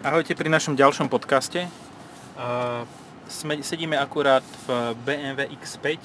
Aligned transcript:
Ahojte 0.00 0.32
pri 0.32 0.48
našom 0.48 0.80
ďalšom 0.80 1.12
podcaste. 1.12 1.68
Uh, 2.32 2.88
sme, 3.28 3.60
sedíme 3.60 4.00
akurát 4.00 4.40
v 4.64 4.96
BMW 4.96 5.52
X5 5.60 6.00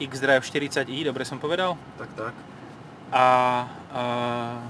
X-Drive 0.00 0.40
40i, 0.48 1.04
dobre 1.04 1.28
som 1.28 1.36
povedal? 1.36 1.76
Tak, 2.00 2.08
tak. 2.16 2.32
A 3.12 3.26
uh, 3.92 4.64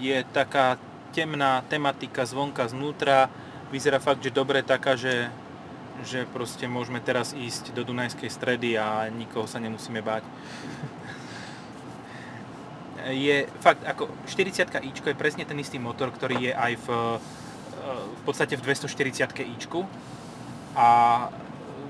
je 0.00 0.24
taká 0.32 0.80
temná 1.12 1.60
tematika 1.68 2.24
zvonka, 2.24 2.64
znútra. 2.64 3.28
Vyzerá 3.68 4.00
fakt, 4.00 4.24
že 4.24 4.32
dobre 4.32 4.64
taká, 4.64 4.96
že, 4.96 5.28
že 6.00 6.24
proste 6.32 6.64
môžeme 6.64 7.04
teraz 7.04 7.36
ísť 7.36 7.76
do 7.76 7.84
Dunajskej 7.84 8.32
stredy 8.32 8.80
a 8.80 9.12
nikoho 9.12 9.44
sa 9.44 9.60
nemusíme 9.60 10.00
báť. 10.00 10.24
je 13.28 13.44
fakt, 13.60 13.84
ako 13.84 14.08
40 14.24 14.64
i 14.80 14.90
je 14.96 15.12
presne 15.12 15.44
ten 15.44 15.60
istý 15.60 15.76
motor, 15.76 16.08
ktorý 16.08 16.40
je 16.40 16.52
aj 16.56 16.72
v 16.80 16.88
v 17.94 18.22
podstate 18.26 18.58
v 18.58 18.62
240 18.62 19.46
ičku 19.56 19.86
a 20.76 20.88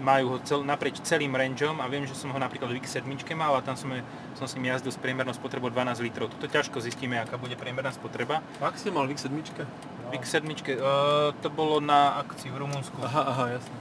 majú 0.00 0.36
ho 0.36 0.38
cel, 0.44 0.60
naprieč 0.62 1.00
celým 1.02 1.32
rangeom 1.32 1.80
a 1.80 1.88
viem, 1.88 2.04
že 2.04 2.14
som 2.14 2.28
ho 2.28 2.38
napríklad 2.38 2.68
v 2.68 2.78
X7 2.84 3.08
mal 3.32 3.56
a 3.56 3.60
tam 3.64 3.74
som, 3.74 3.88
som 4.36 4.46
s 4.46 4.54
ním 4.56 4.72
jazdil 4.72 4.92
s 4.92 5.00
priemernou 5.00 5.32
spotrebou 5.32 5.72
12 5.72 6.04
litrov. 6.04 6.28
Toto 6.32 6.46
ťažko 6.46 6.80
zistíme, 6.84 7.16
aká 7.16 7.40
bude 7.40 7.56
priemerná 7.56 7.92
spotreba. 7.92 8.44
Ak 8.60 8.76
si 8.76 8.92
mal 8.92 9.08
v 9.08 9.16
X7? 9.16 9.32
No. 9.32 9.66
V 10.06 10.22
X7, 10.22 10.44
uh, 10.46 11.32
to 11.40 11.48
bolo 11.50 11.80
na 11.80 12.20
akcii 12.22 12.52
v 12.52 12.56
Rumunsku. 12.62 12.98
Aha, 13.02 13.22
aha, 13.26 13.44
jasne. 13.58 13.76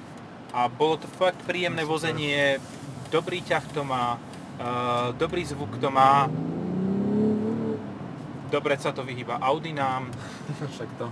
A 0.55 0.71
bolo 0.71 0.95
to 0.95 1.07
fakt 1.19 1.37
príjemné 1.43 1.83
vozenie, 1.83 2.63
dobrý 3.11 3.43
ťah 3.43 3.65
to 3.75 3.83
má, 3.83 4.15
uh, 4.57 5.11
dobrý 5.19 5.43
zvuk 5.43 5.77
to 5.83 5.91
má, 5.91 6.31
dobre 8.51 8.77
sa 8.77 8.91
to 8.91 9.01
vyhýba 9.01 9.41
Audinám. 9.41 10.09
Však 10.73 10.89
to. 10.99 11.07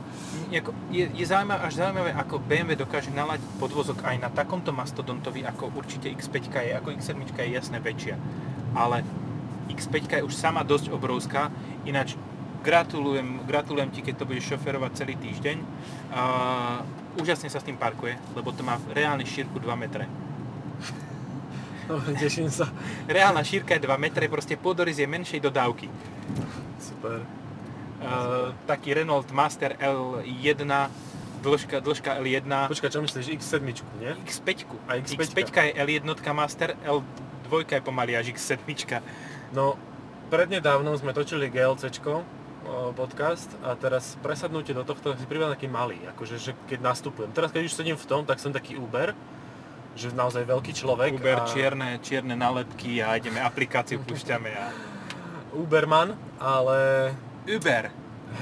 Je, 0.49 0.61
je 1.09 1.25
zaujímavé, 1.25 1.61
až 1.63 1.73
zaujímavé, 1.79 2.11
ako 2.13 2.41
BMW 2.43 2.77
dokáže 2.77 3.09
naladiť 3.11 3.47
podvozok 3.57 4.05
aj 4.05 4.17
na 4.21 4.29
takomto 4.29 4.71
mastodontovi, 4.75 5.45
ako 5.45 5.73
určite 5.73 6.09
X5 6.13 6.35
je, 6.49 6.73
ako 6.77 6.89
X7 6.97 7.19
je 7.23 7.45
jasne 7.53 7.77
väčšia. 7.81 8.15
Ale 8.73 9.05
X5 9.69 9.95
je 10.19 10.25
už 10.25 10.33
sama 10.33 10.61
dosť 10.61 10.91
obrovská, 10.91 11.49
ináč 11.87 12.19
gratulujem, 12.63 13.43
gratulujem 13.43 13.91
ti, 13.91 13.99
keď 14.01 14.23
to 14.23 14.27
budeš 14.27 14.55
šoferovať 14.55 14.91
celý 14.95 15.15
týždeň. 15.19 15.57
Uh, 15.59 16.79
úžasne 17.19 17.51
sa 17.51 17.59
s 17.59 17.67
tým 17.67 17.75
parkuje, 17.75 18.15
lebo 18.33 18.55
to 18.55 18.63
má 18.63 18.79
reálne 18.95 19.27
šírku 19.27 19.59
2 19.59 19.67
metre. 19.75 20.07
No, 21.83 21.99
teším 22.15 22.47
sa. 22.47 22.71
Reálna 23.11 23.43
šírka 23.43 23.75
je 23.75 23.83
2 23.83 23.99
metre, 23.99 24.31
proste 24.31 24.55
pôdorys 24.55 25.03
je 25.03 25.07
menšej 25.07 25.43
dodávky. 25.43 25.91
Super. 26.83 27.23
Uh, 28.03 28.51
taký 28.67 28.99
Renault 28.99 29.31
Master 29.31 29.79
L1, 29.79 30.59
dĺžka, 31.39 31.79
dĺžka 31.79 32.19
L1. 32.19 32.51
Počkaj, 32.67 32.89
čo 32.91 32.99
myslíš? 32.99 33.25
X7, 33.39 33.63
nie? 34.03 34.11
X5. 34.27 34.49
A 34.91 34.99
X5. 34.99 35.31
X5 35.31 35.39
je 35.55 35.73
L1 35.79 36.03
Master, 36.35 36.75
L2 36.83 37.51
je 37.63 37.79
pomaly 37.79 38.19
až 38.19 38.35
X7. 38.35 38.59
No, 39.55 39.79
prednedávnom 40.27 40.99
sme 40.99 41.15
točili 41.15 41.47
GLCčko, 41.47 42.43
podcast 42.95 43.51
a 43.59 43.75
teraz 43.75 44.15
presadnutie 44.23 44.71
do 44.71 44.87
tohto 44.87 45.13
si 45.19 45.27
privedal 45.27 45.51
taký 45.53 45.67
malý, 45.67 45.99
akože 46.15 46.35
že 46.39 46.51
keď 46.67 46.79
nastupujem. 46.79 47.31
Teraz 47.35 47.51
keď 47.51 47.67
už 47.67 47.73
sedím 47.75 47.97
v 47.99 48.05
tom, 48.07 48.23
tak 48.23 48.39
som 48.39 48.55
taký 48.55 48.79
Uber, 48.79 49.11
že 49.93 50.09
naozaj 50.15 50.47
veľký 50.47 50.71
človek. 50.71 51.19
Uber, 51.19 51.43
a... 51.43 51.47
čierne, 51.47 51.99
čierne 51.99 52.35
nálepky 52.39 53.03
a 53.03 53.19
ideme, 53.19 53.43
aplikáciu 53.43 53.99
púšťame 54.01 54.51
a... 54.55 54.92
Uberman, 55.53 56.17
ale... 56.41 57.13
Uber. 57.47 57.91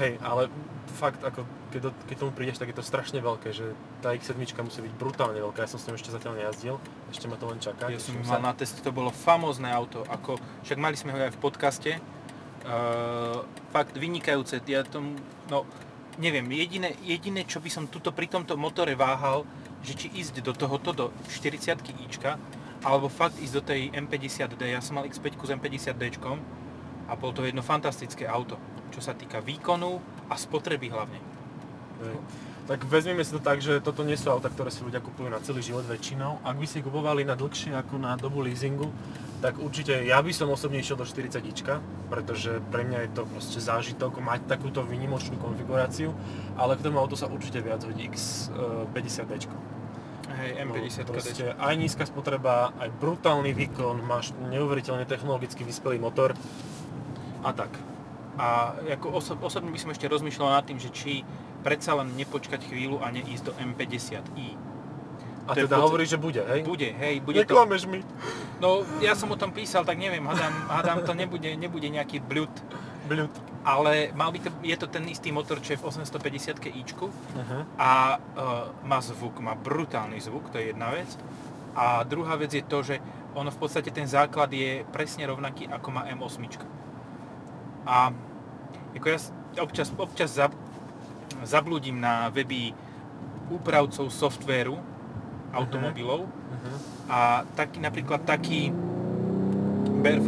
Hej, 0.00 0.16
ale 0.24 0.48
fakt, 0.96 1.20
ako 1.20 1.44
keď, 1.72 1.80
do, 1.88 1.90
keď 2.04 2.16
tomu 2.20 2.32
prídeš, 2.36 2.60
tak 2.60 2.68
je 2.68 2.76
to 2.76 2.84
strašne 2.84 3.18
veľké, 3.18 3.48
že 3.56 3.72
tá 4.04 4.12
X7 4.12 4.36
musí 4.60 4.84
byť 4.84 4.92
brutálne 5.00 5.40
veľká. 5.40 5.64
Ja 5.64 5.70
som 5.72 5.80
s 5.80 5.88
ním 5.88 5.96
ešte 5.96 6.12
zatiaľ 6.12 6.36
nejazdil, 6.36 6.76
ešte 7.08 7.26
ma 7.26 7.40
to 7.40 7.48
len 7.48 7.58
čaká. 7.58 7.88
Ja 7.88 7.96
som 7.96 8.16
mal 8.20 8.44
na 8.44 8.52
test, 8.52 8.76
to 8.84 8.92
bolo 8.92 9.08
famózne 9.08 9.72
auto, 9.72 10.04
ako, 10.12 10.36
však 10.68 10.78
mali 10.78 10.96
sme 11.00 11.16
ho 11.16 11.18
aj 11.18 11.32
v 11.32 11.40
podcaste. 11.40 11.90
Uh, 12.62 13.42
fakt 13.74 13.96
vynikajúce, 13.98 14.62
ja 14.68 14.86
tom, 14.86 15.18
no, 15.50 15.66
neviem, 16.20 16.46
jediné, 16.52 16.94
jediné, 17.02 17.42
čo 17.48 17.58
by 17.58 17.70
som 17.72 17.90
tuto 17.90 18.14
pri 18.14 18.30
tomto 18.30 18.54
motore 18.54 18.94
váhal, 18.94 19.42
že 19.82 19.98
či 19.98 20.06
ísť 20.14 20.44
do 20.46 20.54
tohoto, 20.54 20.94
do 20.94 21.06
40 21.26 22.06
ička, 22.06 22.38
alebo 22.86 23.10
fakt 23.10 23.40
ísť 23.42 23.54
do 23.58 23.62
tej 23.64 23.80
M50D. 23.90 24.62
Ja 24.70 24.78
som 24.78 25.00
mal 25.00 25.08
X5 25.08 25.34
s 25.34 25.50
M50D 25.50 26.02
a 27.08 27.12
bolo 27.18 27.32
to 27.32 27.46
jedno 27.46 27.64
fantastické 27.64 28.28
auto, 28.28 28.58
čo 28.92 29.00
sa 29.02 29.16
týka 29.16 29.40
výkonu 29.42 29.98
a 30.30 30.34
spotreby 30.36 30.90
hlavne. 30.92 31.18
Hej. 32.02 32.16
Tak 32.62 32.86
vezmeme 32.86 33.26
si 33.26 33.34
to 33.34 33.42
tak, 33.42 33.58
že 33.58 33.82
toto 33.82 34.06
nie 34.06 34.14
sú 34.14 34.30
auta, 34.30 34.46
ktoré 34.46 34.70
si 34.70 34.86
ľudia 34.86 35.02
kupujú 35.02 35.26
na 35.26 35.42
celý 35.42 35.66
život 35.66 35.82
väčšinou. 35.82 36.46
Ak 36.46 36.54
by 36.54 36.66
si 36.70 36.78
kupovali 36.78 37.26
na 37.26 37.34
dlhšie 37.34 37.74
ako 37.74 37.98
na 37.98 38.14
dobu 38.14 38.38
leasingu, 38.38 38.86
tak 39.42 39.58
určite 39.58 40.06
ja 40.06 40.22
by 40.22 40.30
som 40.30 40.46
osobne 40.54 40.78
išiel 40.78 40.94
do 40.94 41.02
40 41.02 41.42
pretože 42.06 42.62
pre 42.70 42.86
mňa 42.86 42.98
je 43.02 43.10
to 43.18 43.22
proste 43.26 43.58
zážitok 43.58 44.22
mať 44.22 44.46
takúto 44.46 44.86
výnimočnú 44.86 45.42
konfiguráciu, 45.42 46.14
ale 46.54 46.78
k 46.78 46.86
tomu 46.86 47.02
auto 47.02 47.18
sa 47.18 47.26
určite 47.26 47.58
viac 47.58 47.82
hodí 47.82 48.06
X50D. 48.06 49.50
Hej, 50.32 50.50
M50 50.62 50.96
no, 51.02 51.10
proste 51.12 51.44
aj 51.58 51.74
nízka 51.74 52.06
spotreba, 52.06 52.70
aj 52.78 52.88
brutálny 53.02 53.50
výkon, 53.52 54.06
máš 54.06 54.30
neuveriteľne 54.48 55.04
technologicky 55.04 55.66
vyspelý 55.66 55.98
motor, 55.98 56.38
a 57.42 57.50
tak. 57.52 57.70
A 58.38 58.78
ako 58.96 59.20
oso- 59.20 59.40
osobne 59.44 59.68
by 59.68 59.78
som 59.78 59.92
ešte 59.92 60.08
rozmýšľal 60.08 60.56
nad 60.56 60.64
tým, 60.64 60.80
že 60.80 60.88
či 60.88 61.20
predsa 61.60 61.92
len 61.94 62.16
nepočkať 62.16 62.64
chvíľu 62.64 63.04
a 63.04 63.12
neísť 63.12 63.44
do 63.50 63.52
M50i. 63.60 64.72
A 65.42 65.58
to 65.58 65.66
teda 65.66 65.74
podstate... 65.74 65.82
hovorí, 65.82 66.04
že 66.06 66.18
bude, 66.18 66.42
hej? 66.42 66.60
Bude, 66.62 66.90
hej. 66.94 67.18
Bude 67.18 67.42
Neklameš 67.42 67.84
to... 67.84 67.90
mi. 67.90 67.98
No, 68.62 68.86
ja 69.02 69.18
som 69.18 69.26
o 69.34 69.36
tom 69.36 69.50
písal, 69.50 69.82
tak 69.82 69.98
neviem, 69.98 70.22
hádam, 70.22 70.54
hádam 70.70 70.98
to 71.02 71.12
nebude, 71.18 71.50
nebude 71.58 71.90
nejaký 71.90 72.22
bľud. 72.22 72.54
Bľud. 73.10 73.32
Ale 73.66 74.14
mal 74.14 74.30
by 74.30 74.38
to, 74.38 74.50
je 74.62 74.76
to 74.78 74.86
ten 74.86 75.02
istý 75.10 75.34
motor, 75.34 75.58
čo 75.58 75.74
je 75.74 75.78
v 75.82 75.86
850 75.86 76.62
ičku 76.82 77.10
uh-huh. 77.10 77.62
a 77.78 78.18
uh, 78.18 78.70
má 78.86 78.98
zvuk, 79.02 79.38
má 79.42 79.58
brutálny 79.58 80.18
zvuk, 80.22 80.50
to 80.54 80.62
je 80.62 80.70
jedna 80.74 80.94
vec. 80.94 81.10
A 81.74 82.06
druhá 82.06 82.38
vec 82.38 82.54
je 82.54 82.62
to, 82.62 82.82
že 82.86 83.02
ono 83.34 83.50
v 83.50 83.58
podstate 83.58 83.90
ten 83.90 84.06
základ 84.06 84.50
je 84.54 84.86
presne 84.94 85.26
rovnaký 85.26 85.66
ako 85.66 85.88
má 85.90 86.06
M8. 86.06 86.42
A 87.86 88.14
ako 88.96 89.06
ja 89.08 89.18
občas, 89.62 89.88
občas 89.96 90.30
zab, 90.36 90.52
zablúdim 91.42 91.98
na 91.98 92.30
weby 92.30 92.76
úpravcov 93.50 94.08
softvéru 94.08 94.78
automobilov 95.52 96.24
uh-huh. 96.24 96.76
a 97.12 97.18
taký, 97.52 97.82
napríklad 97.82 98.24
taký 98.24 98.72
BR, 100.00 100.24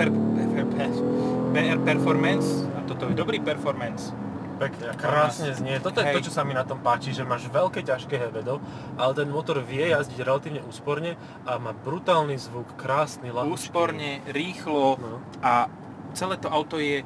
BR 1.54 1.80
Performance, 1.80 2.68
a 2.76 2.84
toto 2.84 3.08
je 3.08 3.14
dobrý 3.16 3.40
performance, 3.40 4.12
Pekne 4.54 4.94
krásne 4.94 5.50
znie. 5.50 5.82
Toto 5.82 5.98
je 5.98 6.06
Hej. 6.06 6.14
to, 6.14 6.30
čo 6.30 6.32
sa 6.32 6.46
mi 6.46 6.54
na 6.54 6.62
tom 6.62 6.78
páči, 6.78 7.10
že 7.10 7.26
máš 7.26 7.50
veľké 7.50 7.82
ťažké 7.82 8.14
hevedo, 8.14 8.62
ale 8.94 9.10
ten 9.18 9.26
motor 9.26 9.58
vie 9.58 9.90
jazdiť 9.90 10.22
relatívne 10.22 10.62
úsporne 10.62 11.18
a 11.42 11.58
má 11.58 11.74
brutálny 11.74 12.38
zvuk, 12.38 12.70
krásny, 12.78 13.34
lahučký. 13.34 13.50
Úsporne, 13.50 14.22
rýchlo 14.30 14.94
no. 14.94 15.18
a 15.42 15.66
celé 16.14 16.38
to 16.38 16.46
auto 16.46 16.78
je 16.78 17.02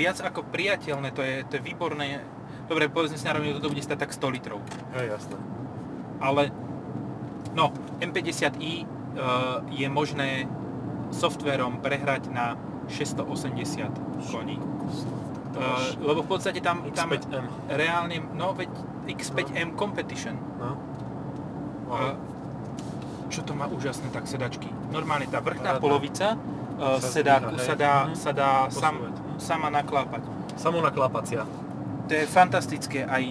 viac 0.00 0.16
ako 0.24 0.48
priateľné, 0.48 1.12
to 1.12 1.20
je, 1.20 1.44
to 1.44 1.60
je 1.60 1.62
výborné. 1.62 2.24
Dobre, 2.64 2.88
povedzme 2.88 3.20
si 3.20 3.28
na 3.28 3.36
rovinu, 3.36 3.60
toto 3.60 3.68
bude 3.68 3.84
stať 3.84 4.08
tak 4.08 4.16
100 4.16 4.36
litrov. 4.40 4.64
Hej, 4.96 5.20
jasné. 5.20 5.36
Ale, 6.24 6.48
no, 7.52 7.76
M50i 8.00 8.88
uh, 8.88 9.60
je 9.68 9.84
možné 9.92 10.48
softverom 11.12 11.84
prehrať 11.84 12.32
na 12.32 12.56
680 12.88 14.32
koní. 14.32 14.56
Uh, 14.56 15.92
lebo 16.00 16.24
v 16.24 16.28
podstate 16.30 16.62
tam, 16.64 16.86
tam 16.96 17.10
X5M. 17.12 17.46
reálne, 17.68 18.22
no 18.32 18.56
veď 18.56 18.70
X5M 19.10 19.74
no. 19.74 19.76
Competition. 19.76 20.38
No. 20.56 20.78
Wow. 21.90 21.98
Uh, 21.98 22.14
čo 23.30 23.46
to 23.46 23.54
má 23.54 23.70
úžasné 23.70 24.10
tak 24.10 24.26
sedačky. 24.26 24.66
Normálne 24.90 25.26
tá 25.30 25.38
vrchná 25.38 25.78
Radná. 25.78 25.82
polovica 25.82 26.34
uh, 26.80 26.98
sedáku 26.98 27.60
sa 27.60 27.74
dá, 27.76 28.08
sa 28.16 28.32
dá 28.32 28.50
sam, 28.72 29.12
sama 29.36 29.68
naklápať. 29.68 30.24
Samonaklápacia. 30.56 31.44
To 32.08 32.12
je 32.12 32.24
fantastické. 32.26 33.04
Aj 33.04 33.22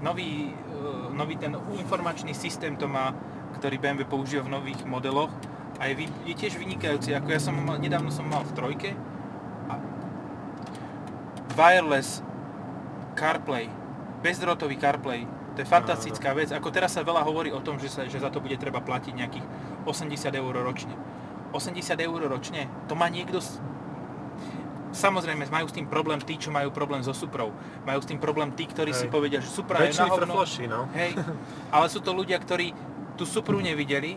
nový, 0.00 0.54
uh, 0.54 1.10
nový 1.12 1.34
ten 1.36 1.52
informačný 1.54 2.32
systém 2.32 2.78
to 2.78 2.86
má, 2.86 3.12
ktorý 3.58 3.76
BMW 3.82 4.06
používa 4.06 4.46
v 4.46 4.54
nových 4.54 4.80
modeloch 4.86 5.30
a 5.78 5.90
je, 5.90 6.06
je 6.26 6.34
tiež 6.34 6.58
vynikajúci. 6.58 7.14
Ako 7.14 7.28
ja 7.34 7.40
som 7.42 7.54
mal, 7.58 7.78
nedávno 7.82 8.10
som 8.14 8.26
mal 8.26 8.46
v 8.46 8.52
trojke 8.54 8.90
a 9.70 9.74
wireless 11.58 12.22
CarPlay, 13.18 13.66
bezdrotový 14.22 14.78
CarPlay, 14.78 15.26
to 15.58 15.66
je 15.66 15.74
fantastická 15.74 16.30
vec. 16.38 16.54
Ako 16.54 16.70
teraz 16.70 16.94
sa 16.94 17.02
veľa 17.02 17.26
hovorí 17.26 17.50
o 17.50 17.58
tom, 17.58 17.82
že, 17.82 17.90
sa, 17.90 18.06
že 18.06 18.22
za 18.22 18.30
to 18.30 18.38
bude 18.38 18.54
treba 18.62 18.78
platiť 18.78 19.10
nejakých 19.10 19.46
80 19.90 20.30
eur 20.38 20.54
ročne. 20.54 20.94
80 21.52 21.96
eur 21.96 22.20
ročne, 22.28 22.68
to 22.86 22.94
má 22.94 23.08
niekto 23.08 23.40
samozrejme 24.92 25.48
majú 25.48 25.66
s 25.68 25.74
tým 25.74 25.86
problém 25.88 26.20
tí, 26.20 26.40
čo 26.40 26.48
majú 26.48 26.72
problém 26.72 27.04
so 27.04 27.12
Suprou. 27.12 27.52
Majú 27.84 28.00
s 28.00 28.06
tým 28.08 28.20
problém 28.20 28.52
tí, 28.56 28.64
ktorí 28.64 28.92
Hej. 28.92 29.00
si 29.04 29.06
povedia, 29.08 29.38
že 29.40 29.48
Supra 29.52 29.84
je 29.84 29.92
na 29.96 30.08
hovno. 30.08 30.34
no. 30.68 30.88
Hej, 30.96 31.12
ale 31.74 31.86
sú 31.92 32.00
to 32.00 32.12
ľudia, 32.16 32.40
ktorí 32.40 32.72
tú 33.18 33.28
Supru 33.28 33.60
nevideli, 33.60 34.16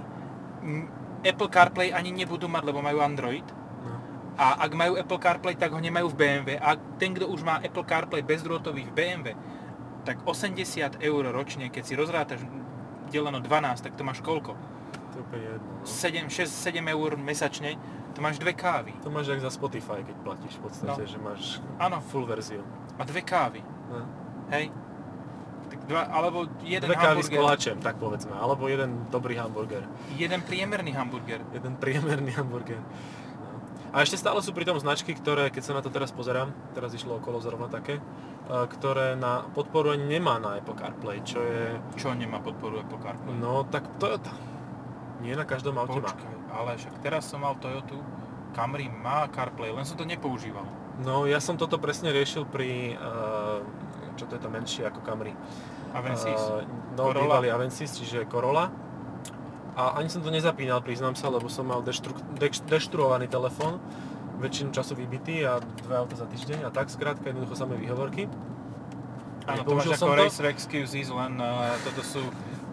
Apple 1.22 1.50
CarPlay 1.50 1.89
ani 1.94 2.13
nebudú 2.13 2.45
mať, 2.50 2.63
lebo 2.69 2.80
majú 2.80 3.01
Android. 3.01 3.45
no. 3.83 3.98
A 4.38 4.63
ak 4.66 4.72
majú 4.74 4.98
Apple 4.98 5.22
CarPlay, 5.22 5.56
tak 5.57 5.74
ho 5.74 5.80
nemajú 5.81 6.07
v 6.13 6.18
BMW. 6.18 6.50
A 6.62 6.78
ten, 6.98 7.13
kto 7.13 7.28
už 7.30 7.42
má 7.44 7.60
Apple 7.60 7.86
CarPlay 7.86 8.24
bezdrôtový 8.24 8.88
v 8.89 8.94
BMW, 8.94 9.28
tak 10.01 10.22
80 10.25 10.98
eur 10.98 11.24
ročne, 11.30 11.69
keď 11.69 11.83
si 11.86 11.94
rozrátaš 11.94 12.42
deleno 13.13 13.38
12, 13.38 13.86
tak 13.86 13.94
to 13.94 14.01
máš 14.01 14.24
koľko? 14.25 14.57
To 15.21 15.38
je 15.38 15.38
úplne 15.38 15.45
jedno, 15.47 15.69
no. 15.71 15.85
7, 15.85 16.25
6, 16.27 16.50
7 16.50 16.88
eur 16.89 17.12
mesačne, 17.15 17.77
to 18.12 18.19
máš 18.19 18.35
dve 18.38 18.51
kávy. 18.51 18.91
To 19.00 19.07
máš 19.07 19.27
jak 19.27 19.39
za 19.39 19.50
Spotify, 19.50 20.01
keď 20.01 20.15
platíš 20.19 20.57
v 20.57 20.62
podstate, 20.62 20.97
No. 20.97 21.07
že 21.07 21.18
máš 21.18 21.44
Áno. 21.77 22.01
full 22.01 22.25
verziu. 22.25 22.65
A 22.97 23.03
dve 23.03 23.21
kávy, 23.21 23.62
No. 23.88 24.03
hej? 24.50 24.73
Tak 25.69 25.88
dva, 25.88 26.03
alebo 26.06 26.50
jeden 26.59 26.83
Dve 26.83 26.97
kávy 26.97 27.21
s 27.21 27.29
koláčem, 27.29 27.77
tak 27.77 27.95
povedzme. 27.95 28.33
Alebo 28.33 28.68
jeden 28.68 29.07
dobrý 29.07 29.35
hamburger. 29.35 29.88
jeden 30.12 30.41
priemerný 30.41 30.91
hamburger. 30.91 31.39
Jeden 31.50 31.77
priemerný 31.77 32.31
hamburger. 32.31 32.75
No. 32.75 33.56
A 33.91 34.03
ešte 34.03 34.15
stále 34.15 34.39
sú 34.39 34.51
pri 34.51 34.63
tom 34.63 34.75
značky, 34.75 35.12
ktoré, 35.12 35.47
keď 35.47 35.63
sa 35.63 35.73
na 35.73 35.79
to 35.79 35.88
teraz 35.88 36.12
pozerám, 36.12 36.51
teraz 36.69 36.91
išlo 36.91 37.23
okolo 37.23 37.39
zrovna 37.39 37.68
také, 37.68 37.95
eh, 37.95 38.65
ktoré 38.68 39.15
na 39.15 39.47
podporu 39.47 39.91
ani 39.91 40.12
nemá 40.12 40.35
na 40.38 40.56
Apple 40.56 40.75
CarPlay, 40.75 41.23
čo 41.23 41.39
je, 41.39 41.79
Čo 41.95 42.12
nemá 42.13 42.39
podporu 42.39 42.75
Apple 42.77 43.00
CarPlay? 43.00 43.31
no 43.33 43.63
tak 43.63 43.88
Toyota. 43.95 44.35
Nie 45.21 45.38
na 45.38 45.45
každom 45.45 45.77
aute 45.77 46.01
má. 46.01 46.12
Ale 46.51 46.75
však 46.75 47.00
teraz 47.00 47.29
som 47.29 47.45
mal 47.45 47.56
Toyotu, 47.62 48.01
Camry 48.51 48.91
má 48.91 49.29
CarPlay, 49.31 49.71
len 49.71 49.88
som 49.88 49.95
to 49.95 50.03
nepoužíval. 50.03 50.65
No 51.01 51.23
ja 51.23 51.39
som 51.39 51.56
toto 51.56 51.79
presne 51.79 52.12
riešil 52.12 52.44
pri, 52.45 53.00
eh, 53.00 53.57
čo 54.19 54.27
to 54.27 54.35
je 54.35 54.41
to 54.41 54.50
menšie 54.51 54.83
ako 54.83 55.00
Camry. 55.01 55.31
Avensis. 55.95 56.35
Eh, 56.35 56.68
no, 56.95 57.12
Corolla. 57.12 57.39
bývalý 57.39 57.47
Avensis, 57.51 57.95
čiže 57.95 58.27
Corolla. 58.27 58.68
A 59.71 59.95
ani 59.95 60.12
som 60.12 60.19
to 60.19 60.27
nezapínal, 60.27 60.83
priznám 60.83 61.15
sa, 61.15 61.31
lebo 61.31 61.47
som 61.47 61.63
mal 61.63 61.79
deštru, 61.79 62.12
deš, 62.35 62.59
deštruovaný 62.68 63.31
telefón, 63.31 63.79
väčšinu 64.44 64.75
času 64.75 65.00
vybitý 65.00 65.47
a 65.47 65.63
dve 65.63 65.95
auta 65.95 66.19
za 66.19 66.27
týždeň 66.27 66.68
a 66.68 66.69
tak 66.75 66.91
skrátka 66.91 67.31
jednoducho 67.31 67.56
samé 67.56 67.79
výhovorky. 67.79 68.27
Áno, 69.47 69.63
to 69.63 69.73
máš 69.73 69.95
ako 69.95 70.12
to. 70.12 70.19
racer 70.19 70.45
excuses, 70.51 71.07
len 71.07 71.39
uh, 71.39 71.71
toto 71.88 72.03
sú 72.03 72.21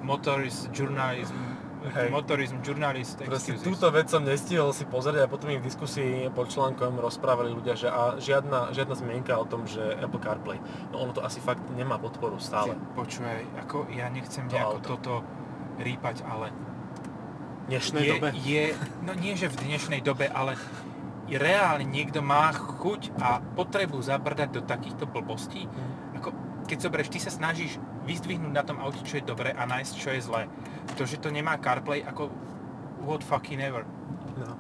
motorist 0.03 0.69
journalism, 0.75 1.39
Hej. 1.79 2.11
motorism 2.11 2.59
journalist 2.59 3.23
Proste 3.23 3.55
túto 3.55 3.87
vec 3.89 4.07
som 4.07 4.21
nestihol 4.21 4.75
si 4.75 4.83
pozrieť 4.83 5.25
a 5.25 5.31
potom 5.31 5.47
mi 5.47 5.57
v 5.57 5.65
diskusii 5.65 6.27
pod 6.29 6.49
článkom 6.49 6.99
rozprávali 6.99 7.49
ľudia, 7.49 7.79
že 7.79 7.87
a 7.87 8.19
žiadna, 8.19 8.75
žiadna 8.75 8.95
zmienka 8.95 9.35
o 9.35 9.47
tom, 9.47 9.63
že 9.63 9.81
Apple 9.95 10.19
CarPlay. 10.19 10.59
No 10.91 11.01
ono 11.01 11.15
to 11.15 11.23
asi 11.23 11.39
fakt 11.39 11.63
nemá 11.73 11.95
podporu 11.97 12.37
stále. 12.39 12.75
Počúvaj, 12.93 13.63
ako 13.63 13.87
ja 13.91 14.11
nechcem 14.11 14.47
To 14.47 14.53
nejako 14.53 14.77
auto. 14.77 14.89
toto 14.97 15.13
rýpať, 15.79 16.27
ale 16.27 16.51
V 16.51 17.71
dnešnej 17.71 18.03
je, 18.03 18.11
dobe. 18.11 18.29
je, 18.35 18.63
no 19.03 19.13
nie 19.15 19.33
že 19.35 19.47
v 19.47 19.57
dnešnej 19.63 20.01
dobe, 20.01 20.27
ale 20.27 20.59
reálne 21.29 21.85
niekto 21.85 22.19
má 22.19 22.49
chuť 22.51 23.13
a 23.21 23.39
potrebu 23.39 24.01
zabrdať 24.01 24.49
do 24.51 24.63
takýchto 24.63 25.05
blbostí, 25.05 25.69
Hm. 25.69 25.93
Keď 26.69 26.79
zoberieš, 26.85 27.09
ty 27.09 27.19
sa 27.19 27.31
snažíš 27.31 27.75
vyzdvihnúť 28.05 28.53
na 28.53 28.61
tom 28.61 28.77
aute, 28.77 29.01
čo 29.01 29.17
je 29.17 29.25
dobré 29.25 29.51
a 29.51 29.65
nájsť, 29.65 29.93
čo 29.95 30.09
je 30.11 30.21
zlé. 30.21 30.43
To, 30.95 31.03
že 31.03 31.17
to 31.17 31.29
nemá 31.29 31.57
CarPlay, 31.57 32.01
ako 32.01 32.29
what 33.01 33.21
fucking 33.21 33.59
ever. 33.59 33.89
No. 34.37 34.55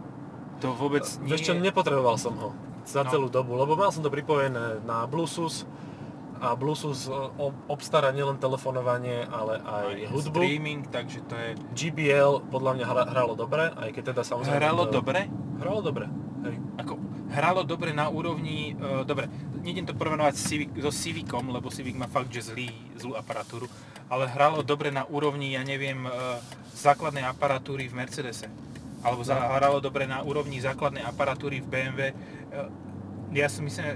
To 0.58 0.72
vôbec 0.72 1.04
nie 1.20 1.30
Vieš 1.30 1.42
čo, 1.42 1.52
je... 1.52 1.60
nepotreboval 1.60 2.16
som 2.16 2.34
ho 2.34 2.50
za 2.82 3.04
No. 3.04 3.10
celú 3.10 3.28
dobu, 3.28 3.52
lebo 3.54 3.76
mal 3.76 3.88
som 3.88 4.00
to 4.00 4.08
pripojené 4.08 4.80
na 4.82 5.04
Bluetooth 5.04 5.68
a 6.38 6.54
Bluetooth 6.54 6.98
ob- 7.36 7.60
obstará 7.68 8.08
nielen 8.08 8.38
telefonovanie, 8.38 9.22
ale 9.24 9.58
aj, 9.58 9.86
aj 9.86 10.06
hudbu. 10.08 10.38
streaming, 10.38 10.80
takže 10.84 11.22
to 11.22 11.34
je... 11.34 11.48
GBL 11.76 12.42
podľa 12.48 12.72
mňa 12.74 12.84
hra, 12.86 13.02
hralo 13.08 13.34
dobre, 13.34 13.70
aj 13.70 13.90
keď 13.92 14.02
teda 14.08 14.22
samozrejme... 14.24 14.56
Hralo 14.56 14.82
to, 14.86 14.98
dobre? 14.98 15.20
Hralo 15.58 15.80
dobre, 15.80 16.06
hej. 16.42 16.56
Ako, 16.78 16.97
hralo 17.38 17.62
dobre 17.62 17.94
na 17.94 18.10
úrovni... 18.10 18.74
Uh, 18.74 19.06
dobre, 19.06 19.30
nejdem 19.62 19.86
to 19.86 19.94
porovnávať 19.94 20.34
Civic, 20.34 20.70
so 20.82 20.90
Civicom, 20.90 21.46
lebo 21.54 21.70
Civic 21.70 21.94
má 21.94 22.10
fakt, 22.10 22.34
že 22.34 22.50
zlý, 22.50 22.74
zlú 22.98 23.14
aparatúru, 23.14 23.70
ale 24.10 24.26
hralo 24.26 24.66
dobre 24.66 24.90
na 24.90 25.06
úrovni, 25.06 25.54
ja 25.54 25.62
neviem, 25.62 26.02
uh, 26.02 26.42
základnej 26.74 27.22
aparatúry 27.22 27.86
v 27.86 27.94
Mercedese. 27.94 28.50
Alebo 29.06 29.22
za, 29.22 29.38
hralo 29.38 29.78
dobre 29.78 30.10
na 30.10 30.26
úrovni 30.26 30.58
základnej 30.58 31.06
aparatúry 31.06 31.62
v 31.62 31.70
BMW. 31.70 32.00
Uh, 32.50 32.66
ja 33.30 33.46
som 33.46 33.62
myslím, 33.62 33.86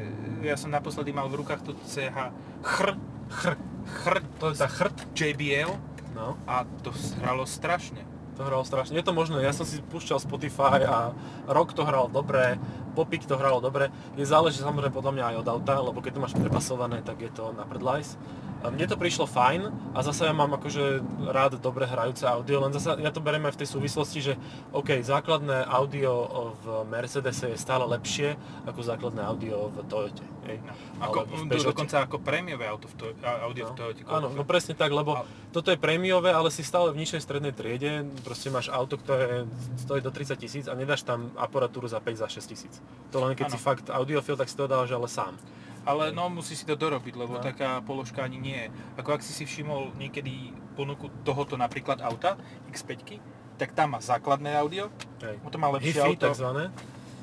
ja 0.46 0.54
som 0.54 0.70
naposledy 0.70 1.10
mal 1.10 1.26
v 1.26 1.42
rukách 1.42 1.64
tú 1.64 1.72
CH 1.88 2.30
chr, 2.62 2.94
chr, 3.32 3.54
chr, 3.88 4.16
To 4.38 4.52
je 4.52 4.60
tá 4.60 4.68
chrt, 4.68 4.96
JBL 5.16 5.72
no. 6.12 6.36
a 6.44 6.68
to 6.84 6.92
hralo 7.24 7.48
strašne. 7.48 8.11
To 8.42 8.50
hralo 8.50 8.66
strašne. 8.66 8.98
Je 8.98 9.06
to 9.06 9.14
možné, 9.14 9.38
ja 9.38 9.54
som 9.54 9.62
si 9.62 9.78
púšťal 9.78 10.18
Spotify 10.18 10.82
a 10.82 11.14
rok 11.46 11.78
to 11.78 11.86
hral 11.86 12.10
dobre, 12.10 12.58
popik 12.98 13.22
to 13.22 13.38
hralo 13.38 13.62
dobre. 13.62 13.94
Je 14.18 14.26
záleží 14.26 14.58
samozrejme 14.58 14.90
podľa 14.90 15.14
mňa 15.14 15.24
aj 15.30 15.36
od 15.46 15.48
auta, 15.54 15.74
lebo 15.78 16.02
keď 16.02 16.18
to 16.18 16.22
máš 16.26 16.34
prepasované, 16.34 17.06
tak 17.06 17.22
je 17.22 17.30
to 17.30 17.54
na 17.54 17.62
prdlajs. 17.62 18.18
Mne 18.62 18.86
to 18.86 18.94
prišlo 18.94 19.26
fajn 19.26 19.74
a 19.90 19.98
zase 20.06 20.22
ja 20.22 20.30
mám 20.30 20.54
akože 20.54 21.02
rád 21.34 21.58
dobre 21.58 21.82
hrajúce 21.82 22.22
audio, 22.22 22.62
len 22.62 22.70
zase 22.70 22.94
ja 23.02 23.10
to 23.10 23.18
beriem 23.18 23.42
aj 23.50 23.58
v 23.58 23.60
tej 23.66 23.68
súvislosti, 23.74 24.18
že 24.22 24.32
OK, 24.70 25.02
základné 25.02 25.66
audio 25.66 26.30
v 26.62 26.86
Mercedese 26.86 27.50
je 27.50 27.58
stále 27.58 27.82
lepšie 27.90 28.38
ako 28.62 28.80
základné 28.86 29.18
audio 29.18 29.66
v 29.74 29.82
Toyote. 29.90 30.22
Hej? 30.46 30.62
No, 30.62 30.72
ako, 31.02 31.18
v 31.26 31.30
Peugeote. 31.50 31.70
dokonca 31.74 31.96
ako 32.06 32.16
prémiové 32.22 32.64
auto 32.70 32.86
v 32.86 32.94
to, 32.94 33.04
audio 33.22 33.64
v 33.66 33.74
Toyote. 33.74 34.00
Áno, 34.06 34.30
no 34.30 34.42
presne 34.46 34.78
tak, 34.78 34.94
lebo 34.94 35.18
Ale- 35.18 35.26
toto 35.50 35.74
je 35.74 35.78
prémiové, 35.78 36.30
ale 36.30 36.54
si 36.54 36.62
stále 36.62 36.94
v 36.94 37.02
nižšej 37.02 37.20
strednej 37.22 37.50
triede, 37.50 38.06
proste 38.22 38.46
máš 38.46 38.70
auto, 38.70 38.94
ktoré 38.94 39.42
stojí 39.74 39.98
do 39.98 40.14
30 40.14 40.38
tisíc 40.38 40.64
a 40.70 40.78
nedáš 40.78 41.02
tam 41.02 41.34
aparatúru 41.34 41.90
za 41.90 41.98
5, 41.98 42.14
za 42.14 42.30
6 42.30 42.46
tisíc. 42.46 42.74
To 43.10 43.18
len 43.26 43.34
keď 43.34 43.50
Áno. 43.50 43.54
si 43.54 43.58
fakt 43.58 43.90
audiofil, 43.90 44.38
tak 44.38 44.46
si 44.46 44.54
to 44.54 44.70
dáš 44.70 44.94
ale 44.94 45.10
sám. 45.10 45.34
Ale 45.82 46.10
no 46.10 46.30
musí 46.30 46.54
si 46.54 46.62
to 46.62 46.72
dorobiť, 46.72 47.14
lebo 47.16 47.34
No. 47.34 47.42
taká 47.42 47.80
položka 47.80 48.22
ani 48.22 48.38
nie 48.38 48.56
je. 48.56 48.66
Ako 48.96 49.12
ak 49.12 49.20
si 49.20 49.32
si 49.32 49.42
všimol 49.42 49.94
niekedy 49.94 50.30
ponuku 50.72 51.10
tohoto 51.22 51.54
napríklad 51.54 51.98
auta 51.98 52.38
X5, 52.66 53.18
tak 53.56 53.72
tam 53.72 53.92
má 53.92 54.00
základné 54.00 54.54
audio, 54.54 54.88
Hej. 55.20 55.36
potom 55.40 55.60
má 55.60 55.68
lepšie 55.70 55.92
Hi-Fi 55.96 56.08
auto. 56.08 56.24
takzvané. 56.28 56.64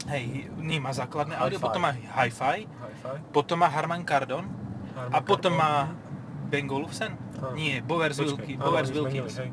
Hej, 0.05 0.23
nie 0.57 0.77
má 0.77 0.91
základné 0.91 1.35
audio, 1.35 1.55
Hi-Fi. 1.55 1.65
potom 1.65 1.81
má 1.81 1.91
Hi-Fi, 1.91 2.57
Hi-Fi. 2.61 3.15
potom 3.31 3.57
má 3.57 3.67
Harman 3.67 4.03
Kardon 4.03 4.43
a 4.43 4.99
Harman 5.09 5.23
potom 5.23 5.53
má 5.53 5.71
Kardon. 5.87 6.07
Bang 6.49 6.69
Olufsen? 6.71 7.11
Nie, 7.53 7.79
Bowers, 7.79 8.17
Počkaj, 8.17 8.27
Wilki, 8.27 8.53
áno, 8.53 8.63
Bowers 8.65 8.89
Wilkins. 8.89 9.33
hej. 9.37 9.49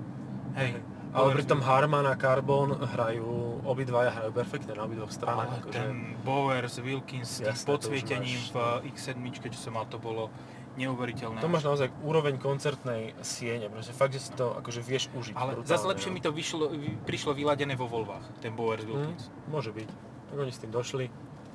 Hej. 0.56 0.70
Ale 1.16 1.32
pritom. 1.32 1.64
Harman 1.64 2.04
a 2.04 2.14
Carbon 2.20 2.76
hrajú, 2.76 3.64
obidvaja 3.64 4.12
hrajú 4.12 4.30
perfektne 4.36 4.76
na 4.76 4.84
obidvoch 4.84 5.08
stranách. 5.08 5.48
Ale 5.48 5.58
akože, 5.64 5.72
ten 5.72 5.96
Bowers 6.20 6.76
Wilkins 6.84 7.40
s 7.40 7.40
tým 7.40 7.56
podsvietením 7.64 8.40
v 8.52 8.56
X7, 8.92 9.16
čo 9.48 9.56
som 9.56 9.80
mal, 9.80 9.88
to 9.88 9.96
bolo 9.96 10.28
neuveriteľné. 10.76 11.40
to 11.40 11.48
máš 11.48 11.64
naozaj 11.64 11.88
úroveň 12.04 12.36
koncertnej 12.36 13.16
siene, 13.24 13.72
proste 13.72 13.96
fakt, 13.96 14.12
že 14.12 14.28
si 14.28 14.30
to 14.36 14.52
akože 14.60 14.84
vieš 14.84 15.08
užiť. 15.16 15.32
Ale 15.32 15.56
brutálne, 15.56 15.72
zase 15.72 15.84
lepšie 15.88 16.10
no. 16.12 16.14
mi 16.14 16.20
to 16.20 16.30
vyšlo, 16.30 16.64
vy- 16.68 16.96
prišlo 17.08 17.32
vyladené 17.32 17.74
vo 17.80 17.88
Volvách, 17.88 18.28
ten 18.44 18.52
Bowers 18.52 18.84
Wilkins. 18.84 19.32
Hm, 19.32 19.48
môže 19.48 19.72
byť. 19.72 19.88
Tak 20.32 20.36
oni 20.36 20.52
s 20.52 20.60
tým 20.60 20.72
došli. 20.72 21.08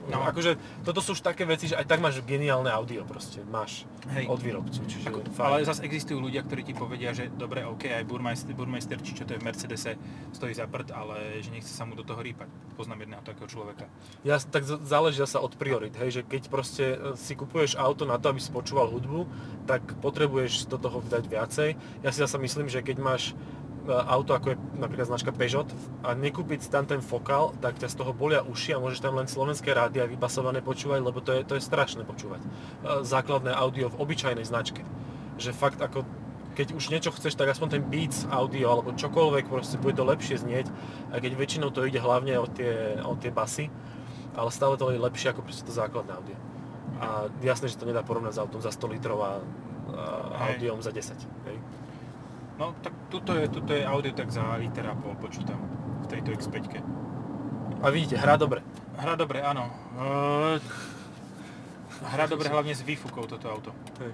No. 0.10 0.22
No. 0.22 0.25
Akože 0.25 0.58
toto 0.81 1.03
sú 1.03 1.13
už 1.13 1.22
také 1.22 1.46
veci, 1.46 1.70
že 1.70 1.77
aj 1.77 1.86
tak 1.86 2.01
máš 2.01 2.22
geniálne 2.25 2.74
audio 2.74 3.05
proste, 3.05 3.46
máš 3.46 3.86
Hej. 4.10 4.25
od 4.29 4.39
výrobcu, 4.41 4.81
čiže 4.89 5.13
Ako, 5.13 5.22
fajn. 5.29 5.46
ale 5.46 5.65
zase 5.67 5.86
existujú 5.86 6.17
ľudia, 6.17 6.41
ktorí 6.41 6.65
ti 6.65 6.74
povedia, 6.74 7.13
že 7.13 7.29
dobre, 7.29 7.62
OK, 7.62 7.86
aj 7.86 8.05
Burmeister, 8.10 8.53
Burmeister 8.58 8.98
či 8.98 9.13
čo 9.13 9.29
to 9.29 9.38
je 9.38 9.39
v 9.41 9.46
Mercedese, 9.46 9.93
stojí 10.34 10.58
za 10.58 10.65
prd, 10.65 10.89
ale 10.96 11.41
že 11.46 11.53
nechce 11.53 11.70
sa 11.70 11.86
mu 11.86 11.93
do 11.93 12.01
toho 12.01 12.17
rýpať. 12.17 12.50
Poznám 12.74 13.05
jedného 13.05 13.22
takého 13.22 13.46
človeka. 13.46 13.86
Ja, 14.25 14.41
tak 14.41 14.65
záleží 14.65 15.22
sa 15.29 15.38
od 15.38 15.53
priorit, 15.53 15.93
hej, 16.01 16.22
že 16.22 16.22
keď 16.25 16.41
proste 16.50 16.86
e, 16.98 16.98
si 17.13 17.38
kupuješ 17.38 17.77
auto 17.77 18.10
na 18.10 18.17
to, 18.17 18.34
aby 18.34 18.41
si 18.41 18.50
počúval 18.50 18.89
hudbu, 18.89 19.29
tak 19.70 19.86
potrebuješ 20.01 20.65
do 20.65 20.81
toho 20.81 21.05
dať 21.05 21.24
viacej. 21.29 21.70
Ja 22.01 22.10
si 22.10 22.20
zase 22.25 22.41
myslím, 22.41 22.74
že 22.74 22.81
keď 22.81 22.98
máš 22.98 23.38
auto 23.90 24.38
ako 24.38 24.54
je 24.54 24.58
napríklad 24.78 25.10
značka 25.10 25.34
Peugeot 25.34 25.66
a 26.06 26.14
nekúpiť 26.14 26.66
si 26.66 26.70
tam 26.70 26.86
ten 26.86 27.02
fokál, 27.02 27.54
tak 27.58 27.82
ťa 27.82 27.90
z 27.90 27.96
toho 27.98 28.14
bolia 28.14 28.46
uši 28.46 28.78
a 28.78 28.82
môžeš 28.82 29.02
tam 29.02 29.18
len 29.18 29.26
slovenské 29.26 29.74
rádia 29.74 30.06
vybasované 30.06 30.62
počúvať, 30.62 31.02
lebo 31.02 31.18
to 31.18 31.34
je, 31.34 31.42
to 31.42 31.58
je 31.58 31.64
strašné 31.66 32.06
počúvať. 32.06 32.42
E, 32.46 32.48
Základné 33.02 33.50
audio 33.58 33.90
v 33.90 34.00
obyčajnej 34.06 34.46
značke. 34.46 34.86
Že 35.42 35.58
fakt 35.58 35.80
ako 35.82 36.06
keď 36.52 36.76
už 36.76 36.92
niečo 36.92 37.16
chceš, 37.16 37.40
tak 37.40 37.48
aspoň 37.48 37.80
ten 37.80 37.84
Beats 37.88 38.28
audio 38.28 38.76
alebo 38.76 38.92
čokoľvek, 38.92 39.48
proste 39.48 39.80
bude 39.80 39.96
to 39.96 40.04
lepšie 40.04 40.44
znieť, 40.44 40.68
aj 41.16 41.20
keď 41.24 41.32
väčšinou 41.40 41.72
to 41.72 41.88
ide 41.88 41.98
hlavne 41.98 42.36
o 42.38 42.46
tie, 42.46 43.00
o 43.02 43.16
tie 43.16 43.32
basy, 43.32 43.72
ale 44.36 44.52
stále 44.52 44.76
to 44.76 44.92
je 44.92 45.00
lepšie 45.00 45.32
ako 45.32 45.48
proste 45.48 45.64
to 45.64 45.72
základné 45.72 46.12
audio. 46.12 46.38
A 47.02 47.32
jasné, 47.42 47.72
že 47.72 47.80
to 47.80 47.88
nedá 47.88 48.04
porovnať 48.04 48.36
s 48.36 48.42
autom 48.44 48.60
za 48.60 48.70
100 48.70 48.94
litrov 49.00 49.20
a, 49.24 49.40
a 49.96 50.52
audiom 50.52 50.84
za 50.84 50.92
10. 50.92 51.18
Hej. 51.48 51.58
No 52.62 52.77
tak 52.77 52.94
tuto 53.10 53.34
je, 53.34 53.50
tuto 53.50 53.74
je 53.74 53.82
audio 53.82 54.13
tak 54.13 54.30
za 54.30 54.46
liter 54.62 54.86
a 54.86 54.94
pol 54.94 55.18
počítam 55.18 55.58
v 56.06 56.13
tejto 56.13 56.30
X5. 56.38 56.77
A 57.82 57.89
vidíte, 57.89 58.22
hrá 58.22 58.38
dobre. 58.38 58.62
Hra 59.01 59.18
dobre, 59.18 59.41
áno. 59.41 59.65
Eee, 59.98 60.62
Hrá 62.01 62.30
dobre 62.30 62.50
hlavne 62.50 62.74
s 62.74 62.86
výfukou 62.86 63.25
toto 63.25 63.50
auto. 63.50 63.74
Hej. 64.01 64.13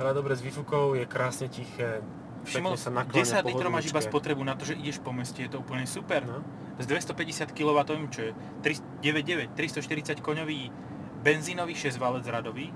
Hrá 0.00 0.16
dobre 0.16 0.32
s 0.32 0.40
výfukou, 0.40 0.96
je 0.96 1.04
krásne 1.04 1.52
tiché, 1.52 2.00
Všimol, 2.42 2.74
sa 2.74 2.90
nakláňa 2.90 3.44
10 3.44 3.50
litrov 3.54 3.70
máš 3.70 3.86
iba 3.86 4.02
spotrebu 4.02 4.42
na 4.42 4.58
to, 4.58 4.66
že 4.66 4.74
ideš 4.74 4.98
po 4.98 5.14
meste, 5.14 5.46
je 5.46 5.50
to 5.52 5.62
úplne 5.62 5.86
super. 5.86 6.26
No. 6.26 6.42
S 6.80 6.90
250 6.90 7.54
kW, 7.54 7.78
čo 8.10 8.20
je 8.28 8.30
399, 8.66 9.54
340 9.54 10.18
koňový 10.18 10.74
benzínový 11.22 11.78
6 11.78 12.02
válec 12.02 12.26
radový. 12.26 12.74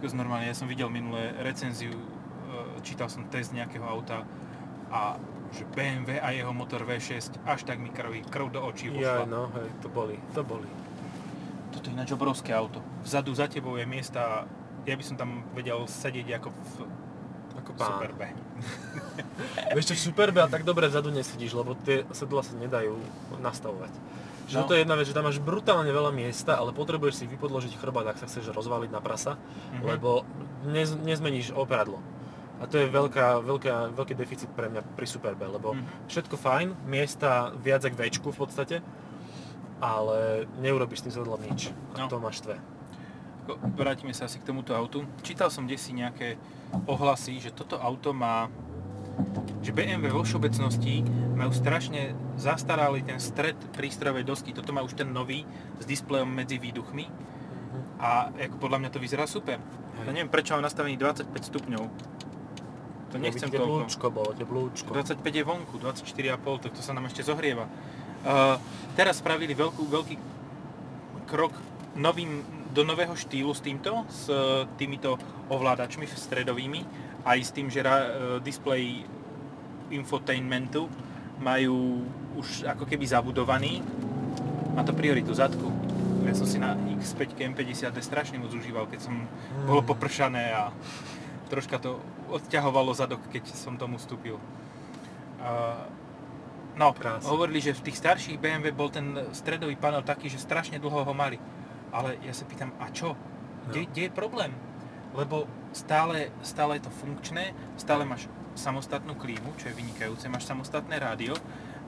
Normálne, 0.00 0.52
ja 0.52 0.56
som 0.56 0.68
videl 0.68 0.88
minulé 0.92 1.32
recenziu, 1.44 1.92
e, 1.92 1.98
čítal 2.80 3.06
som 3.06 3.24
test 3.26 3.50
nejakého 3.50 3.82
auta 3.82 4.24
a 4.88 5.16
že 5.50 5.66
BMW 5.66 6.16
a 6.16 6.30
jeho 6.30 6.50
motor 6.50 6.82
V6 6.82 7.42
až 7.42 7.60
tak 7.62 7.76
mi 7.76 7.88
krví, 7.88 8.22
krv 8.24 8.50
do 8.50 8.62
očí 8.62 8.86
Ja, 8.88 9.18
vošla. 9.18 9.26
no, 9.26 9.50
hej, 9.52 9.68
to 9.78 9.88
boli, 9.88 10.14
to 10.30 10.42
boli. 10.42 10.66
Toto 11.70 11.84
je 11.84 11.92
ináč 11.92 12.10
obrovské 12.10 12.50
auto. 12.50 12.78
Vzadu 13.00 13.30
za 13.32 13.46
tebou 13.46 13.74
je 13.74 13.84
miesta, 13.84 14.46
ja 14.82 14.94
by 14.94 15.02
som 15.02 15.14
tam 15.14 15.42
vedel 15.50 15.82
sedieť 15.82 16.26
ako 16.36 16.48
v 16.50 16.72
Ako 17.56 17.70
pán. 17.74 17.86
Superbe. 17.92 18.26
Vieš 19.74 19.86
čo, 19.86 19.94
v 19.94 20.02
Superbe 20.06 20.38
a 20.38 20.46
tak 20.46 20.62
dobre 20.62 20.86
vzadu 20.86 21.10
nesedíš, 21.10 21.52
lebo 21.52 21.74
tie 21.76 22.06
sedla 22.10 22.40
sa 22.40 22.54
nedajú 22.54 22.94
nastavovať. 23.36 23.90
Že 24.46 24.56
No. 24.56 24.66
to 24.66 24.74
je 24.74 24.82
jedna 24.82 24.94
vec, 24.94 25.06
že 25.06 25.14
tam 25.14 25.22
máš 25.24 25.38
brutálne 25.38 25.86
veľa 25.88 26.10
miesta, 26.10 26.56
ale 26.56 26.70
potrebuješ 26.70 27.14
si 27.16 27.24
vypodložiť 27.26 27.74
chrbát, 27.76 28.06
ak 28.08 28.18
sa 28.18 28.26
chceš 28.26 28.50
rozvaliť 28.50 28.90
na 28.90 28.98
prasa, 28.98 29.38
Mhm. 29.72 29.82
lebo 29.84 30.26
nez, 30.64 30.90
nezmeníš 30.92 31.52
opradlo. 31.52 32.02
A 32.60 32.68
to 32.68 32.76
je 32.76 32.86
veľká, 32.86 33.40
veľká, 33.40 33.74
veľký 33.90 34.14
deficit 34.14 34.52
pre 34.52 34.68
mňa 34.68 34.84
pri 34.92 35.06
Superbe, 35.06 35.48
lebo 35.48 35.72
Mhm. 35.72 35.84
všetko 36.06 36.36
fajn, 36.36 36.68
miesta 36.84 37.50
viac 37.56 37.82
k 37.82 37.96
Včku 37.96 38.28
v 38.28 38.38
podstate, 38.38 38.76
ale 39.80 40.44
neurobiš 40.60 41.00
s 41.00 41.04
tým 41.08 41.14
sedlom 41.14 41.40
nič. 41.40 41.72
A 41.96 42.04
No. 42.04 42.08
to 42.08 42.20
máš 42.20 42.40
tve. 42.40 42.60
Ako, 43.42 43.56
Vrátime 43.74 44.12
sa 44.12 44.28
asi 44.28 44.36
k 44.36 44.44
tomuto 44.44 44.76
autu. 44.76 45.08
Čítal 45.22 45.48
som 45.48 45.64
desi 45.64 45.90
nejaké 45.90 46.36
ohlasy, 46.84 47.40
že 47.40 47.50
toto 47.50 47.80
auto 47.80 48.12
má 48.12 48.46
že 49.60 49.76
BMW 49.76 50.08
vo 50.08 50.24
všeobecnosti 50.24 51.04
majú 51.36 51.52
strašne 51.52 52.16
zastaralý 52.40 53.04
ten 53.04 53.20
stred 53.20 53.52
prístrojovej 53.76 54.24
dosky. 54.24 54.56
Toto 54.56 54.72
má 54.72 54.80
už 54.80 54.96
ten 54.96 55.12
nový 55.12 55.44
s 55.76 55.84
displejom 55.84 56.24
medzi 56.24 56.56
výduchmi 56.56 57.04
a 58.00 58.32
ako 58.32 58.56
podľa 58.56 58.78
mňa 58.80 58.90
to 58.90 58.96
vyzerá 58.96 59.28
super. 59.28 59.60
Ja 60.00 60.08
neviem 60.08 60.32
prečo 60.32 60.56
mám 60.56 60.64
nastavený 60.64 60.96
25 60.96 61.28
stupňov. 61.44 61.82
To 63.10 63.18
nechcem 63.18 63.50
Tie 63.50 63.58
toľko. 63.58 63.74
blúčko 63.82 64.06
bolo, 64.14 64.30
tie 64.38 64.46
blúčko. 64.46 64.90
25 64.94 65.18
je 65.22 65.42
vonku, 65.42 65.74
24,5, 65.82 66.62
tak 66.62 66.72
to 66.78 66.82
sa 66.82 66.94
nám 66.94 67.10
ešte 67.10 67.26
zohrieva. 67.26 67.66
Uh, 68.22 68.54
teraz 68.94 69.18
spravili 69.18 69.50
veľkú, 69.50 69.82
veľký 69.90 70.14
krok 71.26 71.50
novým, 71.98 72.46
do 72.70 72.86
nového 72.86 73.18
štýlu 73.18 73.50
s 73.50 73.58
týmto, 73.66 74.06
s 74.06 74.30
uh, 74.30 74.62
týmito 74.78 75.18
ovládačmi 75.50 76.06
stredovými, 76.06 76.86
aj 77.26 77.38
s 77.42 77.50
tým, 77.50 77.66
že 77.66 77.82
ra, 77.82 77.96
uh, 77.98 78.06
displej 78.38 79.02
infotainmentu 79.90 80.86
majú 81.42 82.06
už 82.38 82.62
ako 82.68 82.86
keby 82.86 83.10
zabudovaný. 83.10 83.82
Má 84.70 84.86
to 84.86 84.94
prioritu 84.94 85.34
zadku. 85.34 85.66
Ja 86.22 86.36
som 86.36 86.46
si 86.46 86.62
na 86.62 86.78
X5 87.00 87.34
M50 87.34 87.90
strašne 87.98 88.38
moc 88.38 88.54
užíval, 88.54 88.86
keď 88.86 89.10
som 89.10 89.26
bolo 89.66 89.82
popršané 89.82 90.54
a 90.54 90.70
troška 91.50 91.82
to 91.82 91.98
odťahovalo 92.30 92.94
zadok, 92.94 93.22
keď 93.30 93.50
som 93.52 93.74
tomu 93.74 93.98
vstúpil. 93.98 94.38
Uh, 95.40 95.88
no, 96.76 96.92
Krásne. 96.94 97.26
hovorili, 97.26 97.64
že 97.64 97.76
v 97.76 97.90
tých 97.90 98.00
starších 98.00 98.36
BMW 98.38 98.70
bol 98.70 98.92
ten 98.92 99.16
stredový 99.34 99.74
panel 99.74 100.04
taký, 100.04 100.30
že 100.30 100.40
strašne 100.40 100.78
dlho 100.78 101.02
ho 101.02 101.14
mali. 101.16 101.40
Ale 101.90 102.16
ja 102.22 102.30
sa 102.30 102.46
pýtam, 102.46 102.70
a 102.78 102.92
čo? 102.94 103.18
Kde, 103.68 103.90
kde 103.90 104.02
je 104.08 104.12
problém? 104.12 104.54
Lebo 105.12 105.50
stále, 105.74 106.30
stále 106.40 106.78
je 106.78 106.86
to 106.86 106.92
funkčné, 107.02 107.50
stále 107.74 108.06
máš 108.06 108.30
samostatnú 108.54 109.18
klímu, 109.18 109.54
čo 109.58 109.70
je 109.70 109.78
vynikajúce, 109.78 110.30
máš 110.30 110.46
samostatné 110.46 110.98
rádio, 110.98 111.34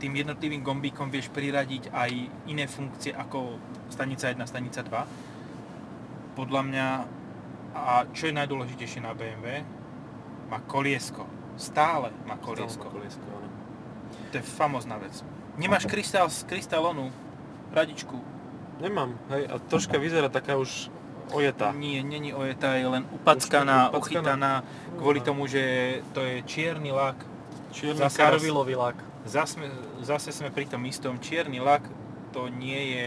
tým 0.03 0.19
jednotlivým 0.19 0.67
gombíkom 0.67 1.15
vieš 1.15 1.31
priradiť 1.31 1.95
aj 1.95 2.11
iné 2.51 2.67
funkcie 2.67 3.15
ako 3.15 3.55
stanica 3.87 4.35
1, 4.35 4.43
stanica 4.51 4.83
2. 4.83 6.35
Podľa 6.35 6.63
mňa, 6.67 6.87
a 7.77 8.03
čo 8.11 8.27
je 8.27 8.35
najdôležitejšie 8.35 8.99
na 8.99 9.15
BMW, 9.15 9.63
má 10.49 10.59
koliesko. 10.65 11.27
Stále 11.61 12.11
má 12.25 12.41
koliesko. 12.41 12.89
koliesko 12.89 13.23
áno. 13.29 13.49
To 14.33 14.35
je 14.41 14.45
famózna 14.45 14.97
vec. 14.97 15.21
Nemáš 15.61 15.85
krystál 15.85 16.33
z 16.33 16.49
krystálonu, 16.49 17.13
radičku. 17.73 18.17
Nemám, 18.81 19.15
hej, 19.37 19.47
a 19.53 19.61
troška 19.61 20.01
vyzerá 20.01 20.33
taká 20.33 20.57
už 20.57 20.89
ojetá. 21.31 21.73
Nie, 21.77 22.01
není 22.03 22.35
ojetá, 22.35 22.75
je 22.75 22.89
len 22.89 23.05
upackaná, 23.13 23.93
upackaná. 23.93 23.99
uchytaná 23.99 24.53
kvôli 24.97 25.21
tomu, 25.21 25.47
že 25.47 26.01
to 26.17 26.25
je 26.25 26.43
čierny 26.49 26.91
lak. 26.91 27.21
Čierny 27.73 28.01
Zase 28.01 28.19
karvilový 28.19 28.75
lak. 28.75 28.97
Zase, 29.29 29.61
zase 30.03 30.33
sme 30.33 30.51
pri 30.51 30.67
tom 30.67 30.83
istom. 30.89 31.21
Čierny 31.21 31.61
lak 31.61 31.85
to 32.33 32.49
nie 32.49 32.97
je... 32.97 33.05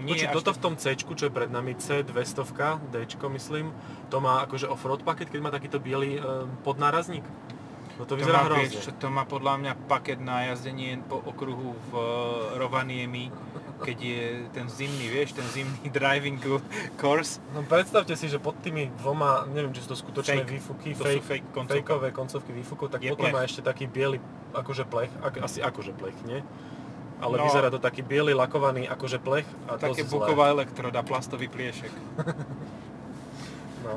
Nie 0.00 0.16
Počuť, 0.16 0.28
toto 0.32 0.50
tak- 0.50 0.56
v 0.56 0.62
tom 0.64 0.74
C, 0.80 0.84
čo 0.96 1.24
je 1.28 1.32
pred 1.32 1.50
nami, 1.52 1.76
C200, 1.76 2.80
D, 2.88 3.04
myslím, 3.28 3.72
to 4.08 4.16
má 4.18 4.40
akože 4.48 4.66
off-road 4.66 5.04
paket, 5.04 5.28
keď 5.28 5.40
má 5.44 5.50
takýto 5.52 5.76
biely 5.76 6.16
e, 6.16 6.20
podnárazník. 6.64 7.24
No 8.00 8.08
to 8.08 8.16
to 8.16 8.24
vyzerá 8.24 8.48
má, 8.48 8.56
vieš, 8.56 8.80
hrozne. 8.80 8.84
čo, 8.88 8.90
to 8.96 9.06
má 9.12 9.28
podľa 9.28 9.54
mňa 9.60 9.72
paket 9.84 10.24
na 10.24 10.48
jazdenie 10.48 11.04
po 11.04 11.20
okruhu 11.20 11.76
v 11.76 11.92
eh, 11.92 12.04
Rovaniemi, 12.56 13.28
keď 13.84 13.96
je 14.00 14.22
ten 14.56 14.66
zimný, 14.72 15.12
vieš, 15.12 15.36
ten 15.36 15.44
zimný 15.52 15.84
driving 15.96 16.40
course. 16.96 17.44
No 17.52 17.60
predstavte 17.60 18.16
si, 18.16 18.32
že 18.32 18.40
pod 18.40 18.56
tými 18.64 18.88
dvoma, 19.04 19.44
neviem, 19.52 19.76
či 19.76 19.84
sú 19.84 19.92
to 19.92 19.98
skutočné 20.00 20.48
Fake. 20.48 20.48
výfuky, 20.48 20.96
To 20.96 21.04
fake, 21.04 21.24
fake 21.28 21.46
koncovka. 21.52 21.76
fakeové 21.76 22.08
koncovky 22.16 22.50
výfukov, 22.56 22.88
tak 22.88 23.04
Je 23.04 23.12
potom 23.12 23.28
plech. 23.28 23.34
má 23.36 23.40
ešte 23.44 23.60
taký 23.60 23.84
biely, 23.84 24.16
akože 24.56 24.88
plech, 24.88 25.12
ak, 25.20 25.44
asi 25.44 25.60
akože 25.60 25.92
plech, 25.92 26.16
nie? 26.24 26.40
Ale 27.20 27.36
No. 27.36 27.44
vyzerá 27.44 27.68
to 27.68 27.76
taký 27.76 28.00
biely 28.00 28.32
lakovaný 28.32 28.84
akože 28.86 29.18
plech 29.18 29.44
a 29.66 29.76
Také 29.76 30.00
dosť 30.00 30.00
zlé. 30.02 30.14
buková 30.14 30.44
elektroda, 30.48 31.00
plastový 31.02 31.46
pliešek. 31.46 31.92
No. 33.80 33.96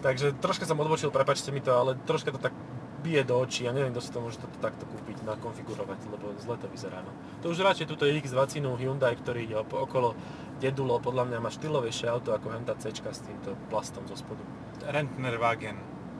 Takže 0.00 0.38
troška 0.38 0.62
som 0.62 0.78
odbočil, 0.78 1.10
prepačte 1.10 1.50
mi 1.50 1.58
to, 1.58 1.74
ale 1.74 1.98
troška 2.00 2.30
to 2.30 2.38
tak 2.38 2.54
bije 3.02 3.22
do 3.22 3.34
očí 3.36 3.66
a 3.66 3.74
neviem, 3.74 3.90
kto 3.90 3.98
si 3.98 4.10
to 4.10 4.18
môže 4.18 4.38
toto 4.38 4.54
takto 4.60 4.86
kúpiť, 4.86 5.22
nakonfigurovať, 5.24 5.98
lebo 6.08 6.30
zle 6.38 6.54
to 6.54 6.66
vyzerá. 6.68 7.02
No. 7.02 7.10
To 7.42 7.50
už 7.50 7.58
radšej 7.58 7.86
túto 7.86 8.06
X20 8.06 8.62
Hyundai, 8.76 9.14
ktorý 9.14 9.40
ide 9.44 9.56
okolo 9.58 10.14
dedulo, 10.58 10.98
podľa 10.98 11.26
mňa 11.26 11.38
má 11.38 11.50
štýlovejšie 11.50 12.06
auto 12.06 12.32
ako 12.32 12.54
henta 12.54 12.78
C 12.78 12.90
s 12.90 13.20
týmto 13.20 13.58
plastom 13.66 14.06
zo 14.06 14.14
spodu. 14.14 14.42
Rentnerwagen. 14.84 15.76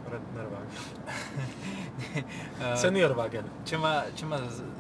Redner 0.07 0.47
Wagen. 0.47 0.83
Eh, 2.63 2.77
Senior 2.83 3.11
Wagen. 3.15 3.43
čo 3.67 3.75
ma, 3.77 4.07
čo 4.15 4.27
ma 4.27 4.39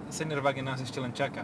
Senior 0.09 0.41
Wagen 0.41 0.65
nás 0.65 0.79
ešte 0.79 0.99
len 0.99 1.11
čaká. 1.11 1.43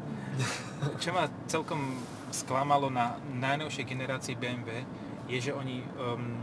Čo 0.98 1.12
ma 1.12 1.26
celkom 1.46 1.98
sklamalo 2.30 2.88
na 2.88 3.14
najnovšej 3.28 3.84
generácii 3.84 4.34
BMW 4.34 4.82
je, 5.28 5.38
že 5.38 5.52
oni 5.52 5.82
um, 5.98 6.38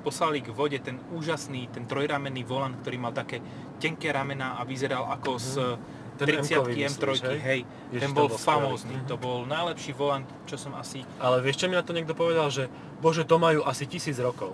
poslali 0.00 0.40
k 0.40 0.48
vode 0.50 0.80
ten 0.80 0.96
úžasný, 1.12 1.68
ten 1.68 1.84
trojramenný 1.84 2.42
volant, 2.42 2.74
ktorý 2.80 2.96
mal 2.96 3.12
také 3.12 3.38
tenké 3.76 4.08
ramená 4.10 4.56
a 4.56 4.64
vyzeral 4.64 5.08
ako 5.10 5.30
z 5.36 5.52
Mhm. 5.56 5.98
Ten 6.20 6.36
30 6.36 6.52
M-kový 6.52 6.74
M3, 6.76 6.84
myslíš, 6.84 7.20
hej? 7.24 7.38
hej. 7.40 7.60
Ježiš, 7.96 8.00
ten 8.04 8.12
bol 8.12 8.28
bol 8.28 8.36
famózny, 8.36 8.92
Mhm. 8.92 9.08
to 9.08 9.16
bol 9.16 9.48
najlepší 9.48 9.96
volant, 9.96 10.28
čo 10.44 10.60
som 10.60 10.76
asi... 10.76 11.00
Ale 11.16 11.40
vieš, 11.40 11.64
čo 11.64 11.66
mi 11.66 11.72
na 11.72 11.80
to 11.80 11.96
niekto 11.96 12.12
povedal, 12.12 12.52
že 12.52 12.68
bože, 13.00 13.24
to 13.24 13.40
majú 13.40 13.64
asi 13.64 13.88
tisíc 13.88 14.20
rokov. 14.20 14.52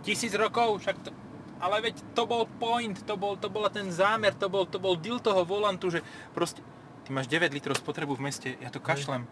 Tisíc 0.00 0.32
rokov, 0.32 0.80
však 0.80 0.96
to, 1.04 1.12
ale 1.60 1.90
veď 1.90 1.96
to 2.12 2.22
bol 2.28 2.44
point, 2.58 2.96
to 3.04 3.14
bol, 3.16 3.36
to 3.36 3.48
bola 3.48 3.72
ten 3.72 3.88
zámer, 3.88 4.32
to 4.36 4.48
bol, 4.48 4.64
to 4.68 4.76
bol 4.76 4.96
deal 4.96 5.18
toho 5.18 5.44
volantu, 5.44 5.88
že 5.88 6.00
proste, 6.36 6.60
ty 7.04 7.12
máš 7.12 7.26
9 7.28 7.52
litrov 7.52 7.76
spotrebu 7.76 8.16
v 8.16 8.22
meste, 8.28 8.48
ja 8.60 8.68
to 8.68 8.80
kašlem. 8.82 9.24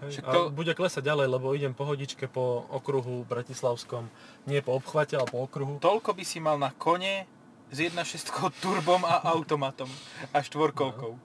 Hej, 0.00 0.24
a 0.24 0.32
to- 0.32 0.48
bude 0.48 0.72
klesať 0.72 1.04
ďalej, 1.04 1.26
lebo 1.28 1.52
idem 1.52 1.76
po 1.76 1.84
hodičke 1.84 2.24
po 2.24 2.64
okruhu 2.72 3.28
bratislavskom, 3.28 4.08
nie 4.48 4.64
po 4.64 4.72
obchvate, 4.76 5.16
ale 5.20 5.28
po 5.28 5.44
okruhu. 5.44 5.76
Toľko 5.80 6.16
by 6.16 6.24
si 6.24 6.40
mal 6.40 6.56
na 6.56 6.72
kone 6.72 7.28
s 7.68 7.76
1.6 7.76 8.32
turbom 8.64 9.04
a 9.04 9.20
automatom 9.36 9.88
a 10.32 10.40
štvorkolkou. 10.40 11.16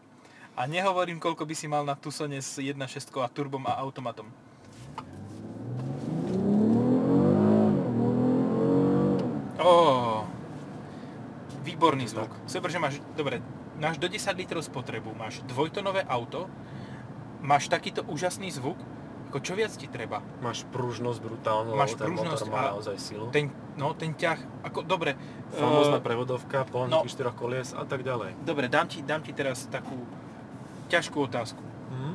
A 0.56 0.72
nehovorím, 0.72 1.20
koľko 1.20 1.44
by 1.44 1.52
si 1.52 1.68
mal 1.68 1.84
na 1.84 2.00
Tucsone 2.00 2.40
s 2.40 2.56
1.6 2.64 2.80
a 3.20 3.28
turbom 3.28 3.64
a 3.68 3.76
automatom. 3.76 4.32
Ó, 9.60 10.24
výborný 11.66 12.06
zvuk. 12.06 12.30
Super, 12.46 12.70
že 12.70 12.78
máš, 12.78 13.02
dobre, 13.18 13.42
máš 13.82 13.98
do 13.98 14.06
10 14.06 14.22
litrov 14.38 14.62
spotrebu, 14.62 15.18
máš 15.18 15.42
dvojtonové 15.50 16.06
auto, 16.06 16.46
máš 17.42 17.66
takýto 17.66 18.06
úžasný 18.06 18.54
zvuk, 18.54 18.78
ako 19.34 19.44
čo 19.44 19.58
viac 19.58 19.74
ti 19.76 19.90
treba? 19.90 20.24
Máš 20.40 20.64
pružnosť 20.72 21.20
brutálnu, 21.20 21.76
Máš 21.76 22.00
ten 22.00 22.14
motor 22.14 22.40
pružnosť 22.40 22.48
má 22.48 22.72
a 22.72 22.72
naozaj 22.78 22.96
silu. 23.02 23.28
Ten, 23.36 23.52
no, 23.76 23.92
ten 23.92 24.16
ťah, 24.16 24.64
ako, 24.64 24.86
dobre, 24.86 25.18
Famózna 25.52 26.00
eh, 26.00 26.06
prevodovka, 26.06 26.64
pohľadníky 26.70 27.10
no. 27.10 27.12
štyroch 27.12 27.36
kolies 27.36 27.76
a 27.76 27.84
tak 27.84 28.08
ďalej. 28.08 28.38
Dobre, 28.48 28.72
dám 28.72 28.88
ti, 28.88 29.04
dám 29.04 29.20
ti 29.26 29.36
teraz 29.36 29.68
takú 29.68 30.08
ťažkú 30.88 31.18
otázku. 31.26 31.60
Mhm. 31.92 32.12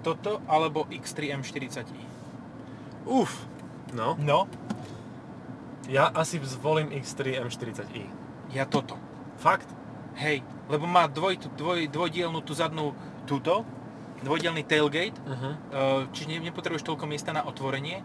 Toto 0.00 0.40
alebo 0.48 0.88
X3 0.88 1.36
M40i? 1.36 2.04
Uf, 3.04 3.44
No, 3.94 4.18
No, 4.18 4.50
ja 5.86 6.10
asi 6.10 6.40
zvolím 6.42 6.90
X3 6.90 7.44
M40i. 7.46 8.23
Ja 8.54 8.64
toto. 8.64 8.94
Fakt? 9.36 9.66
Hej, 10.14 10.40
lebo 10.66 10.86
má 10.86 11.04
dvoj, 11.04 11.42
dvoj, 11.52 11.90
dvojdielnú 11.90 12.38
tú 12.40 12.54
zadnú 12.54 12.94
túto, 13.24 13.66
dvojdielný 14.22 14.62
tailgate, 14.62 15.18
Uh-huh. 15.20 16.06
čiže 16.08 16.30
ne- 16.30 16.44
nepotrebuješ 16.44 16.80
toľko 16.82 17.04
miesta 17.04 17.30
na 17.30 17.42
otvorenie 17.42 18.00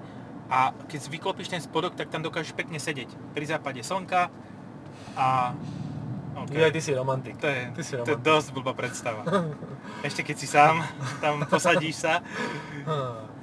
a 0.50 0.74
keď 0.84 1.00
vyklopíš 1.08 1.48
ten 1.48 1.62
spodok, 1.62 1.94
tak 1.94 2.10
tam 2.10 2.20
dokážeš 2.20 2.51
pekne 2.51 2.75
sedieť 2.75 3.08
pri 3.32 3.46
západe 3.46 3.79
slnka 3.79 4.34
a... 5.15 5.53
Okay. 6.39 6.56
Ja, 6.58 6.72
ty 6.72 6.79
si 6.79 6.91
romantik. 6.91 7.36
To 7.38 7.46
je, 7.46 7.62
Ty 7.70 7.82
si 7.84 7.91
to 7.91 8.01
je 8.01 8.15
romantik. 8.15 8.24
dosť 8.24 8.48
blbá 8.51 8.72
predstava. 8.72 9.22
Ešte 10.08 10.24
keď 10.24 10.36
si 10.36 10.48
sám, 10.48 10.82
tam 11.20 11.44
posadíš 11.44 12.00
sa. 12.00 12.24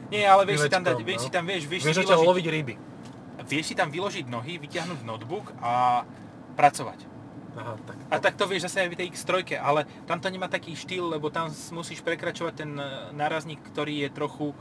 Nie, 0.09 0.25
ale 0.25 0.43
vieš 0.45 0.65
si 0.65 0.71
tam 0.71 0.81
dať, 0.81 0.97
vieš 1.03 1.19
no. 1.19 1.25
si 1.25 1.31
tam, 1.31 1.45
vieš, 1.45 1.67
vieš, 1.67 1.83
Vieš 1.85 1.97
si 1.97 2.03
vyložiť, 2.03 2.25
loviť 2.25 2.47
ryby. 2.49 2.75
vieš 3.45 3.65
si 3.69 3.75
tam 3.77 3.89
vyložiť 3.91 4.25
nohy, 4.27 4.57
vyťahnuť 4.57 5.01
notebook 5.03 5.53
a 5.61 6.03
pracovať. 6.57 7.17
Aha, 7.57 7.75
tak. 7.89 7.97
A 8.13 8.17
tak 8.21 8.35
to 8.37 8.45
vieš 8.45 8.69
zase 8.69 8.85
aj 8.85 8.91
v 8.93 8.99
tej 9.01 9.09
X3, 9.17 9.57
ale 9.57 9.89
tam 10.05 10.21
to 10.21 10.29
nemá 10.29 10.45
taký 10.45 10.77
štýl, 10.77 11.09
lebo 11.09 11.33
tam 11.33 11.49
musíš 11.73 12.05
prekračovať 12.05 12.53
ten 12.53 12.77
e, 12.77 12.85
nárazník, 13.17 13.65
ktorý 13.73 14.05
je 14.05 14.11
trochu, 14.13 14.47
e, 14.53 14.57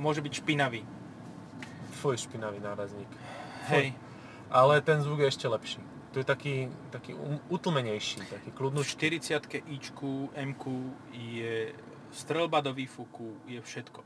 môže 0.00 0.24
byť 0.24 0.32
špinavý. 0.40 0.88
Fuj, 2.00 2.24
špinavý 2.24 2.64
nárazník. 2.64 3.08
Hej. 3.68 3.92
Ale 4.48 4.80
ten 4.80 5.04
zvuk 5.04 5.20
je 5.20 5.28
ešte 5.28 5.48
lepší. 5.48 5.80
To 6.16 6.22
je 6.22 6.26
taký, 6.26 6.70
taký 6.94 7.12
utlmenejší, 7.50 8.24
taký 8.30 8.54
V 8.54 8.56
kľudnúčky. 8.56 9.10
40 9.18 9.66
ičku, 9.66 10.30
M 10.38 10.54
je 11.10 11.74
strelba 12.14 12.62
do 12.62 12.70
výfuku, 12.70 13.34
je 13.50 13.58
všetko. 13.58 14.00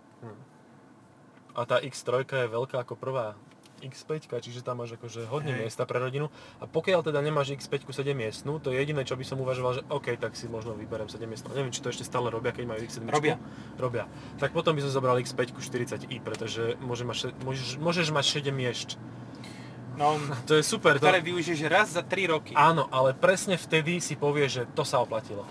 A 1.53 1.61
tá 1.69 1.83
X3 1.85 2.25
je 2.25 2.49
veľká 2.49 2.81
ako 2.81 2.97
prvá 2.97 3.37
X5, 3.83 4.43
čiže 4.43 4.61
tam 4.67 4.83
máš 4.83 4.99
akože 4.99 5.27
hodne 5.31 5.55
Hej. 5.55 5.61
miesta 5.67 5.83
pre 5.87 6.03
rodinu. 6.03 6.29
A 6.59 6.67
pokiaľ 6.67 7.07
teda 7.07 7.23
nemáš 7.23 7.55
X5 7.55 7.87
7 7.89 8.15
miestnú, 8.15 8.59
to 8.59 8.75
je 8.75 8.79
jediné, 8.79 9.03
čo 9.07 9.15
by 9.15 9.25
som 9.25 9.39
uvažoval, 9.41 9.73
že 9.79 9.83
OK, 9.89 10.19
tak 10.19 10.35
si 10.35 10.51
možno 10.51 10.75
vyberem 10.75 11.07
7 11.07 11.23
miestnú. 11.25 11.55
Neviem, 11.55 11.71
či 11.71 11.81
to 11.83 11.91
ešte 11.91 12.03
stále 12.03 12.29
robia, 12.29 12.51
keď 12.51 12.65
majú 12.67 12.81
X7. 12.83 13.07
Robia. 13.09 13.37
Robia. 13.79 14.05
Tak 14.43 14.51
potom 14.51 14.75
by 14.75 14.83
som 14.83 14.91
zobral 14.91 15.17
X5 15.23 15.55
40i, 15.55 16.19
pretože 16.21 16.75
môže 16.83 17.07
mať, 17.07 17.35
môžeš, 17.43 17.79
môžeš 17.79 18.07
mať 18.11 18.25
7 18.43 18.51
miešť. 18.51 18.89
No, 19.99 20.15
To 20.49 20.55
je 20.55 20.63
super. 20.63 20.97
To... 20.97 21.03
ktoré 21.03 21.19
využiješ 21.19 21.61
raz 21.67 21.95
za 21.95 22.07
3 22.07 22.33
roky. 22.33 22.53
Áno, 22.55 22.87
ale 22.95 23.13
presne 23.13 23.59
vtedy 23.59 23.99
si 23.99 24.15
povie, 24.15 24.47
že 24.47 24.67
to 24.73 24.87
sa 24.87 25.03
oplatilo. 25.03 25.43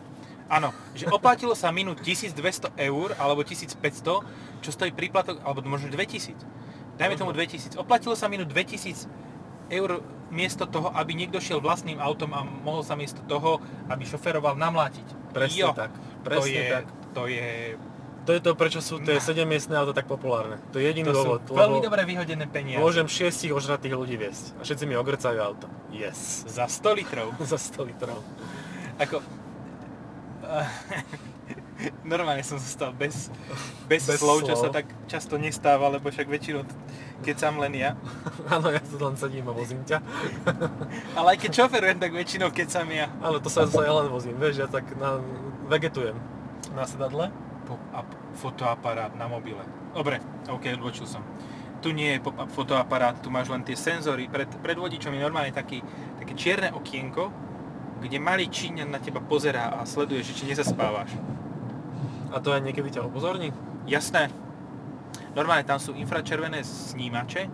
Áno, 0.47 0.71
že 0.95 1.11
oplatilo 1.11 1.51
sa 1.59 1.75
minút 1.75 1.99
1200 1.99 2.71
eur 2.79 3.11
alebo 3.19 3.43
1500, 3.43 4.63
čo 4.63 4.69
stojí 4.71 4.95
príplatok, 4.95 5.43
alebo 5.43 5.59
možno 5.67 5.91
2000. 5.91 6.39
Dajme 6.97 7.15
tomu 7.15 7.31
2000. 7.31 7.77
Oplatilo 7.77 8.17
sa 8.17 8.25
minút 8.27 8.49
2000 8.49 9.05
eur 9.69 10.01
miesto 10.27 10.67
toho, 10.67 10.91
aby 10.91 11.15
niekto 11.15 11.39
šiel 11.39 11.63
vlastným 11.63 12.03
autom 12.03 12.35
a 12.35 12.43
mohol 12.43 12.83
sa 12.83 12.99
miesto 12.99 13.23
toho, 13.25 13.63
aby 13.87 14.03
šoferoval 14.03 14.59
namlátiť. 14.59 15.31
Presne 15.31 15.59
jo, 15.59 15.69
tak. 15.71 15.91
to 15.93 16.27
Presne 16.27 16.51
je, 16.51 16.67
tak. 16.71 16.85
to 17.15 17.23
je, 17.31 17.49
To 18.27 18.31
je 18.35 18.41
to, 18.43 18.51
prečo 18.59 18.83
sú 18.83 18.99
tie 18.99 19.23
7 19.23 19.47
miestne 19.47 19.79
auta 19.79 19.95
tak 19.95 20.03
populárne. 20.03 20.59
To 20.75 20.83
je 20.83 20.91
jediný 20.91 21.15
to 21.15 21.15
sú 21.15 21.23
dôvod. 21.39 21.47
veľmi 21.47 21.79
dobre 21.79 22.03
vyhodené 22.03 22.43
peniaze. 22.51 22.83
Môžem 22.83 23.07
šiestich 23.07 23.55
ožratých 23.55 23.95
ľudí 23.95 24.19
viesť. 24.19 24.51
A 24.59 24.67
všetci 24.67 24.83
mi 24.83 24.99
ogrcajú 24.99 25.39
auto. 25.39 25.71
Yes. 25.95 26.43
Za 26.43 26.67
100 26.67 26.99
litrov. 26.99 27.27
Za 27.51 27.55
100 27.55 27.87
litrov. 27.87 28.19
Ako... 28.99 29.23
Normálne 32.11 32.41
som 32.41 32.57
zostal 32.57 32.93
bez, 32.93 33.29
bez, 33.85 34.05
Bez 34.07 34.19
slov, 34.19 34.43
čo 34.45 34.57
sa 34.57 34.69
tak 34.73 34.89
často 35.05 35.37
nestáva, 35.37 35.89
lebo 35.93 36.09
však 36.09 36.27
väčšinou 36.27 36.65
keď 37.17 37.35
som 37.37 37.57
len 37.57 37.73
ja. 37.73 37.97
Áno, 38.53 38.69
ja 38.69 38.81
tu 38.81 38.97
len 39.01 39.17
sedím 39.17 39.49
a 39.49 39.53
vozím 39.53 39.81
ťa. 39.85 40.01
Ale 41.17 41.33
aj 41.33 41.39
keď 41.41 41.51
šoferujem, 41.65 41.97
tak 41.97 42.11
väčšinou 42.13 42.49
keď 42.53 42.67
som 42.69 42.87
ja. 42.89 43.09
Áno, 43.21 43.41
to 43.41 43.49
sa 43.49 43.65
zase 43.65 43.85
ja 43.85 43.93
len 43.93 44.09
vozím, 44.09 44.37
vieš, 44.37 44.65
ja 44.65 44.67
tak 44.69 44.85
na, 44.97 45.21
vegetujem. 45.69 46.17
Na 46.73 46.85
sedadle. 46.85 47.33
Pop-up 47.65 48.09
fotoaparát 48.37 49.11
na 49.17 49.25
mobile. 49.25 49.65
Dobre, 49.97 50.21
ok, 50.45 50.77
odbočil 50.77 51.09
som. 51.09 51.25
Tu 51.81 51.93
nie 51.93 52.17
je 52.17 52.19
pop-up 52.21 52.49
fotoaparát, 52.53 53.17
tu 53.17 53.33
máš 53.33 53.49
len 53.49 53.65
tie 53.65 53.77
senzory. 53.77 54.29
Pred, 54.29 54.61
pred 54.61 54.77
vodičom 54.77 55.13
je 55.13 55.21
normálne 55.21 55.53
taký, 55.53 55.81
také 56.21 56.33
čierne 56.37 56.69
okienko, 56.73 57.33
kde 57.97 58.17
malý 58.21 58.45
Číňan 58.45 58.93
na 58.93 59.01
teba 59.01 59.17
pozerá 59.25 59.73
a 59.73 59.81
sleduje, 59.89 60.21
že 60.21 60.37
či 60.37 60.45
nezaspávaš. 60.45 61.17
A 62.31 62.39
to 62.43 62.51
aj 62.51 62.61
niekedy 62.63 62.91
ťa 62.91 63.07
upozorní? 63.07 63.53
Jasné. 63.87 64.27
Normálne 65.33 65.63
tam 65.63 65.77
sú 65.77 65.93
infračervené 65.93 66.65
snímače, 66.65 67.47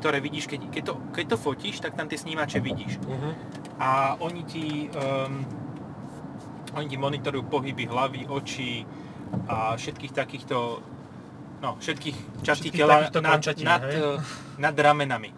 ktoré 0.00 0.22
vidíš, 0.22 0.46
keď, 0.46 0.60
keď, 0.70 0.82
to, 0.86 0.94
keď 1.12 1.24
to 1.34 1.36
fotíš, 1.36 1.76
tak 1.82 1.98
tam 1.98 2.06
tie 2.06 2.18
snímače 2.18 2.62
vidíš. 2.62 3.02
Uh-huh. 3.02 3.32
A 3.78 4.16
oni 4.22 4.42
ti, 4.46 4.88
um, 4.94 5.42
oni 6.74 6.86
ti 6.88 6.96
monitorujú 6.96 7.46
pohyby 7.50 7.84
hlavy, 7.90 8.26
očí 8.30 8.86
a 9.50 9.76
všetkých 9.76 10.12
takýchto, 10.14 10.56
no 11.60 11.76
všetkých 11.76 12.46
častí 12.46 12.72
tela 12.72 13.06
nad, 13.06 13.12
končatín, 13.12 13.66
nad, 13.68 13.82
hej? 13.84 13.98
eh, 13.98 14.18
nad 14.56 14.72
ramenami. 14.72 15.30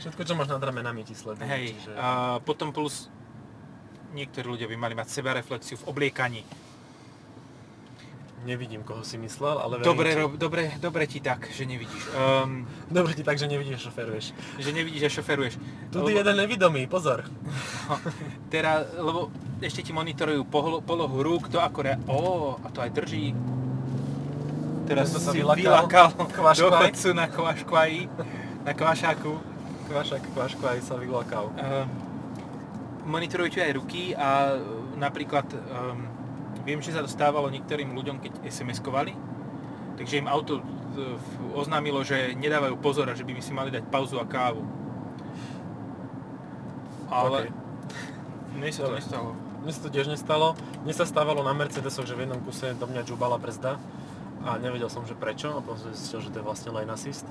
Všetko, 0.00 0.22
čo 0.26 0.34
máš 0.34 0.50
nad 0.50 0.62
ramenami 0.62 1.06
ti 1.06 1.14
sledujú. 1.14 1.46
Hej, 1.46 1.78
Čiže... 1.78 1.94
a 1.94 2.38
potom 2.42 2.74
plus 2.74 3.06
niektorí 4.12 4.46
ľudia 4.48 4.66
by 4.66 4.76
mali 4.76 4.94
mať 4.96 5.08
sebareflexiu 5.08 5.78
v 5.82 5.84
obliekaní. 5.88 6.42
Nevidím, 8.42 8.82
koho 8.82 9.04
si 9.04 9.14
myslel, 9.16 9.54
ale 9.54 9.78
Dobre, 9.78 10.10
ti. 10.10 10.18
rob, 10.18 10.34
dobre, 10.34 10.74
dobre 10.76 11.06
ti 11.06 11.20
tak, 11.20 11.46
že 11.48 11.62
nevidíš. 11.62 12.10
Um, 12.10 12.66
Dobre 12.90 13.14
ti 13.14 13.22
tak, 13.22 13.38
že 13.38 13.46
nevidíš, 13.46 13.86
šoferuješ. 13.86 14.34
že 14.58 14.70
nevidíš 14.72 15.02
a 15.02 15.10
šoferuješ. 15.12 15.54
Tu 15.88 15.96
Lebo- 15.96 16.08
je 16.08 16.14
jeden 16.16 16.36
nevidomý, 16.36 16.86
pozor. 16.86 17.22
Teraz, 18.48 18.90
lebo 18.92 19.30
ešte 19.58 19.80
ti 19.80 19.92
monitorujú 19.92 20.42
pohlo, 20.44 20.80
polohu 20.80 21.22
rúk, 21.22 21.46
to 21.46 21.56
ako 21.56 21.78
rea- 21.80 22.02
Ó, 22.04 22.18
a 22.58 22.68
to 22.68 22.82
aj 22.82 22.90
drží. 22.90 23.30
Teraz 24.84 25.08
sa 25.08 25.22
si 25.22 25.38
vylakal. 25.38 26.10
do 26.10 26.68
chodcu 26.68 27.08
na 27.14 27.26
kvaškvaji, 27.28 28.00
na 28.64 28.72
kvašáku. 28.74 29.32
Kvašak, 29.86 30.22
kvaško 30.34 30.64
aj 30.66 30.80
sa 30.82 30.94
vylakal. 30.96 31.54
Ehm, 31.54 31.86
monitorujú 33.04 33.54
ti 33.54 33.60
aj 33.60 33.72
ruky 33.72 34.02
a 34.12 34.58
napríklad 34.96 35.46
um, 35.46 36.06
viem, 36.62 36.78
že 36.78 36.94
sa 36.94 37.02
to 37.02 37.10
stávalo 37.10 37.50
niektorým 37.50 37.90
ľuďom, 37.92 38.22
keď 38.22 38.32
SMS-kovali, 38.46 39.14
takže 39.98 40.22
im 40.22 40.30
auto 40.30 40.58
e, 40.58 40.62
oznámilo, 41.54 42.02
že 42.06 42.34
nedávajú 42.38 42.78
pozor 42.78 43.10
a 43.10 43.18
že 43.18 43.26
by 43.26 43.38
si 43.42 43.52
mali 43.52 43.70
dať 43.74 43.84
pauzu 43.90 44.18
a 44.22 44.26
kávu. 44.26 44.62
Ale 47.12 47.50
mne 48.56 48.70
sa 48.70 48.88
to 48.88 48.94
nestalo. 48.94 49.30
Mne 49.62 49.70
sa 49.70 49.80
to 49.86 49.90
tiež 49.94 50.06
nestalo. 50.10 50.58
Mne 50.82 50.94
sa 50.94 51.06
stávalo 51.06 51.46
na 51.46 51.54
Mercedesoch, 51.54 52.06
že 52.06 52.18
v 52.18 52.26
jednom 52.26 52.42
kuse 52.42 52.74
do 52.74 52.86
mňa 52.90 53.06
džubala 53.06 53.38
brzda 53.38 53.78
a 54.42 54.58
nevedel 54.58 54.90
som, 54.90 55.06
že 55.06 55.14
prečo 55.14 55.54
a 55.54 55.62
potom 55.62 55.78
som 55.78 55.94
zistil, 55.94 56.18
že 56.18 56.34
to 56.34 56.42
je 56.42 56.46
vlastne 56.46 56.74
lane 56.74 56.90
assist, 56.90 57.22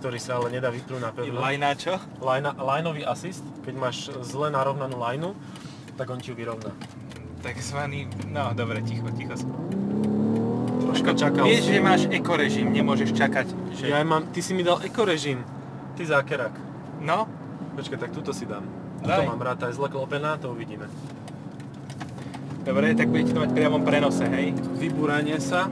ktorý 0.00 0.20
sa 0.20 0.36
ale 0.36 0.52
nedá 0.52 0.68
vypnúť 0.68 1.00
na 1.00 1.08
pevno. 1.08 1.40
Lajnáčo? 1.40 1.96
Line, 2.20 2.52
lineový 2.52 3.02
assist, 3.08 3.40
keď 3.64 3.74
máš 3.80 4.12
zle 4.20 4.52
narovnanú 4.52 5.00
lineu, 5.00 5.32
tak 5.96 6.12
on 6.12 6.20
ti 6.20 6.28
ju 6.32 6.36
vyrovná. 6.36 6.68
Takzvaný, 7.44 8.08
no 8.32 8.56
dobre, 8.56 8.80
ticho, 8.80 9.12
ticho. 9.12 9.36
Troška 10.80 11.12
čakal 11.12 11.44
Vieš, 11.44 11.68
že 11.68 11.80
máš 11.84 12.02
ekorežim, 12.08 12.72
nemôžeš 12.72 13.12
čakať, 13.12 13.46
že... 13.76 13.92
Ja 13.92 14.00
mám, 14.00 14.32
ty 14.32 14.40
si 14.40 14.56
mi 14.56 14.64
dal 14.64 14.80
ekorežim. 14.80 15.44
Ty 15.94 16.08
zákerak. 16.08 16.56
No, 17.04 17.28
Počkaj, 17.74 17.98
tak 17.98 18.10
túto 18.14 18.30
si 18.30 18.46
dám. 18.46 18.62
Daj. 19.02 19.26
Tuto 19.26 19.30
mám 19.34 19.42
rád, 19.42 19.58
tá 19.58 19.66
je 19.66 19.74
zle 19.74 19.90
klopená, 19.90 20.38
to 20.38 20.54
uvidíme. 20.54 20.86
dobre, 22.62 22.94
tak 22.94 23.10
budete 23.10 23.34
to 23.34 23.42
mať 23.42 23.50
priamom 23.50 23.82
prenose, 23.82 24.24
hej? 24.30 24.54
Vybúranie 24.78 25.42
sa. 25.42 25.66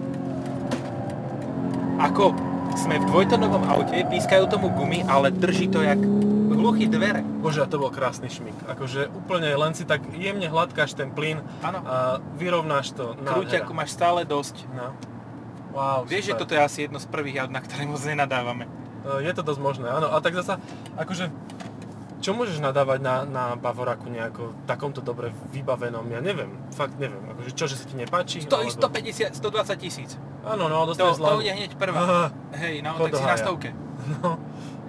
Ako 2.02 2.34
sme 2.74 2.98
v 2.98 3.04
dvojtonovom 3.06 3.62
aute, 3.70 4.02
pískajú 4.10 4.50
tomu 4.50 4.74
gumy, 4.74 5.06
ale 5.06 5.30
drží 5.30 5.70
to 5.70 5.78
jak 5.78 6.02
hluchý 6.62 6.86
dvere. 6.86 7.20
Bože, 7.42 7.58
a 7.58 7.66
to 7.66 7.76
bol 7.76 7.90
krásny 7.90 8.26
šmik. 8.26 8.54
Akože 8.64 9.10
úplne 9.10 9.50
len 9.50 9.72
si 9.72 9.82
tak 9.82 10.00
jemne 10.12 10.46
hladkáš 10.46 10.94
ten 10.94 11.10
plyn 11.10 11.42
Áno. 11.60 11.82
a 11.82 11.96
vyrovnáš 12.34 12.94
to. 12.94 13.18
Krúťaku 13.18 13.72
máš 13.72 13.90
stále 13.90 14.22
dosť. 14.22 14.62
No. 14.70 14.94
Wow, 15.72 16.04
Vieš, 16.04 16.22
že 16.22 16.32
super. 16.32 16.40
toto 16.40 16.52
je 16.52 16.60
asi 16.60 16.78
jedno 16.82 16.96
z 16.96 17.06
prvých 17.06 17.40
aut, 17.40 17.50
na 17.50 17.58
ktoré 17.58 17.82
moc 17.82 17.98
nenadávame. 17.98 18.68
E, 19.02 19.24
Je 19.24 19.32
to 19.32 19.42
dosť 19.42 19.58
možné, 19.58 19.88
áno. 19.88 20.06
A 20.06 20.20
tak 20.20 20.36
zasa, 20.36 20.60
akože, 20.94 21.32
čo 22.20 22.30
môžeš 22.30 22.60
nadávať 22.60 23.00
na, 23.00 23.24
na 23.24 23.44
Bavoraku 23.56 24.06
nejako 24.06 24.52
takomto 24.62 25.00
dobre 25.00 25.32
vybavenom? 25.48 26.04
Ja 26.06 26.20
neviem, 26.20 26.54
fakt 26.70 26.94
neviem. 26.94 27.24
Akože 27.26 27.50
čo, 27.50 27.64
že 27.66 27.74
sa 27.74 27.88
ti 27.88 27.96
nepáči? 27.96 28.44
Stojí 28.44 28.68
alebo- 28.68 28.84
150, 28.84 29.32
120 29.34 29.74
tisíc. 29.80 30.10
Áno, 30.44 30.68
no, 30.68 30.84
To, 30.84 30.92
dostaneš 30.92 31.08
to 31.10 31.18
zľavu. 31.18 31.40
ide 31.40 31.52
hneď 31.56 31.72
prvá. 31.74 31.98
Aha, 31.98 32.24
Hej, 32.54 32.74
no, 32.84 32.94
tak 33.00 33.12
si 33.12 33.24
na 33.24 33.36
stovke. 33.36 33.70
no, 34.12 34.36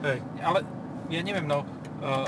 hej. 0.04 0.20
Ale 0.44 0.60
ja 1.14 1.22
neviem, 1.22 1.46
no, 1.46 1.62
uh, 2.02 2.26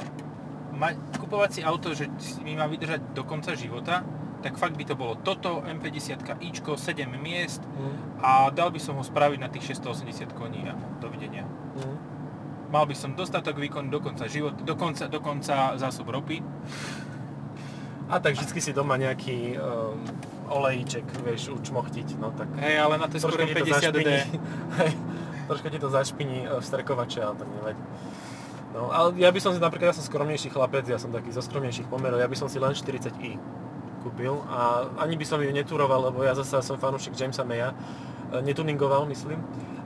mať, 0.75 0.95
kupovať 1.17 1.49
si 1.57 1.61
auto, 1.65 1.95
že 1.97 2.05
mi 2.45 2.53
má 2.53 2.69
vydržať 2.69 3.15
do 3.15 3.23
konca 3.25 3.57
života, 3.57 4.05
tak 4.45 4.61
fakt 4.61 4.77
by 4.77 4.85
to 4.85 4.93
bolo 4.93 5.17
toto, 5.17 5.65
M50 5.65 6.21
ičko, 6.45 6.77
7 6.77 7.09
miest 7.17 7.65
Mm, 7.65 8.23
a 8.23 8.47
dal 8.55 8.71
by 8.71 8.79
som 8.79 8.95
ho 8.95 9.03
spraviť 9.03 9.39
na 9.41 9.51
tých 9.51 9.75
680 9.75 10.31
koní 10.31 10.63
a 10.69 10.77
dovidenia. 11.03 11.43
mm. 11.75 11.97
mal 12.71 12.87
by 12.87 12.95
som 12.95 13.17
dostatok 13.17 13.59
výkonu 13.59 13.91
do 13.91 13.99
konca 13.99 14.31
života, 14.31 14.63
do 14.63 14.75
konca, 14.79 15.11
do 15.11 15.19
konca 15.19 15.75
zásob 15.75 16.07
ropy. 16.07 16.39
A 18.05 18.21
tak 18.21 18.37
vždycky 18.37 18.61
si 18.61 18.71
doma 18.71 19.01
nejaký 19.01 19.57
um, 19.57 19.97
olejček, 20.49 21.03
vieš, 21.25 21.57
učmochtiť, 21.57 22.21
no 22.21 22.29
tak... 22.37 22.47
Hej, 22.61 22.77
ale 22.77 23.01
na 23.01 23.09
skoro 23.09 23.33
to 23.33 23.49
50D. 23.49 23.65
zašpiní, 23.73 24.17
hej, 24.77 24.91
troška 25.49 25.67
ti 25.73 25.79
to 25.81 25.89
zašpiní 25.89 26.39
e, 26.45 26.61
vstrkovače, 26.61 27.19
ale 27.23 27.35
to 27.35 27.45
nevadí. 27.49 27.81
No, 28.75 28.91
ale 28.91 29.15
ja 29.15 29.31
by 29.31 29.39
som 29.39 29.55
si, 29.55 29.59
napríklad, 29.63 29.95
ja 29.95 29.95
som 29.95 30.03
skromnejší 30.03 30.51
chlapec, 30.51 30.83
ja 30.83 30.99
som 30.99 31.07
taký 31.07 31.31
zo 31.31 31.39
skromnejších 31.39 31.87
pomerov, 31.87 32.19
ja 32.19 32.27
by 32.27 32.35
som 32.35 32.51
si 32.51 32.59
len 32.59 32.75
40i 32.75 33.39
kúpil 34.03 34.37
a 34.51 34.91
ani 34.99 35.15
by 35.15 35.25
som 35.25 35.39
ju 35.39 35.49
neturoval, 35.49 36.11
lebo 36.11 36.21
ja 36.21 36.35
zase 36.35 36.59
som 36.61 36.75
fanúšik 36.77 37.15
Jamesa 37.15 37.47
Maya, 37.47 37.71
e, 37.71 38.43
netuningoval, 38.43 39.07
myslím, 39.09 39.39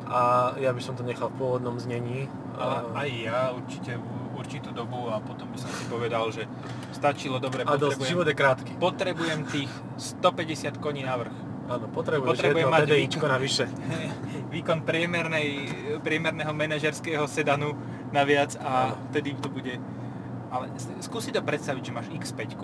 a 0.10 0.52
ja 0.58 0.74
by 0.74 0.82
som 0.82 0.98
to 0.98 1.06
nechal 1.06 1.30
v 1.30 1.38
pôvodnom 1.38 1.78
znení. 1.78 2.26
A- 2.58 2.84
aj 3.06 3.10
ja 3.14 3.40
určite 3.54 3.96
určitú 4.36 4.72
dobu 4.74 5.12
a 5.12 5.22
potom 5.22 5.52
by 5.52 5.58
som 5.62 5.70
si 5.70 5.84
povedal, 5.92 6.32
že 6.34 6.48
stačilo, 6.96 7.38
dobre, 7.38 7.68
a 7.68 7.76
dosť, 7.78 8.02
život 8.02 8.26
potrebujem, 8.26 8.28
je 8.28 8.36
krátky. 8.36 8.72
potrebujem 8.82 9.40
tých 9.52 9.72
150 10.00 10.80
koní 10.82 11.06
na 11.06 11.16
vrch. 11.20 11.36
Áno, 11.70 11.86
potrebuješ 11.94 12.34
Potrebujem 12.34 12.66
jedno 12.66 12.88
TDIčko 12.90 13.26
navyše. 13.30 13.66
Výkon 14.56 14.82
priemernej, 14.82 15.48
priemerného 16.02 16.50
manažerského 16.50 17.30
sedanu 17.30 17.78
naviac 18.12 18.56
a 18.60 18.96
vtedy 19.12 19.34
to 19.38 19.50
bude... 19.50 19.78
Ale 20.50 20.66
skúsi 21.02 21.30
to 21.30 21.46
predstaviť, 21.46 21.82
že 21.86 21.92
máš 21.94 22.08
X5, 22.10 22.58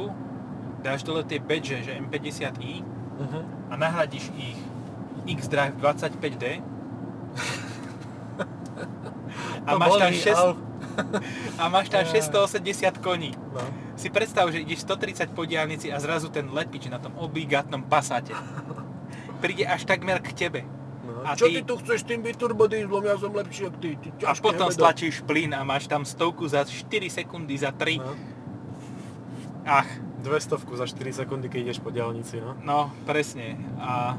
dáš 0.82 1.06
dole 1.06 1.22
tie 1.22 1.38
badge, 1.38 1.82
že 1.86 1.98
M50i 1.98 2.84
Uh-huh. 3.16 3.48
a 3.72 3.80
nahradíš 3.80 4.28
ich 4.36 4.60
X-Drive 5.40 5.80
25D 5.80 6.60
a 9.68 9.72
máš 9.80 9.94
tam 9.96 10.12
bolí, 10.12 10.20
6, 10.20 10.36
au. 10.36 10.52
a 11.56 11.64
máš 11.72 11.88
tam 11.90 12.04
Aj. 12.04 12.12
680 12.12 13.00
koní. 13.00 13.32
No. 13.56 13.64
Si 13.96 14.12
predstav, 14.12 14.52
že 14.52 14.60
ideš 14.64 14.84
130 14.84 15.32
po 15.32 15.48
diálnici 15.48 15.92
a 15.92 16.00
zrazu 16.00 16.28
ten 16.28 16.52
lepič 16.52 16.92
na 16.92 17.00
tom 17.00 17.16
obligátnom 17.16 17.88
pasáte 17.88 18.36
príde 19.44 19.64
až 19.64 19.88
takmer 19.88 20.20
k 20.20 20.32
tebe. 20.36 20.62
A 21.26 21.34
Čo 21.34 21.50
ty- 21.50 21.58
ty 21.58 21.62
tu 21.66 21.76
chceš 21.82 22.06
tým 22.06 22.22
biturbodyzlom, 22.22 23.02
ja 23.02 23.18
som 23.18 23.34
lepší 23.34 23.66
ako 23.68 23.78
ty, 23.82 23.98
ty 23.98 24.08
A 24.22 24.38
potom 24.38 24.70
hebedo. 24.70 24.78
stlačíš 24.78 25.26
plyn 25.26 25.58
a 25.58 25.66
máš 25.66 25.90
tam 25.90 26.06
stovku 26.06 26.46
za 26.46 26.62
4 26.62 27.10
sekundy, 27.10 27.58
za 27.58 27.74
3. 27.74 27.98
No. 27.98 28.14
Ach, 29.66 29.90
200 30.22 30.78
za 30.78 30.86
4 30.86 31.26
sekundy, 31.26 31.50
keď 31.50 31.60
ideš 31.74 31.80
po 31.82 31.90
diaľnici, 31.90 32.38
no. 32.38 32.54
no 32.62 32.94
presne. 33.10 33.58
A 33.82 34.14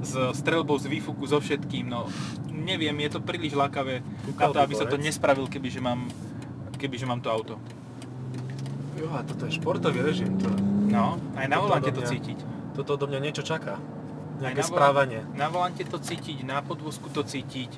s 0.00 0.16
strelbou 0.36 0.76
z 0.80 0.88
výfuku, 0.88 1.24
so 1.28 1.40
všetkým, 1.40 1.88
no 1.88 2.08
neviem, 2.52 2.96
je 3.04 3.16
to 3.16 3.20
príliš 3.20 3.56
lákavé 3.56 4.00
na 4.04 4.08
Kúkal 4.28 4.52
to, 4.52 4.58
by 4.60 4.64
aby 4.64 4.74
som 4.76 4.86
to 4.88 4.96
nespravil, 5.00 5.48
kebyže 5.48 5.80
mám, 5.80 6.08
kebyže 6.76 7.08
mám 7.08 7.20
to 7.20 7.32
auto. 7.32 7.56
Jo, 9.00 9.08
a 9.16 9.24
toto 9.24 9.48
je 9.48 9.56
športový 9.56 10.04
režim, 10.04 10.36
to, 10.36 10.48
No, 10.90 11.16
aj 11.38 11.46
na 11.46 11.56
volante 11.62 11.94
to 11.94 12.02
cítiť. 12.02 12.38
toto 12.74 12.98
odo 12.98 13.06
mňa 13.06 13.20
niečo 13.22 13.46
čaká. 13.46 13.78
Nejaké 14.40 14.64
na 14.64 14.66
vo- 14.66 14.72
správanie. 14.72 15.20
Na 15.36 15.46
volante 15.52 15.84
to 15.84 16.00
cítiť, 16.00 16.42
na 16.48 16.64
podvozku 16.64 17.12
to 17.12 17.20
cítiť, 17.22 17.70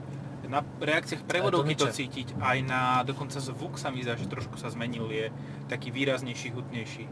na 0.47 0.61
reakciách 0.61 1.25
prevodovky 1.25 1.73
to 1.75 1.89
cítiť, 1.89 2.37
aj 2.37 2.59
na, 2.63 3.01
dokonca 3.09 3.41
zvuk 3.41 3.81
sa 3.81 3.89
mi 3.89 4.05
zdá, 4.05 4.21
že 4.21 4.29
trošku 4.29 4.61
sa 4.61 4.69
zmenil, 4.69 5.09
je 5.09 5.27
taký 5.67 5.89
výraznejší, 5.89 6.53
hutnejší. 6.53 7.09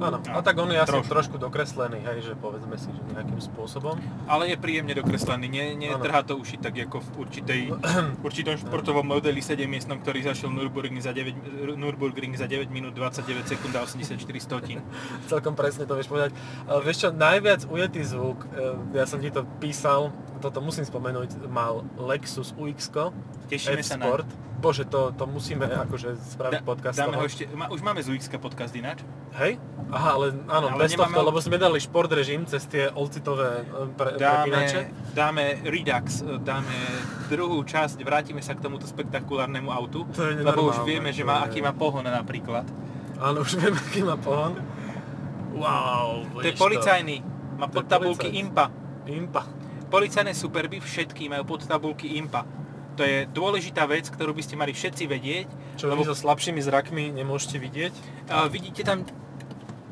Áno, 0.00 0.18
No, 0.20 0.38
a 0.38 0.40
tak 0.40 0.56
on 0.56 0.72
je 0.72 0.80
asi 0.80 0.92
trošku. 0.96 1.12
trošku 1.12 1.36
dokreslený, 1.36 2.00
hej, 2.00 2.18
že 2.22 2.32
povedzme 2.38 2.76
si, 2.80 2.88
že 2.88 3.00
nejakým 3.12 3.40
spôsobom. 3.40 4.00
Ale 4.24 4.48
je 4.48 4.56
príjemne 4.56 4.96
dokreslený, 4.96 5.46
ne, 5.48 5.64
netrhá 5.76 6.24
to 6.24 6.40
uši 6.40 6.56
tak 6.56 6.76
ako 6.76 7.04
v 7.04 7.08
určitej, 7.26 7.60
určitom 8.26 8.56
športovom 8.56 9.04
modeli 9.04 9.44
7 9.44 9.68
miestnom, 9.68 10.00
ktorý 10.00 10.24
zašiel 10.24 10.48
Nürburgring 10.48 11.02
za 11.02 11.12
9, 11.12 11.76
Nürburgring 11.76 12.32
za 12.38 12.48
9 12.48 12.72
minút 12.72 12.96
29 12.96 13.44
sekúnd 13.44 13.74
a 13.76 13.84
84 13.84 14.16
stotín. 14.40 14.80
Celkom 15.30 15.52
presne 15.52 15.84
to 15.84 15.92
vieš 15.98 16.08
povedať. 16.08 16.32
Ale 16.64 16.80
vieš 16.80 17.04
čo, 17.04 17.08
najviac 17.12 17.68
ujetý 17.68 18.00
zvuk, 18.06 18.48
e, 18.56 18.96
ja 18.96 19.04
som 19.04 19.20
ti 19.20 19.28
to 19.28 19.44
písal, 19.60 20.14
toto 20.40 20.64
musím 20.64 20.88
spomenúť, 20.88 21.44
mal 21.52 21.84
Lexus 22.00 22.56
UX 22.56 22.88
Tešíme 23.50 23.82
sa 23.84 23.98
na... 24.00 24.24
Bože, 24.60 24.84
to, 24.84 25.16
to 25.16 25.24
musíme 25.24 25.64
akože 25.64 26.20
spraviť 26.36 26.60
Da, 26.60 26.66
podcast 26.68 26.96
dáme 27.00 27.16
ho 27.16 27.24
ešte, 27.24 27.48
ma, 27.56 27.72
už 27.72 27.80
máme 27.80 28.04
z 28.04 28.12
UX 28.12 28.28
podcast 28.36 28.76
ináč. 28.76 29.00
Hej? 29.40 29.56
Aha, 29.88 30.20
ale 30.20 30.36
áno, 30.46 30.76
Ale 30.76 30.84
bez 30.84 30.92
nemáme 30.94 31.16
tohto, 31.16 31.28
lebo 31.32 31.38
sme 31.40 31.56
dali 31.56 31.80
šport 31.80 32.12
režim 32.12 32.44
cez 32.44 32.68
tie 32.68 32.92
olcitové 32.92 33.64
e, 33.64 33.88
pre, 33.96 34.20
Dáme, 34.20 34.52
prepínače. 34.52 34.80
dáme 35.16 35.44
Redux, 35.64 36.06
dáme 36.44 36.76
druhú 37.32 37.64
časť, 37.64 38.04
vrátime 38.04 38.44
sa 38.44 38.52
k 38.52 38.60
tomuto 38.60 38.84
spektakulárnemu 38.84 39.72
autu, 39.72 40.04
To 40.12 40.22
je 40.28 40.44
lebo 40.44 40.68
už 40.68 40.84
vieme, 40.84 41.10
že 41.10 41.24
má, 41.24 41.40
aký 41.42 41.64
má 41.64 41.72
pohon 41.72 42.04
napríklad. 42.04 42.68
Áno, 43.16 43.40
už 43.40 43.56
vieme, 43.56 43.80
aký 43.80 44.04
má 44.04 44.20
pohon. 44.20 44.60
Wow, 45.56 46.28
To 46.36 46.46
je 46.46 46.54
policajný, 46.54 47.16
má 47.58 47.66
podtabulky. 47.66 48.28
IMPA. 48.38 48.70
Impa. 49.10 49.42
Policajné 49.90 50.30
superby 50.38 50.78
všetky 50.78 51.26
majú 51.26 51.56
podtabulky 51.56 52.14
IMPA. 52.22 52.46
To 52.98 53.02
je 53.06 53.28
dôležitá 53.30 53.86
vec, 53.86 54.10
ktorú 54.10 54.34
by 54.34 54.42
ste 54.42 54.58
mali 54.58 54.74
všetci 54.74 55.04
vedieť. 55.06 55.48
Čo 55.78 55.88
lebo 55.88 56.02
vy 56.02 56.10
so 56.10 56.16
slabšími 56.18 56.60
zrakmi 56.60 57.14
nemôžete 57.14 57.56
vidieť. 57.56 57.94
uh, 58.28 58.50
vidíte 58.50 58.82
tam 58.82 59.06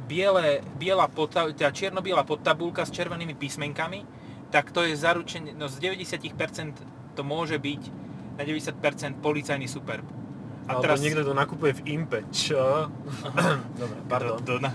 biele, 0.09 0.65
biela 0.81 1.05
podta, 1.07 1.53
teda 1.53 1.69
čierno-biela 1.69 2.25
podtabulka 2.25 2.89
s 2.89 2.91
červenými 2.91 3.37
písmenkami, 3.37 4.09
tak 4.49 4.73
to 4.73 4.81
je 4.81 4.97
zaručenie, 4.97 5.53
no 5.53 5.69
z 5.69 5.77
90% 5.85 7.13
to 7.13 7.23
môže 7.23 7.61
byť 7.61 7.83
na 8.41 8.43
90% 8.49 9.21
policajný 9.21 9.69
superb. 9.69 10.09
A 10.69 10.77
Alebo 10.77 10.85
teraz... 10.85 11.01
niekto 11.01 11.25
to 11.25 11.33
nakupuje 11.33 11.81
v 11.81 11.97
Impe. 11.97 12.29
Čo? 12.29 12.93
Dobre, 13.81 13.99
pardon. 14.05 14.37
Do, 14.45 14.61
do, 14.61 14.69
na... 14.69 14.71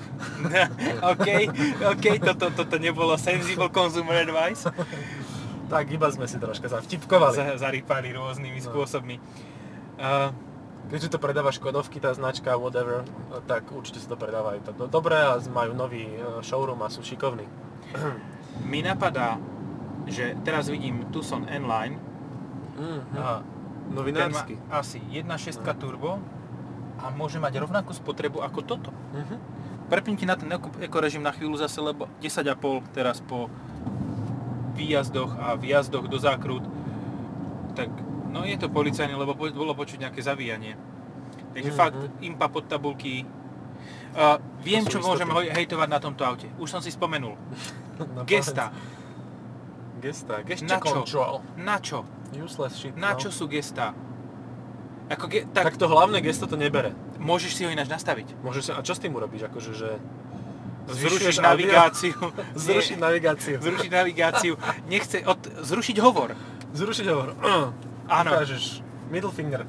OK, 1.14 1.28
OK, 1.86 2.06
toto, 2.18 2.50
toto 2.50 2.76
nebolo 2.82 3.14
sensible 3.14 3.70
consumer 3.70 4.26
advice. 4.26 4.66
Tak 5.74 5.86
iba 5.90 6.08
sme 6.08 6.24
si 6.24 6.38
troška 6.38 6.70
zavtipkovali. 6.70 7.34
Za- 7.34 7.58
Zarýpali 7.60 8.14
rôznymi 8.14 8.60
No. 8.60 8.66
spôsobmi. 8.66 9.16
Uh, 9.96 10.30
Keďže 10.84 11.10
to 11.10 11.18
predáva 11.18 11.50
Škodovky, 11.50 11.98
tá 11.98 12.12
značka, 12.12 12.54
whatever, 12.54 13.08
tak 13.46 13.72
určite 13.72 13.98
sa 13.98 14.10
to 14.10 14.16
predáva 14.16 14.54
aj 14.54 14.68
to 14.70 14.86
dobre 14.86 15.16
a 15.16 15.40
majú 15.42 15.72
nový 15.72 16.04
e, 16.04 16.20
showroom 16.44 16.76
a 16.78 16.92
sú 16.92 17.00
šikovní. 17.00 17.48
mi 18.70 18.84
napadá, 18.84 19.40
že 20.06 20.36
teraz 20.44 20.68
vidím 20.68 21.08
Tucson 21.08 21.48
N-Line, 21.48 21.98
Mm, 22.74 23.02
a 23.16 23.40
má 23.40 23.46
Novinársky. 23.96 24.60
asi 24.68 25.00
1.6 25.08 25.56
turbo 25.74 26.20
a 26.98 27.10
môže 27.10 27.38
mať 27.38 27.54
rovnakú 27.60 27.94
spotrebu 27.94 28.42
ako 28.42 28.60
toto. 28.62 28.90
Mhm. 29.14 29.36
Prepnite 29.88 30.26
na 30.26 30.36
ten 30.36 30.52
eko- 30.52 30.74
ekorežim 30.80 31.22
na 31.22 31.30
chvíľu 31.30 31.56
zase, 31.56 31.80
lebo 31.80 32.12
10,5 32.20 32.84
teraz 32.92 33.18
po 33.20 33.48
výjazdoch 34.74 35.32
a 35.36 35.54
výjazdoch 35.54 36.06
do 36.08 36.18
zákrut, 36.18 36.64
tak 37.74 37.90
no 38.28 38.42
je 38.42 38.58
to 38.58 38.68
policajné, 38.68 39.14
lebo 39.14 39.34
po- 39.34 39.50
bolo 39.50 39.74
počuť 39.74 40.02
nejaké 40.02 40.20
zavíjanie. 40.20 40.74
Takže 41.54 41.70
Mhm. 41.70 41.78
fakt, 41.78 41.98
impa 42.20 42.48
pod 42.48 42.66
tabulky. 42.66 43.26
Uh, 44.14 44.38
viem, 44.60 44.86
čo 44.86 45.02
môžem 45.02 45.26
hoj- 45.26 45.50
hejtovať 45.50 45.90
na 45.90 45.98
tomto 45.98 46.22
aute. 46.22 46.46
Už 46.58 46.70
som 46.70 46.82
si 46.82 46.90
spomenul. 46.90 47.34
Gesta. 48.30 48.70
Gesta. 49.98 50.44
Gesture 50.44 50.70
Na 50.70 50.80
čo? 50.80 50.94
control. 50.94 51.34
Na 51.56 51.78
čo? 51.80 51.98
Useless 52.34 52.76
shit. 52.76 52.94
Na 52.94 53.14
no. 53.14 53.18
čo 53.18 53.30
sú 53.30 53.48
gesta? 53.48 53.94
Ako 55.08 55.28
ge- 55.28 55.46
Tak, 55.46 55.74
tak, 55.74 55.76
to 55.78 55.86
hlavné 55.86 56.20
gesto 56.20 56.44
to 56.44 56.56
nebere. 56.56 56.92
môžeš 57.18 57.52
si 57.56 57.62
ho 57.64 57.70
ináč 57.70 57.88
nastaviť. 57.88 58.36
Môžeš 58.42 58.64
sa, 58.68 58.74
a 58.76 58.82
čo 58.82 58.92
s 58.92 59.00
tým 59.00 59.14
urobíš? 59.14 59.48
Akože, 59.48 59.72
že... 59.72 59.90
Zrušiť 60.88 61.40
navigáciu. 61.40 62.16
Zrušiť 62.68 62.98
navigáciu. 63.00 63.56
zrušiť 63.62 63.92
navigáciu. 63.92 64.54
Nechce 64.92 65.24
od, 65.24 65.40
zrušiť 65.64 65.98
hovor. 66.04 66.36
Zrušiť 66.76 67.06
hovor. 67.08 67.36
Áno. 68.20 68.30
Ukážeš 68.36 68.84
middle 69.08 69.32
finger. 69.32 69.64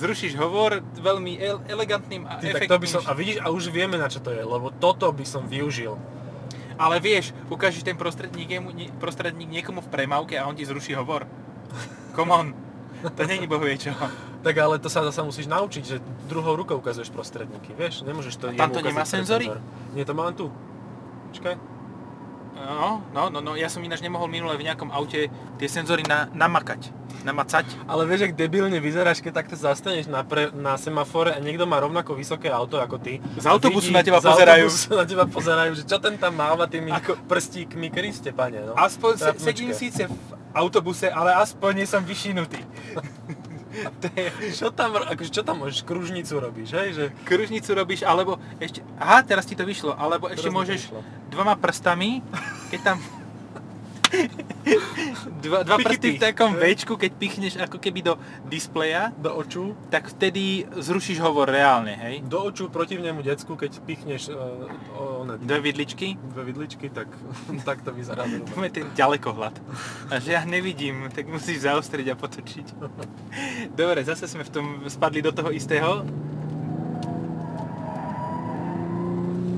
Zrušíš 0.00 0.32
hovor 0.40 0.80
veľmi 0.96 1.36
el- 1.36 1.60
elegantným 1.68 2.24
a 2.24 2.40
Ty, 2.40 2.56
tak 2.56 2.64
efektným. 2.64 2.72
to 2.72 2.76
by 2.80 2.88
som, 2.88 3.02
a 3.04 3.12
vidíš, 3.12 3.36
a 3.44 3.46
už 3.52 3.68
vieme 3.68 4.00
na 4.00 4.08
čo 4.08 4.24
to 4.24 4.32
je, 4.32 4.40
lebo 4.40 4.72
toto 4.72 5.04
by 5.12 5.24
som 5.28 5.44
využil. 5.44 6.00
Ale 6.80 6.96
vieš, 7.04 7.36
ukážeš 7.52 7.84
ten 7.84 8.00
prostredník, 8.00 8.48
jemu, 8.48 8.72
prostredník 8.96 9.52
niekomu 9.52 9.84
v 9.84 9.92
premávke 9.92 10.40
a 10.40 10.48
on 10.48 10.56
ti 10.56 10.64
zruší 10.64 10.96
hovor. 10.96 11.28
Come 12.16 12.32
on. 12.32 12.46
To 13.00 13.22
není 13.26 13.46
bohvie 13.46 13.78
čo. 13.78 13.90
Tak 14.44 14.56
ale 14.56 14.76
to 14.78 14.88
sa 14.88 15.04
zase 15.04 15.20
musíš 15.22 15.46
naučiť, 15.46 15.82
že 15.84 15.96
druhou 16.28 16.56
rukou 16.56 16.76
ukazuješ 16.80 17.08
prostredníky, 17.12 17.72
vieš, 17.76 18.04
nemôžeš 18.04 18.36
to 18.36 18.48
A 18.48 18.56
tam 18.56 18.72
to 18.72 18.80
nemá 18.80 19.04
senzory? 19.04 19.48
senzor. 19.48 19.60
Nie, 19.92 20.04
to 20.04 20.12
mám 20.12 20.32
tu. 20.32 20.52
Počkaj. 21.32 21.54
No, 22.60 23.00
no, 23.10 23.22
no, 23.28 23.40
no, 23.40 23.52
ja 23.54 23.66
som 23.66 23.80
ináč 23.80 24.00
nemohol 24.00 24.28
minule 24.28 24.52
v 24.54 24.62
nejakom 24.62 24.88
aute 24.90 25.26
tie 25.56 25.66
senzory 25.66 26.04
na, 26.04 26.28
namakať, 26.30 26.92
namacať. 27.22 27.64
Ale 27.84 28.04
vieš, 28.04 28.28
ak 28.28 28.34
debilne 28.34 28.76
vyzeráš, 28.76 29.18
keď 29.18 29.32
takto 29.34 29.56
zastaneš 29.56 30.06
na, 30.06 30.20
pre, 30.22 30.52
na 30.52 30.76
semafore 30.76 31.30
a 31.30 31.38
niekto 31.38 31.64
má 31.64 31.76
rovnako 31.76 32.12
vysoké 32.12 32.48
auto 32.48 32.76
ako 32.76 32.96
ty. 32.96 33.18
Z 33.34 33.46
autobusu 33.46 33.88
Vidí- 33.88 33.96
na 33.96 34.02
teba 34.02 34.20
z 34.20 34.28
pozerajú. 34.28 34.66
autobusu 34.68 34.90
na 34.92 35.04
teba 35.04 35.24
pozerajú, 35.26 35.70
že 35.74 35.84
čo 35.84 35.96
ten 35.96 36.14
tam 36.14 36.32
máva 36.32 36.64
tými 36.64 36.92
Ako- 36.92 37.16
prstíkmi, 37.24 37.88
Kriste, 37.88 38.30
pane, 38.30 38.60
no. 38.62 38.76
Aspoň 38.76 39.12
se, 39.16 39.28
sedím 39.38 39.72
síce 39.72 40.04
v 40.04 40.14
autobuse, 40.52 41.08
ale 41.08 41.32
aspoň 41.34 41.72
nie 41.74 41.86
som 41.86 42.04
vyšinutý. 42.04 42.60
To 44.02 44.06
je... 44.14 44.54
Čo 44.54 44.74
tam, 44.74 44.98
akože, 44.98 45.30
čo 45.30 45.42
tam 45.46 45.62
môžeš, 45.62 45.86
kružnicu 45.86 46.34
robíš, 46.42 46.74
hej? 46.74 46.88
Že... 46.94 47.04
Kružnicu 47.22 47.70
robíš, 47.72 48.02
alebo 48.02 48.36
ešte, 48.58 48.82
aha, 48.98 49.22
teraz 49.22 49.46
ti 49.46 49.54
to 49.54 49.62
vyšlo, 49.62 49.94
alebo 49.94 50.26
ešte 50.26 50.50
môžeš 50.50 50.90
dvoma 51.30 51.54
prstami, 51.54 52.20
keď 52.74 52.80
tam 52.82 52.96
dva, 55.42 55.58
dva 55.66 55.76
prsty 55.80 56.16
v 56.16 56.20
takom 56.20 56.54
Včku, 56.54 56.94
keď 56.94 57.12
pichneš 57.16 57.54
ako 57.58 57.78
keby 57.80 58.00
do 58.04 58.14
displeja. 58.46 59.10
Do 59.16 59.34
oču. 59.34 59.74
Tak 59.90 60.12
vtedy 60.14 60.68
zrušíš 60.68 61.18
hovor 61.22 61.50
reálne, 61.50 61.96
hej? 61.96 62.22
Do 62.26 62.46
oču 62.46 62.68
protivnému 62.68 63.24
decku, 63.24 63.56
keď 63.56 63.80
pichneš 63.82 64.30
uh, 64.30 65.22
one, 65.24 65.40
Dve 65.40 65.60
vidličky. 65.60 66.14
Dve 66.16 66.42
vidličky, 66.44 66.92
tak, 66.92 67.08
tak 67.68 67.82
to 67.82 67.90
vyzerá. 67.94 68.26
Máme 68.26 68.70
ten 68.70 68.86
ďalekohľad. 68.94 69.54
A 70.10 70.18
že 70.22 70.36
ja 70.36 70.42
nevidím, 70.44 71.08
tak 71.10 71.26
musíš 71.26 71.64
zaostriť 71.66 72.06
a 72.12 72.14
potočiť. 72.14 72.66
Dobre, 73.80 74.04
zase 74.04 74.28
sme 74.28 74.44
v 74.46 74.50
tom 74.52 74.66
spadli 74.86 75.20
do 75.24 75.32
toho 75.32 75.50
istého. 75.50 76.04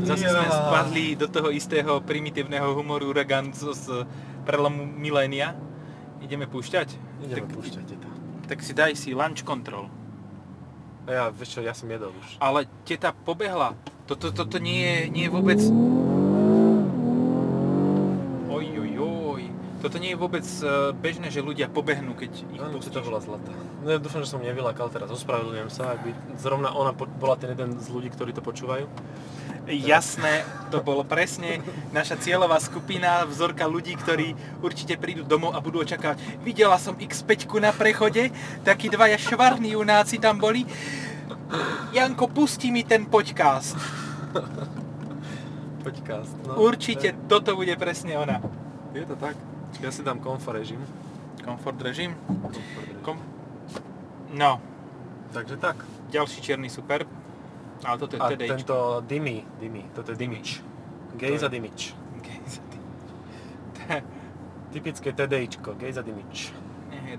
Zase 0.02 0.26
sme 0.26 0.46
spadli 0.50 1.14
do 1.14 1.30
toho 1.30 1.54
istého 1.54 2.02
primitívneho 2.02 2.74
humoru 2.74 3.14
Uragan 3.14 3.54
z, 3.54 3.70
z 3.70 3.86
prelomu 4.42 4.84
milénia. 4.84 5.54
Ideme 6.22 6.46
púšťať? 6.46 6.94
Ideme 7.26 7.46
tak, 7.46 7.54
púšťať, 7.54 7.84
teta. 7.86 8.08
Tak 8.46 8.58
si 8.62 8.72
daj 8.74 8.92
si 8.94 9.10
lunch 9.14 9.42
control. 9.42 9.90
Ja, 11.06 11.34
vieš 11.34 11.58
čo, 11.58 11.60
ja 11.66 11.74
som 11.74 11.90
jedol 11.90 12.14
už. 12.14 12.38
Ale 12.38 12.70
teta 12.86 13.10
pobehla. 13.10 13.74
Toto, 14.06 14.30
toto 14.30 14.58
to 14.58 14.58
nie, 14.62 14.82
je, 14.82 14.98
nie 15.10 15.24
je 15.26 15.32
vôbec... 15.34 15.58
Toto 19.82 19.98
nie 19.98 20.14
je 20.14 20.18
vôbec 20.18 20.46
e, 20.46 20.94
bežné, 20.94 21.26
že 21.34 21.42
ľudia 21.42 21.66
pobehnú, 21.66 22.14
keď 22.14 22.30
ich 22.54 22.62
Áno, 22.62 22.78
to 22.78 23.02
bola 23.02 23.18
zlatá. 23.18 23.50
No 23.82 23.90
ja 23.90 23.98
dúfam, 23.98 24.22
že 24.22 24.30
som 24.30 24.38
nevylakal 24.38 24.86
teraz, 24.94 25.10
ospravedlňujem 25.10 25.70
sa, 25.74 25.98
ak 25.98 26.06
by 26.06 26.10
zrovna 26.38 26.70
ona 26.70 26.94
bola 26.94 27.34
ten 27.34 27.50
jeden 27.50 27.74
z 27.82 27.90
ľudí, 27.90 28.14
ktorí 28.14 28.30
to 28.30 28.46
počúvajú. 28.46 28.86
Jasné, 29.66 30.46
to 30.70 30.82
bolo 30.86 31.02
presne 31.02 31.58
naša 31.90 32.14
cieľová 32.18 32.62
skupina, 32.62 33.26
vzorka 33.26 33.66
ľudí, 33.66 33.98
ktorí 33.98 34.38
určite 34.62 34.94
prídu 34.98 35.26
domov 35.26 35.54
a 35.54 35.62
budú 35.62 35.82
očakávať. 35.82 36.18
Videla 36.46 36.78
som 36.78 36.94
X5 36.94 37.50
na 37.58 37.74
prechode, 37.74 38.30
takí 38.62 38.86
dvaja 38.86 39.18
švarní 39.18 39.74
junáci 39.74 40.22
tam 40.22 40.38
boli. 40.38 40.62
Janko, 41.90 42.30
pusti 42.30 42.70
mi 42.70 42.86
ten 42.86 43.06
podcast. 43.06 43.74
Podcast, 45.82 46.38
no. 46.46 46.62
Určite, 46.62 47.10
ne. 47.10 47.18
toto 47.26 47.58
bude 47.58 47.74
presne 47.74 48.14
ona. 48.14 48.38
Je 48.94 49.02
to 49.02 49.18
tak. 49.18 49.34
Ja 49.82 49.90
si 49.90 50.06
dám 50.06 50.22
comfort 50.22 50.62
režim. 50.62 50.78
Comfort 51.42 51.82
režim? 51.82 52.14
Comfort 52.26 52.54
režim. 52.78 53.02
Kom... 53.02 53.18
No. 54.30 54.62
Takže 55.34 55.56
tak. 55.58 55.82
Ďalší 56.14 56.38
čierny 56.38 56.70
superb. 56.70 57.10
Ale 57.82 57.98
toto 57.98 58.14
je 58.14 58.20
A 58.22 58.30
TDIčko. 58.30 58.54
tento 58.54 58.76
Dimi, 59.10 59.42
Dimi, 59.58 59.82
toto 59.90 60.14
je 60.14 60.16
Dimič. 60.16 60.62
Gejza 61.18 61.50
Dimič. 61.50 61.98
Gejza 62.22 62.62
Dimič. 62.70 63.10
Typické 64.72 65.10
TDIčko, 65.10 65.74
Gejza 65.74 66.06
Dimič. 66.06 66.54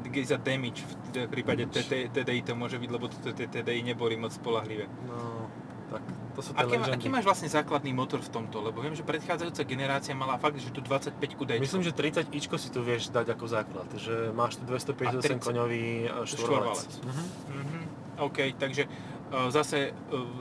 Gejza 0.07 0.39
Dimič, 0.39 0.87
v 1.13 1.27
prípade 1.27 1.67
TDI 1.67 2.41
to 2.47 2.55
môže 2.55 2.79
byť, 2.79 2.89
lebo 2.89 3.11
toto 3.11 3.35
TDI 3.35 3.83
neboli 3.83 4.15
moc 4.15 4.31
spolahlivé. 4.31 4.87
No, 5.05 5.51
tak 5.91 6.01
to 6.33 6.41
sú 6.41 6.51
tie 6.53 6.65
aký, 6.65 6.75
aký 6.89 7.07
máš 7.13 7.25
vlastne 7.29 7.49
základný 7.49 7.93
motor 7.93 8.19
v 8.19 8.29
tomto? 8.29 8.59
Lebo 8.61 8.81
viem, 8.81 8.97
že 8.97 9.05
predchádzajúca 9.05 9.61
generácia 9.69 10.13
mala 10.17 10.41
fakt, 10.41 10.57
že 10.57 10.73
tu 10.73 10.81
25 10.81 11.17
D. 11.21 11.51
Myslím, 11.61 11.85
že 11.85 11.93
30 11.93 12.33
ičko 12.33 12.57
si 12.57 12.73
tu 12.73 12.81
vieš 12.81 13.13
dať 13.13 13.37
ako 13.37 13.45
základ, 13.45 13.87
že 13.97 14.33
máš 14.33 14.57
tu 14.57 14.65
258 14.65 15.39
koňový 15.39 16.09
štvorvalec. 16.25 16.89
Uh-huh. 17.05 17.25
Uh-huh. 17.53 18.27
OK, 18.29 18.57
takže 18.57 18.85
E, 19.33 19.51
zase 19.51 19.77
e, 19.77 19.91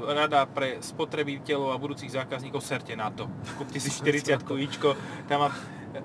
rada 0.05 0.45
pre 0.45 0.77
spotrebiteľov 0.85 1.73
a 1.73 1.81
budúcich 1.81 2.13
zákazníkov, 2.13 2.61
serte 2.61 2.93
na 2.93 3.09
to. 3.09 3.25
Kúpte 3.57 3.81
si 3.81 3.89
40 4.05 4.37
ičko, 4.61 4.93
tam 5.27 5.49
má 5.49 5.51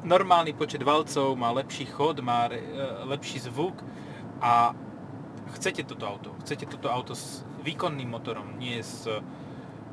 normálny 0.08 0.56
počet 0.56 0.80
valcov, 0.80 1.36
má 1.36 1.52
lepší 1.52 1.92
chod, 1.92 2.24
má 2.24 2.48
e, 2.48 2.64
lepší 3.12 3.44
zvuk 3.44 3.84
a 4.40 4.72
chcete 5.60 5.84
toto 5.84 6.08
auto. 6.08 6.32
Chcete 6.48 6.64
toto 6.72 6.88
auto 6.88 7.12
s 7.12 7.44
výkonným 7.68 8.08
motorom, 8.08 8.56
nie 8.56 8.80
s... 8.80 9.04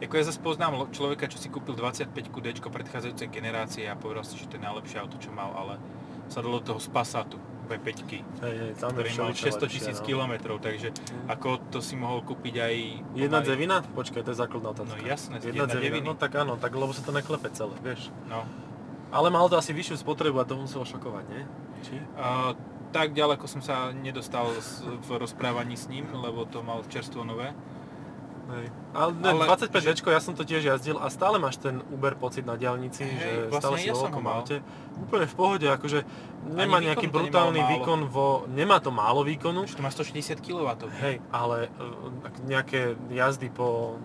Ako 0.02 0.14
ja 0.18 0.24
zase 0.26 0.42
poznám 0.42 0.90
človeka, 0.90 1.30
čo 1.30 1.38
si 1.38 1.46
kúpil 1.46 1.78
25 1.78 2.10
D 2.10 2.48
predchádzajúcej 2.58 3.28
generácie 3.30 3.86
a 3.86 3.94
povedal 3.94 4.26
si, 4.26 4.34
že 4.34 4.50
to 4.50 4.58
je 4.58 4.62
najlepšie 4.66 4.98
auto, 4.98 5.16
čo 5.22 5.30
mal, 5.30 5.54
ale 5.54 5.78
sa 6.26 6.42
dalo 6.42 6.58
toho 6.58 6.82
z 6.82 6.88
Passatu 6.90 7.38
V5, 7.64 7.88
hej, 8.12 8.20
hej, 8.44 8.72
tam 8.76 8.92
ktorý 8.92 9.08
mal 9.16 9.32
600 9.32 9.72
tisíc 9.72 9.98
no. 10.00 10.04
kilometrov, 10.04 10.60
takže 10.60 10.92
mm. 10.92 11.32
ako 11.32 11.48
to 11.72 11.80
si 11.80 11.96
mohol 11.96 12.20
kúpiť 12.20 12.54
aj... 12.60 12.74
Jedna 13.16 13.40
aj... 13.40 13.46
devina? 13.48 13.76
Počkaj, 13.80 14.20
to 14.20 14.36
je 14.36 14.38
základná 14.38 14.76
otázka. 14.76 15.00
No 15.00 15.08
jasné, 15.08 15.40
jedna, 15.40 15.64
jedna 15.64 15.76
devina, 15.80 16.04
no 16.04 16.12
tak 16.12 16.36
áno, 16.36 16.60
tak 16.60 16.76
lebo 16.76 16.92
sa 16.92 17.00
to 17.00 17.16
neklepe 17.16 17.48
celé, 17.56 17.72
vieš. 17.80 18.12
No. 18.28 18.44
Ale 19.14 19.32
mal 19.32 19.48
to 19.48 19.56
asi 19.56 19.72
vyššiu 19.72 19.96
spotrebu 20.04 20.42
a 20.42 20.44
to 20.44 20.60
muselo 20.60 20.84
šokovať, 20.84 21.24
nie? 21.32 21.42
Či? 21.88 21.96
Uh, 22.18 22.52
tak 22.92 23.16
ďaleko 23.16 23.48
som 23.48 23.64
sa 23.64 23.90
nedostal 23.96 24.46
v 25.02 25.08
rozprávaní 25.18 25.74
s 25.74 25.88
ním, 25.88 26.06
lebo 26.14 26.44
to 26.44 26.60
mal 26.60 26.84
čerstvo 26.86 27.24
nové. 27.24 27.56
Hej. 28.44 28.66
Ale, 28.92 29.10
ne, 29.16 29.30
ale 29.32 29.56
25 29.56 29.72
že... 29.80 29.90
Ja 30.04 30.20
som 30.20 30.36
to 30.36 30.44
tiež 30.44 30.62
jazdil 30.62 31.00
a 31.00 31.08
stále 31.08 31.40
máš 31.40 31.56
ten 31.56 31.80
Uber 31.88 32.12
pocit 32.14 32.44
na 32.44 32.60
diaľnici, 32.60 33.02
Hej, 33.02 33.16
že 33.16 33.30
vlastne 33.48 33.60
stále 33.60 33.76
si 33.80 33.88
ja 33.88 33.94
vo 33.96 34.30
aute. 34.30 34.56
Úplne 35.00 35.26
v 35.26 35.34
pohode, 35.34 35.66
akože 35.66 35.98
nemá 36.52 36.78
Ani 36.78 36.92
nejaký 36.92 37.06
brutálny 37.08 37.60
výkon 37.76 38.06
vo... 38.12 38.44
Nemá 38.52 38.78
to 38.84 38.92
málo 38.92 39.24
výkonu. 39.24 39.64
Už 39.64 39.74
to 39.74 39.82
má 39.82 39.88
160 39.88 40.44
kW. 40.44 40.68
Hej, 41.00 41.24
ale 41.32 41.72
uh, 41.80 42.12
nejaké 42.44 43.00
jazdy 43.08 43.48
po 43.48 43.96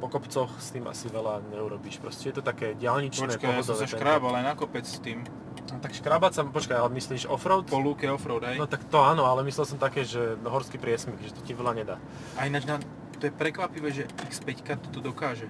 po 0.00 0.08
kopcoch 0.08 0.48
s 0.56 0.72
tým 0.72 0.88
asi 0.88 1.12
veľa 1.12 1.44
neurobíš. 1.52 2.00
Proste 2.00 2.32
je 2.32 2.40
to 2.40 2.42
také 2.42 2.72
diálničné, 2.72 3.36
Počkaj, 3.36 3.52
ja 3.52 3.60
som 3.60 3.76
sa 3.76 3.84
škrábal 3.84 4.32
aj 4.40 4.44
na 4.48 4.54
kopec 4.56 4.88
s 4.88 4.96
tým. 4.96 5.28
No, 5.70 5.78
tak 5.78 5.92
škrábať 5.92 6.32
sa, 6.34 6.42
počkaj, 6.42 6.80
ale 6.80 6.90
myslíš 6.96 7.28
offroad? 7.30 7.68
Po 7.68 7.78
lúke 7.78 8.08
offroad, 8.08 8.42
aj? 8.42 8.56
No 8.58 8.66
tak 8.66 8.82
to 8.88 9.04
áno, 9.04 9.28
ale 9.28 9.46
myslel 9.46 9.68
som 9.68 9.78
také, 9.78 10.02
že 10.02 10.40
horský 10.42 10.80
priesmik, 10.80 11.20
že 11.22 11.36
to 11.36 11.44
ti 11.44 11.52
veľa 11.52 11.72
nedá. 11.76 11.96
A 12.34 12.48
ináč 12.48 12.64
na, 12.66 12.80
to 13.20 13.28
je 13.28 13.32
prekvapivé, 13.36 13.92
že 13.92 14.08
X5 14.32 14.80
toto 14.88 15.04
dokáže. 15.04 15.44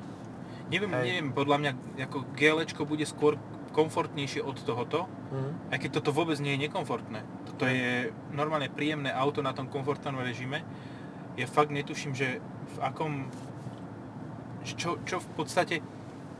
Neviem, 0.70 0.90
Hej. 0.94 1.06
neviem, 1.06 1.28
podľa 1.30 1.56
mňa 1.62 1.72
ako 2.10 2.18
GL 2.34 2.62
bude 2.82 3.06
skôr 3.06 3.38
komfortnejšie 3.70 4.42
od 4.42 4.58
tohoto, 4.66 5.06
mm. 5.30 5.70
aj 5.74 5.78
keď 5.78 5.90
toto 6.02 6.10
vôbec 6.10 6.34
nie 6.42 6.58
je 6.58 6.66
nekomfortné. 6.66 7.22
Toto 7.46 7.64
mm. 7.66 7.70
je 7.70 7.90
normálne 8.34 8.66
príjemné 8.66 9.14
auto 9.14 9.42
na 9.46 9.54
tom 9.54 9.70
komfortnom 9.70 10.18
režime. 10.18 10.66
Ja 11.38 11.46
fakt 11.46 11.70
netuším, 11.70 12.14
že 12.14 12.42
v 12.74 12.76
akom... 12.82 13.30
Čo, 14.60 15.00
čo 15.08 15.22
v 15.22 15.28
podstate 15.38 15.80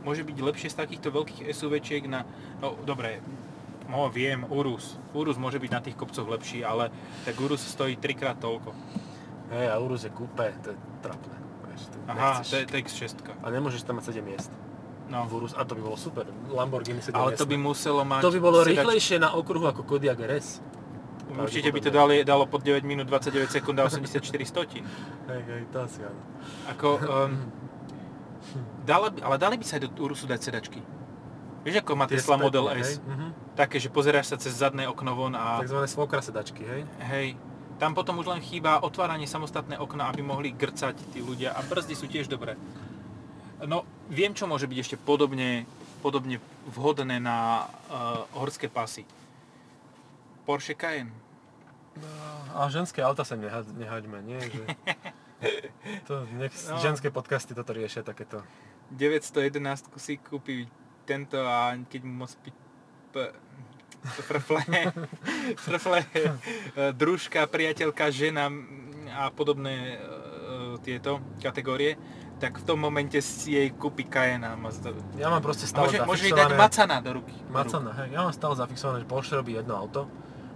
môže 0.05 0.21
byť 0.21 0.37
lepšie 0.37 0.69
z 0.69 0.79
takýchto 0.79 1.09
veľkých 1.09 1.47
SUVčiek 1.49 2.03
na... 2.05 2.27
No 2.59 2.75
dobre, 2.83 3.23
no 3.87 4.11
viem, 4.11 4.45
Urus. 4.51 4.99
Urus 5.15 5.39
môže 5.39 5.57
byť 5.57 5.71
na 5.71 5.81
tých 5.81 5.97
kopcoch 5.97 6.27
lepší, 6.27 6.61
ale 6.61 6.91
tak 7.23 7.39
Urus 7.39 7.63
stojí 7.63 7.97
trikrát 7.97 8.37
toľko. 8.37 8.75
Hej, 9.55 9.67
a 9.71 9.75
Urus 9.81 10.05
je 10.05 10.11
kúpe, 10.13 10.47
to 10.61 10.75
je 10.75 10.90
trapné. 11.01 11.35
Vieš, 11.67 11.81
Aha, 12.07 12.31
to 12.45 12.55
je, 12.61 12.63
to 12.69 12.73
je 12.77 12.81
X6. 12.85 13.13
A 13.41 13.47
nemôžeš 13.49 13.81
tam 13.83 13.97
mať 13.97 14.15
7 14.15 14.21
miest. 14.21 14.51
No. 15.11 15.27
Urus, 15.27 15.51
a 15.59 15.67
to 15.67 15.75
by 15.75 15.81
bolo 15.83 15.97
super. 15.99 16.23
Lamborghini 16.47 17.03
7 17.03 17.11
Ale 17.11 17.35
to 17.35 17.43
by 17.43 17.57
muselo 17.59 18.07
mať... 18.07 18.21
To 18.23 18.31
by 18.31 18.39
bolo 18.39 18.63
rýchlejšie 18.63 19.19
na 19.19 19.35
okruhu 19.35 19.67
ako 19.67 19.83
Kodiaq 19.83 20.23
RS. 20.23 20.63
Určite 21.31 21.71
by 21.71 21.79
to 21.79 21.91
dali, 21.91 22.15
dalo 22.27 22.43
pod 22.47 22.63
9 22.63 22.83
minút 22.83 23.07
29 23.07 23.51
sekúnd 23.51 23.79
a 23.79 23.87
84 23.87 24.23
stotín. 24.43 24.83
Hej, 25.31 25.41
hej, 25.47 25.61
to 25.71 25.77
asi 25.83 26.03
áno. 26.03 26.21
Ako, 26.75 26.87
um, 26.99 27.31
dala, 28.83 29.15
ale 29.23 29.35
dali 29.39 29.55
by 29.55 29.63
sa 29.63 29.79
aj 29.79 29.87
do 29.87 29.89
Urusu 30.03 30.27
dať 30.27 30.39
sedačky. 30.43 30.79
Vieš, 31.61 31.85
ako 31.85 31.91
má 31.93 32.05
Tesla 32.09 32.35
Model 32.35 32.73
S? 32.73 32.97
Hej, 32.97 33.05
uh-huh. 33.05 33.29
Také, 33.53 33.77
že 33.77 33.87
pozeráš 33.93 34.33
sa 34.33 34.37
cez 34.39 34.57
zadné 34.57 34.89
okno 34.89 35.13
von 35.13 35.33
a... 35.37 35.61
Takzvané 35.61 35.87
svokra 35.87 36.19
sedačky, 36.19 36.65
hej? 36.65 36.81
Hej. 36.99 37.27
Tam 37.81 37.97
potom 37.97 38.21
už 38.21 38.29
len 38.29 38.45
chýba 38.45 38.77
otváranie 38.85 39.25
samostatné 39.25 39.81
okna, 39.81 40.13
aby 40.13 40.21
mohli 40.21 40.53
grcať 40.53 41.01
tí 41.09 41.17
ľudia 41.17 41.57
a 41.57 41.65
brzdy 41.65 41.97
sú 41.97 42.05
tiež 42.05 42.29
dobré. 42.29 42.53
No, 43.65 43.89
viem, 44.05 44.37
čo 44.37 44.45
môže 44.45 44.69
byť 44.69 44.77
ešte 44.77 44.97
podobne, 45.01 45.65
podobne 46.05 46.37
vhodné 46.69 47.17
na 47.17 47.65
uh, 47.89 48.29
horské 48.37 48.69
pasy. 48.69 49.01
Porsche 50.45 50.77
Cayenne. 50.77 51.09
No, 51.97 52.05
a 52.53 52.69
ženské 52.69 53.01
auta 53.01 53.25
sa 53.25 53.33
neha, 53.33 53.65
nehaďme, 53.73 54.21
nie? 54.29 54.37
Že... 54.37 54.63
to, 56.07 56.29
nech 56.37 56.53
no. 56.69 56.77
ženské 56.77 57.09
podcasty 57.09 57.57
toto 57.57 57.73
riešia 57.73 58.05
takéto. 58.05 58.45
911 58.93 59.89
si 59.97 60.21
kúpi 60.21 60.69
tento 61.09 61.41
a 61.41 61.73
keď 61.89 62.01
mu 62.05 62.29
moc 62.29 62.31
pi- 62.45 62.53
p- 63.09 63.33
frfle, 64.01 64.61
frfle 65.65 65.99
družka, 66.97 67.45
priateľka, 67.45 68.09
žena 68.09 68.49
a 69.11 69.29
podobné 69.29 69.99
uh, 69.99 70.79
tieto 70.79 71.19
kategórie, 71.43 71.99
tak 72.41 72.57
v 72.57 72.63
tom 72.65 72.81
momente 72.81 73.21
si 73.21 73.53
jej 73.53 73.69
kúpi 73.69 74.09
Cayenne 74.09 74.57
Ja 75.21 75.29
mám 75.29 75.45
proste 75.45 75.69
stále 75.69 75.93
môže, 75.93 75.99
môže 76.01 76.23
jej 76.25 76.33
dať 76.33 76.57
Macana 76.57 76.97
do 76.97 77.21
ruky. 77.21 77.37
Macana, 77.53 77.93
hej. 78.01 78.17
Ja 78.17 78.25
mám 78.25 78.33
stále 78.33 78.57
zafixované, 78.57 79.05
že 79.05 79.07
Porsche 79.07 79.37
robí 79.37 79.53
jedno 79.53 79.77
auto 79.77 80.09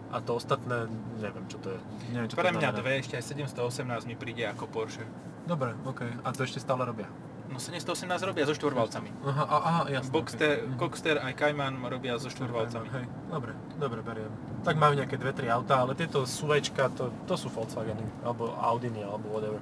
A 0.09 0.17
to 0.17 0.33
ostatné, 0.39 0.89
neviem 1.21 1.45
čo 1.45 1.61
to 1.61 1.77
je. 1.77 1.79
Neviem, 2.09 2.27
čo 2.33 2.41
Pre 2.41 2.49
to 2.49 2.57
mňa 2.57 2.69
dve, 2.73 3.05
ešte 3.05 3.21
aj 3.21 3.23
718 3.37 4.09
mi 4.09 4.17
príde 4.17 4.49
ako 4.49 4.65
Porsche. 4.65 5.05
Dobre, 5.45 5.77
OK. 5.85 6.01
A 6.25 6.27
to 6.33 6.41
ešte 6.41 6.57
stále 6.57 6.89
robia. 6.89 7.05
No 7.49 7.61
718 7.61 8.25
robia 8.25 8.43
so 8.43 8.53
štvorvalcami. 8.57 9.09
Aha, 9.23 9.45
aha 9.45 9.81
jasné. 9.87 10.11
Boxster, 10.11 10.55
ok. 10.59 10.67
Mhm. 10.67 10.77
Cockster 10.81 11.15
aj 11.21 11.33
Cayman 11.39 11.73
robia 11.85 12.17
so 12.19 12.27
štvorvalcami. 12.27 12.87
Hej, 12.89 13.05
dobre, 13.31 13.51
dobre, 13.77 13.99
beriem. 14.01 14.31
Tak 14.65 14.75
majú 14.75 14.97
nejaké 14.97 15.15
dve, 15.15 15.31
tri 15.31 15.47
autá, 15.47 15.85
ale 15.85 15.93
tieto 15.93 16.25
SUVčka, 16.25 16.89
to, 16.97 17.13
to 17.29 17.35
sú 17.37 17.53
Volkswageny, 17.53 18.03
alebo 18.25 18.49
Audiny, 18.57 19.05
alebo 19.05 19.29
whatever. 19.29 19.61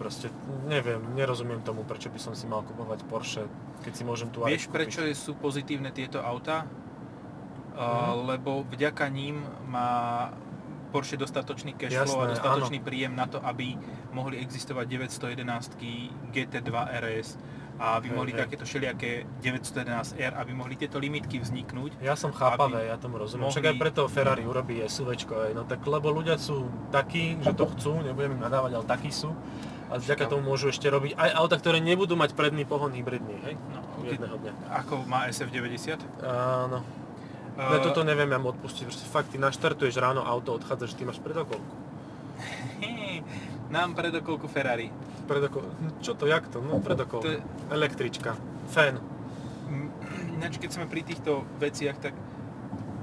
Proste 0.00 0.30
neviem, 0.70 1.02
nerozumiem 1.18 1.60
tomu, 1.60 1.82
prečo 1.82 2.08
by 2.08 2.20
som 2.22 2.32
si 2.32 2.46
mal 2.46 2.62
kupovať 2.62 3.02
Porsche, 3.10 3.44
keď 3.82 3.92
si 3.92 4.02
môžem 4.06 4.30
tu 4.30 4.46
Vieš, 4.46 4.70
prečo 4.70 5.02
sú 5.12 5.34
pozitívne 5.34 5.90
tieto 5.90 6.22
autá? 6.22 6.64
Uh, 7.78 8.26
lebo 8.26 8.66
vďaka 8.66 9.06
ním 9.06 9.46
má 9.70 10.34
Porsche 10.88 11.16
dostatočný 11.16 11.76
cash 11.76 11.92
flow 11.94 12.24
a 12.24 12.32
dostatočný 12.32 12.80
príjem 12.80 13.12
na 13.12 13.28
to, 13.28 13.38
aby 13.40 13.76
mohli 14.10 14.40
existovať 14.40 14.88
911 14.88 15.76
GT2 16.32 16.72
RS 16.98 17.28
a 17.78 17.94
aby 17.94 18.10
Hej, 18.10 18.16
mohli 18.16 18.30
hej. 18.34 18.40
takéto 18.42 18.66
všelijaké 18.66 19.22
911R, 19.38 20.34
aby 20.34 20.50
mohli 20.50 20.74
tieto 20.74 20.98
limitky 20.98 21.38
vzniknúť. 21.38 22.02
Ja 22.02 22.18
som 22.18 22.34
chápavé, 22.34 22.90
ja 22.90 22.98
tomu 22.98 23.22
rozumiem. 23.22 23.46
mohli- 23.46 23.54
Však 23.54 23.70
aj 23.70 23.76
preto 23.78 24.02
Ferrari 24.10 24.42
urobí 24.42 24.82
SUVčko, 24.82 25.46
aj, 25.46 25.52
no 25.54 25.62
tak 25.62 25.86
lebo 25.86 26.10
ľudia 26.10 26.34
sú 26.36 26.66
takí, 26.90 27.38
že 27.38 27.54
to 27.54 27.70
chcú, 27.70 28.02
nebudem 28.02 28.34
im 28.34 28.42
nadávať, 28.42 28.82
ale 28.82 28.84
takí 28.84 29.14
sú. 29.14 29.30
A 29.88 29.96
vďaka 29.96 30.28
tomu 30.28 30.52
môžu 30.52 30.68
ešte 30.68 30.84
robiť 30.84 31.16
aj 31.16 31.30
auta, 31.32 31.56
ktoré 31.56 31.80
nebudú 31.80 32.12
mať 32.12 32.36
predný 32.36 32.68
pohon 32.68 32.92
hybridný, 32.92 33.40
hej? 33.40 33.54
No, 33.72 33.80
Jedného 34.04 34.36
dňa. 34.36 34.52
Ako 34.84 35.08
má 35.08 35.24
SF90. 35.30 35.96
Áno. 36.20 36.84
Uh, 37.58 37.66
Ja 37.68 37.78
toto 37.80 38.00
neviem 38.00 38.30
ja 38.30 38.38
mu 38.38 38.48
odpustiť, 38.48 38.86
proste 38.86 39.02
fakt, 39.04 39.28
ty 39.28 39.36
naštartuješ 39.36 39.98
ráno 39.98 40.22
auto, 40.22 40.54
odchádzaš, 40.54 40.94
ty 40.94 41.02
máš 41.02 41.18
predokolku. 41.18 41.74
nám 43.68 43.92
predokolku 43.92 44.46
Ferrari. 44.46 44.88
Predokol... 45.26 45.66
Čo 46.00 46.14
to, 46.14 46.24
jak 46.24 46.46
to? 46.48 46.60
No 46.60 46.78
predokolka. 46.78 47.26
To 47.26 47.32
je- 47.34 47.42
Električka. 47.68 48.38
Fén. 48.68 48.96
Mm, 49.66 49.90
Ináč, 50.38 50.56
keď 50.56 50.70
sme 50.72 50.86
pri 50.86 51.02
týchto 51.02 51.42
veciach, 51.58 51.98
tak 51.98 52.14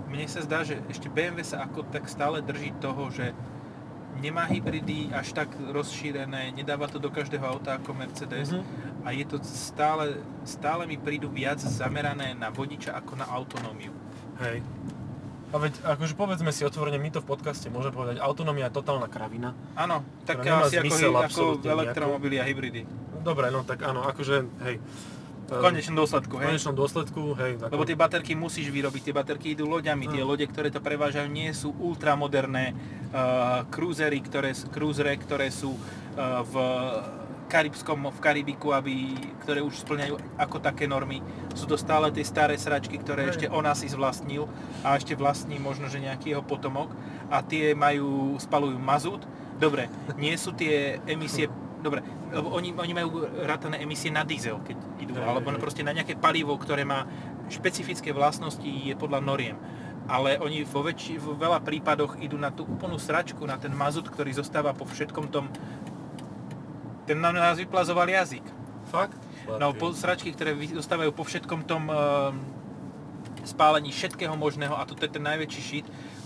mne 0.07 0.25
sa 0.25 0.39
zdá, 0.39 0.63
že 0.63 0.79
ešte 0.87 1.05
BMW 1.05 1.43
sa 1.43 1.61
ako 1.61 1.83
tak 1.85 2.07
stále 2.07 2.39
drží 2.39 2.71
toho, 2.79 3.11
že 3.11 3.35
nemá 4.15 4.47
hybridy 4.47 5.11
až 5.11 5.35
tak 5.35 5.51
rozšírené, 5.51 6.55
nedáva 6.55 6.87
to 6.87 6.95
do 6.95 7.11
každého 7.11 7.43
auta 7.43 7.75
ako 7.75 7.91
Mercedes 7.91 8.47
Mhm. 8.49 8.63
a 9.03 9.11
je 9.11 9.25
to 9.27 9.37
stále, 9.43 10.15
stále 10.41 10.87
mi 10.87 10.95
prídu 10.95 11.27
viac 11.27 11.59
zamerané 11.59 12.31
na 12.31 12.47
vodiča 12.47 12.95
ako 12.95 13.19
na 13.19 13.27
autonómiu. 13.27 13.91
Hej. 14.41 14.59
A 15.53 15.55
veď, 15.55 15.73
akože 15.87 16.19
povedzme 16.19 16.51
si 16.51 16.67
otvorene, 16.67 16.99
my 16.99 17.15
to 17.15 17.23
v 17.23 17.31
podcaste 17.31 17.71
môžeme 17.71 17.95
povedať, 17.95 18.19
autonómia 18.19 18.67
je 18.67 18.75
totálna 18.75 19.07
kravina. 19.07 19.55
Áno, 19.79 20.03
tak 20.27 20.43
asi 20.43 20.75
ako, 20.75 20.83
zmysel 20.83 21.13
ako 21.15 21.23
absolútne 21.23 21.69
elektromobily 21.71 22.35
a 22.41 22.43
hybridy. 22.43 22.83
Dobre, 23.23 23.47
no 23.55 23.63
tak 23.63 23.79
áno, 23.87 24.03
akože, 24.03 24.43
hej. 24.67 24.77
V 25.45 25.61
konečnom 25.61 25.93
dôsledku, 26.01 26.35
v 26.35 26.39
hej? 26.41 26.47
konečnom 26.49 26.75
dôsledku, 26.75 27.21
hej. 27.37 27.51
Ako, 27.61 27.71
Lebo 27.77 27.83
tie 27.85 27.93
baterky 27.93 28.33
musíš 28.33 28.73
vyrobiť, 28.73 29.01
tie 29.05 29.15
baterky 29.15 29.53
idú 29.53 29.69
loďami, 29.69 30.09
tie 30.09 30.25
No. 30.25 30.33
lode, 30.33 30.43
ktoré 30.49 30.73
to 30.73 30.81
prevážajú, 30.81 31.29
nie 31.29 31.53
sú 31.53 31.69
ultramoderné 31.77 32.73
uh, 33.13 33.61
cruisery, 33.69 34.25
ktoré, 34.25 34.57
cruisery, 34.73 35.15
ktoré 35.21 35.53
sú 35.53 35.77
uh, 35.77 36.41
v 36.41 36.53
Karibskom, 37.45 38.09
v 38.09 38.19
Karibiku, 38.19 38.73
aby, 38.73 39.15
ktoré 39.45 39.61
už 39.61 39.85
splňajú 39.85 40.15
ako 40.41 40.57
také 40.59 40.89
normy. 40.89 41.21
Sú 41.53 41.69
to 41.69 41.77
stále 41.77 42.09
tie 42.09 42.25
staré 42.25 42.57
sračky, 42.57 42.97
ktoré 42.97 43.29
ešte 43.29 43.47
on 43.47 43.65
asi 43.65 43.89
zvlastnil 43.89 44.49
a 44.81 44.97
ešte 44.97 45.13
vlastní 45.13 45.61
možno, 45.61 45.87
že 45.87 46.03
nejaký 46.03 46.33
jeho 46.33 46.43
potomok 46.43 46.91
a 47.29 47.45
tie 47.45 47.77
majú, 47.77 48.35
spalujú 48.41 48.77
mazút. 48.81 49.23
Dobre, 49.55 49.87
nie 50.19 50.35
sú 50.35 50.51
tie 50.51 50.99
emisie 51.07 51.47
Dobre, 51.85 52.01
lebo 52.33 52.49
oni, 52.49 52.73
oni 52.73 52.97
majú 52.97 53.29
rátané 53.45 53.77
emisie 53.85 54.09
na 54.09 54.25
diesel, 54.25 54.57
keď 54.65 54.73
idú, 54.97 55.13
Hej, 55.13 55.21
alebo 55.21 55.53
proste 55.61 55.85
na 55.85 55.93
nejaké 55.93 56.17
palivo, 56.17 56.57
ktoré 56.57 56.81
má 56.81 57.05
špecifické 57.45 58.09
vlastnosti, 58.09 58.65
je 58.65 58.97
podľa 58.97 59.21
noriem. 59.21 59.53
Ale 60.09 60.41
oni 60.41 60.65
vo, 60.65 60.81
väčši, 60.81 61.21
vo 61.21 61.37
veľa 61.37 61.61
prípadoch 61.61 62.17
idú 62.17 62.41
na 62.41 62.49
tú 62.49 62.65
úplnú 62.65 62.97
sračku, 62.97 63.45
na 63.45 63.61
ten 63.61 63.69
mazut, 63.69 64.09
ktorý 64.09 64.33
zostáva 64.33 64.73
po 64.73 64.89
všetkom 64.89 65.29
tom... 65.29 65.45
Ten 67.05 67.21
nám 67.21 67.35
nás 67.37 67.57
vyplazoval 67.57 68.09
jazyk. 68.09 68.43
Fakt? 68.89 69.17
No, 69.45 69.73
po, 69.77 69.93
sračky, 69.93 70.33
ktoré 70.33 70.57
zostávajú 70.57 71.13
po 71.13 71.21
všetkom 71.21 71.69
tom 71.69 71.85
um, 71.85 71.93
spálení 73.45 73.93
všetkého 73.93 74.33
možného 74.33 74.73
a 74.73 74.89
toto 74.89 75.05
je 75.05 75.13
ten 75.13 75.21
najväčší 75.21 75.61
šit, 75.61 75.85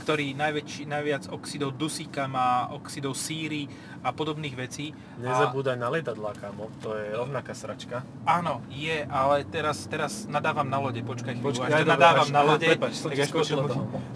ktorý 0.09 0.33
najväčší, 0.33 0.89
najviac 0.89 1.29
oxidov 1.29 1.77
dusíka 1.77 2.25
má, 2.25 2.65
oxidov 2.73 3.13
síry 3.13 3.69
a 4.01 4.09
podobných 4.09 4.57
vecí. 4.57 4.89
Nezabúdaj 5.21 5.77
na 5.77 5.85
lietadlá, 5.93 6.33
kámo. 6.33 6.65
To 6.81 6.97
je 6.97 7.13
rovnaká 7.13 7.53
sračka. 7.53 8.01
A, 8.25 8.41
áno, 8.41 8.65
je, 8.73 9.05
ale 9.05 9.45
teraz, 9.45 9.85
teraz 9.85 10.25
nadávam 10.25 10.65
na 10.65 10.81
lode, 10.81 11.05
počkaj 11.05 11.37
chvíľu, 11.37 11.61
Počkaj, 11.61 11.69
až 11.69 11.85
to 11.85 11.93
nadávam 11.93 12.25
až- 12.25 12.33
na 12.33 12.41
lode, 12.41 12.65
prepáč, 12.73 12.93
som 12.97 13.13
tak 13.13 13.29
skočil 13.29 13.61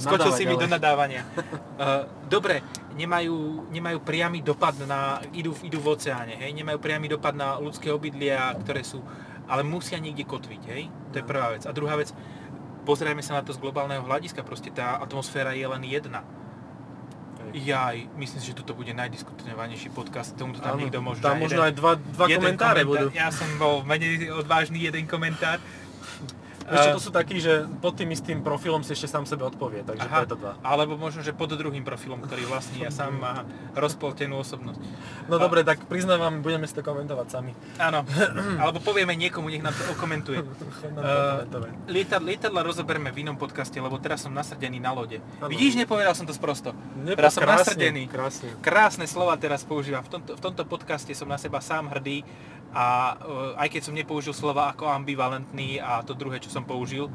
skočil 0.02 0.32
si 0.34 0.50
mi 0.50 0.58
do 0.58 0.66
nadávania. 0.66 1.30
Uh, 1.78 2.10
dobre, 2.34 2.66
nemajú, 2.98 3.70
nemajú 3.70 4.02
priamy 4.02 4.42
dopad 4.42 4.74
na, 4.90 5.22
idú, 5.30 5.54
idú 5.62 5.78
v 5.78 5.94
oceáne, 5.94 6.42
hej, 6.42 6.58
nemajú 6.58 6.82
priamy 6.82 7.06
dopad 7.06 7.38
na 7.38 7.62
ľudské 7.62 7.94
obydlia, 7.94 8.50
ktoré 8.66 8.82
sú, 8.82 8.98
ale 9.46 9.62
musia 9.62 10.02
niekde 10.02 10.26
kotviť, 10.26 10.62
hej, 10.74 10.90
to 11.14 11.22
je 11.22 11.26
prvá 11.30 11.54
vec. 11.54 11.70
A 11.70 11.72
druhá 11.76 11.94
vec, 12.02 12.10
pozrieme 12.84 13.24
sa 13.24 13.40
na 13.40 13.44
to 13.44 13.56
z 13.56 13.60
globálneho 13.60 14.04
hľadiska, 14.04 14.44
proste 14.44 14.70
tá 14.70 15.00
atmosféra 15.00 15.56
je 15.56 15.66
len 15.66 15.84
jedna. 15.88 16.22
Jaj, 17.54 18.10
myslím 18.18 18.40
si, 18.42 18.50
že 18.50 18.58
toto 18.58 18.74
bude 18.74 18.96
najdiskutovanejší 18.98 19.94
podcast, 19.94 20.34
tomuto 20.34 20.58
tam 20.64 20.74
Áno, 20.74 20.80
niekto 20.82 21.04
možno 21.06 21.22
tam 21.22 21.38
možno 21.38 21.62
aj 21.62 21.74
dva, 21.78 22.00
dva 22.02 22.26
komentáre 22.26 22.82
komentár. 22.82 22.88
budú. 22.88 23.06
Ja 23.14 23.30
som 23.30 23.46
bol 23.62 23.86
menej 23.86 24.32
odvážny 24.34 24.82
jeden 24.82 25.06
komentár. 25.06 25.62
Ešte 26.66 26.90
to 26.92 27.02
sú 27.02 27.10
takí, 27.10 27.38
že 27.38 27.52
pod 27.78 27.94
tým 27.94 28.10
istým 28.10 28.40
profilom 28.40 28.80
si 28.80 28.92
ešte 28.92 29.06
sám 29.06 29.24
sebe 29.24 29.44
odpovie, 29.44 29.82
takže 29.82 30.04
Aha, 30.04 30.18
preto 30.22 30.36
dva. 30.36 30.56
alebo 30.62 30.96
možno, 30.96 31.20
že 31.20 31.32
pod 31.32 31.50
druhým 31.50 31.82
profilom, 31.82 32.20
ktorý 32.20 32.46
vlastní 32.46 32.82
a 32.82 32.90
sám 32.90 33.14
má 33.14 33.44
rozpoltenú 33.74 34.38
osobnosť. 34.38 34.80
No 35.26 35.38
dobre, 35.38 35.62
tak 35.62 35.84
priznávam, 35.86 36.40
budeme 36.40 36.64
si 36.64 36.72
to 36.72 36.82
komentovať 36.82 37.28
sami. 37.30 37.52
Áno, 37.78 38.04
alebo 38.58 38.80
povieme 38.80 39.14
niekomu, 39.14 39.48
nech 39.48 39.60
nám 39.60 39.72
to 39.72 39.84
okomentuje. 39.92 40.40
Chod 40.80 40.92
nám 40.92 41.02
to 41.02 41.04
Eh, 41.04 41.32
komentovať. 41.34 41.72
Lietad, 41.88 42.22
lietadla 42.22 42.62
rozoberme 42.62 43.10
v 43.10 43.22
inom 43.22 43.36
podcaste, 43.36 43.76
lebo 43.76 43.98
teraz 43.98 44.22
som 44.22 44.32
nasrdený 44.32 44.78
na 44.78 44.92
lode. 44.92 45.20
Áno. 45.38 45.48
Vidíš, 45.48 45.76
nepovedal 45.76 46.14
som 46.14 46.24
to 46.24 46.32
sprosto. 46.32 46.72
Nepo- 46.96 47.18
teraz 47.18 47.34
som 47.34 47.44
krásne, 47.44 47.76
nasrdený. 47.76 48.04
Krásne. 48.08 48.50
Krásne 48.60 49.06
slova 49.06 49.36
teraz 49.36 49.62
používam. 49.62 50.02
V 50.02 50.12
tomto, 50.12 50.34
v 50.34 50.42
tomto 50.42 50.64
podcaste 50.64 51.12
som 51.12 51.26
na 51.26 51.36
seba 51.36 51.60
sám 51.60 51.90
hrdý 51.90 52.24
a 52.74 53.16
e, 53.22 53.62
aj 53.62 53.68
keď 53.70 53.82
som 53.86 53.94
nepoužil 53.94 54.34
slova 54.34 54.74
ako 54.74 54.90
ambivalentný 54.90 55.78
a 55.78 56.02
to 56.02 56.18
druhé, 56.18 56.42
čo 56.42 56.50
som 56.50 56.66
použil 56.66 57.08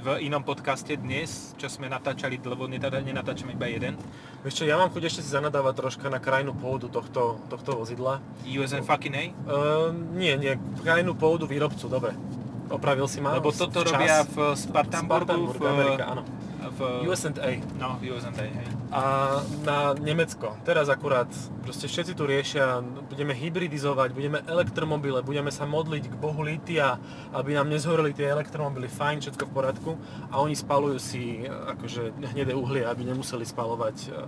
v 0.00 0.24
inom 0.24 0.40
podcaste 0.40 0.96
dnes, 0.96 1.52
čo 1.60 1.68
sme 1.68 1.86
natáčali, 1.86 2.40
lebo 2.40 2.64
nenatáčame 2.66 3.52
iba 3.52 3.68
jeden, 3.68 4.00
Vieš 4.40 4.56
čo, 4.56 4.64
ja 4.64 4.80
mám 4.80 4.88
chuť 4.88 5.04
ešte 5.04 5.20
si 5.20 5.36
zanadávať 5.36 5.74
troška 5.76 6.08
na 6.08 6.16
krajnú 6.16 6.56
pôdu 6.56 6.88
tohto, 6.88 7.36
tohto 7.52 7.76
vozidla. 7.76 8.24
USN 8.48 8.88
fucking 8.88 9.12
A, 9.12 9.24
Uh, 9.44 9.92
nie, 10.16 10.32
nie, 10.40 10.56
krajnú 10.80 11.12
pôdu 11.12 11.44
výrobcu, 11.44 11.92
dobre. 11.92 12.16
Opravil 12.72 13.04
si 13.04 13.20
ma? 13.20 13.36
lebo 13.36 13.52
toto 13.52 13.84
včas. 13.84 13.92
robia 13.92 14.16
v 14.24 14.56
Spartanburgu, 14.56 15.52
Spartanburg, 15.52 15.60
v, 15.60 15.66
Amerika, 15.68 16.04
áno. 16.08 16.22
V 16.68 17.08
US&A. 17.08 17.62
no, 17.80 17.96
v 17.96 18.12
USN 18.12 18.34
hej. 18.36 18.50
A 18.90 19.02
na 19.64 19.94
Nemecko. 19.94 20.52
Teraz 20.66 20.90
akurát 20.90 21.30
proste 21.62 21.86
všetci 21.86 22.12
tu 22.12 22.26
riešia, 22.26 22.82
budeme 23.06 23.32
hybridizovať, 23.32 24.10
budeme 24.10 24.38
elektromobile, 24.44 25.22
budeme 25.22 25.48
sa 25.48 25.64
modliť 25.64 26.10
k 26.10 26.14
bohu 26.18 26.42
litia, 26.42 26.98
aby 27.30 27.54
nám 27.54 27.70
nezhoreli 27.70 28.10
tie 28.10 28.28
elektromobily, 28.28 28.90
fajn, 28.90 29.22
všetko 29.24 29.44
v 29.46 29.52
poriadku. 29.54 29.90
A 30.28 30.42
oni 30.42 30.58
spalujú 30.58 30.98
si 30.98 31.46
akože 31.46 32.12
hnedé 32.34 32.52
uhlie, 32.52 32.82
aby 32.82 33.06
nemuseli 33.06 33.46
spalovať, 33.46 34.10
e, 34.10 34.18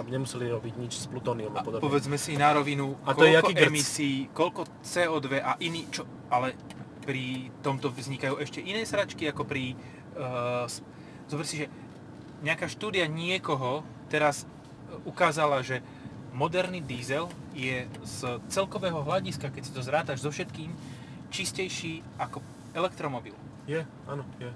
aby 0.00 0.08
nemuseli 0.16 0.48
robiť 0.48 0.74
nič 0.80 0.92
s 0.98 1.06
plutónium 1.06 1.52
A 1.52 1.60
a 1.60 1.64
podobne. 1.64 1.84
povedzme 1.84 2.16
si 2.16 2.34
na 2.34 2.56
rovinu, 2.56 2.96
A 3.04 3.12
to 3.12 3.28
je 3.28 3.36
koľko 3.36 3.38
jaký 3.38 3.52
grc? 3.54 3.68
emisí, 3.68 4.12
koľko 4.32 4.60
CO2 4.80 5.44
a 5.44 5.54
iný, 5.60 5.84
čo, 5.92 6.08
ale 6.32 6.56
pri 7.04 7.48
tomto 7.64 7.88
vznikajú 7.88 8.36
ešte 8.40 8.60
iné 8.60 8.84
sračky 8.84 9.28
ako 9.32 9.48
pri, 9.48 9.72
uh, 10.16 10.68
zober 11.28 11.46
si, 11.46 11.64
že 11.64 11.66
nejaká 12.42 12.66
štúdia 12.66 13.04
niekoho 13.06 13.84
teraz 14.08 14.44
e, 14.44 14.46
ukázala, 15.04 15.60
že 15.60 15.84
moderný 16.32 16.80
diesel 16.80 17.28
je 17.52 17.84
z 18.04 18.18
celkového 18.48 19.02
hľadiska, 19.02 19.50
keď 19.50 19.62
si 19.64 19.72
to 19.74 19.82
zrátaš 19.82 20.22
so 20.24 20.30
všetkým, 20.30 20.70
čistejší 21.28 22.00
ako 22.16 22.40
elektromobil. 22.72 23.36
Je, 23.68 23.84
áno, 24.08 24.24
je. 24.40 24.50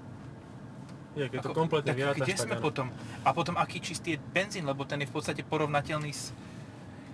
Je, 1.13 1.29
keď 1.29 1.39
to 1.45 1.49
Ako- 1.53 1.59
kompletne 1.61 1.93
tak 1.93 1.97
vyrátaš, 2.01 2.25
kde 2.25 2.33
tak 2.33 2.43
sme 2.49 2.55
áno. 2.57 2.63
potom? 2.65 2.87
A 3.21 3.29
potom 3.37 3.55
aký 3.61 3.77
čistý 3.77 4.17
je 4.17 4.19
benzín, 4.33 4.65
lebo 4.65 4.81
ten 4.89 4.97
je 4.97 5.07
v 5.09 5.13
podstate 5.13 5.45
porovnateľný 5.45 6.09
s... 6.09 6.33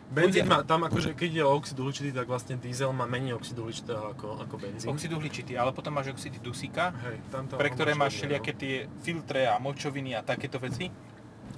Benzín 0.09 0.49
má, 0.49 0.65
tam 0.65 0.89
akože, 0.89 1.13
keď 1.13 1.29
ide 1.29 1.43
o 1.45 1.53
oxid 1.53 1.77
uhličitý, 1.77 2.09
tak 2.09 2.25
vlastne 2.25 2.57
diesel 2.57 2.89
má 2.89 3.05
menej 3.05 3.37
oxidu 3.37 3.69
uhličitého 3.69 4.17
ako, 4.17 4.41
ako 4.41 4.55
benzín. 4.57 4.89
Oxid 4.89 5.13
uhličitý, 5.13 5.53
ale 5.53 5.69
potom 5.69 5.93
máš 5.93 6.09
oxidy 6.09 6.41
dusíka, 6.41 6.89
Hej, 7.05 7.21
tam 7.29 7.45
to 7.45 7.61
pre 7.61 7.69
ktoré 7.69 7.93
máš 7.93 8.17
všelijaké 8.17 8.51
tie 8.57 8.75
filtre 9.05 9.45
a 9.45 9.61
močoviny 9.61 10.17
a 10.17 10.25
takéto 10.25 10.57
veci. 10.57 10.89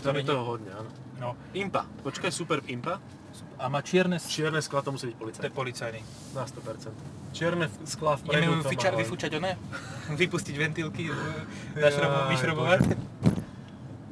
Tam 0.04 0.20
je 0.20 0.24
toho 0.28 0.43
hodne, 0.43 0.68
áno. 0.68 0.89
No. 1.16 1.30
Impa. 1.54 1.88
Počkaj, 2.04 2.34
Superb 2.34 2.68
Impa. 2.68 2.99
A 3.62 3.70
má 3.70 3.80
čierne. 3.80 4.18
Čierne 4.20 4.60
skla 4.60 4.82
to 4.82 4.91
musí 4.91 5.14
byť 5.14 5.38
To 5.38 5.47
je 5.47 5.54
policajný. 5.54 6.02
Na 6.34 6.43
100%. 6.43 6.91
Čierne 7.32 7.70
skla 7.88 8.18
vpredu 8.20 8.60
vyča- 8.66 8.91
len- 8.91 8.99
vyfúčať 8.99 9.32
oné? 9.38 9.56
Vypustiť 10.22 10.56
ventilky? 10.58 11.08
Vyšrobovať? 11.78 12.80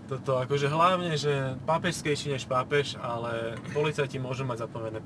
Toto 0.10 0.42
akože 0.42 0.66
hlavne, 0.74 1.14
že 1.14 1.54
pápežskejší 1.70 2.34
než 2.34 2.50
pápež, 2.50 2.98
ale 2.98 3.62
policajti 3.78 4.18
môžu 4.18 4.42
mať 4.42 4.66
zapomené 4.66 5.06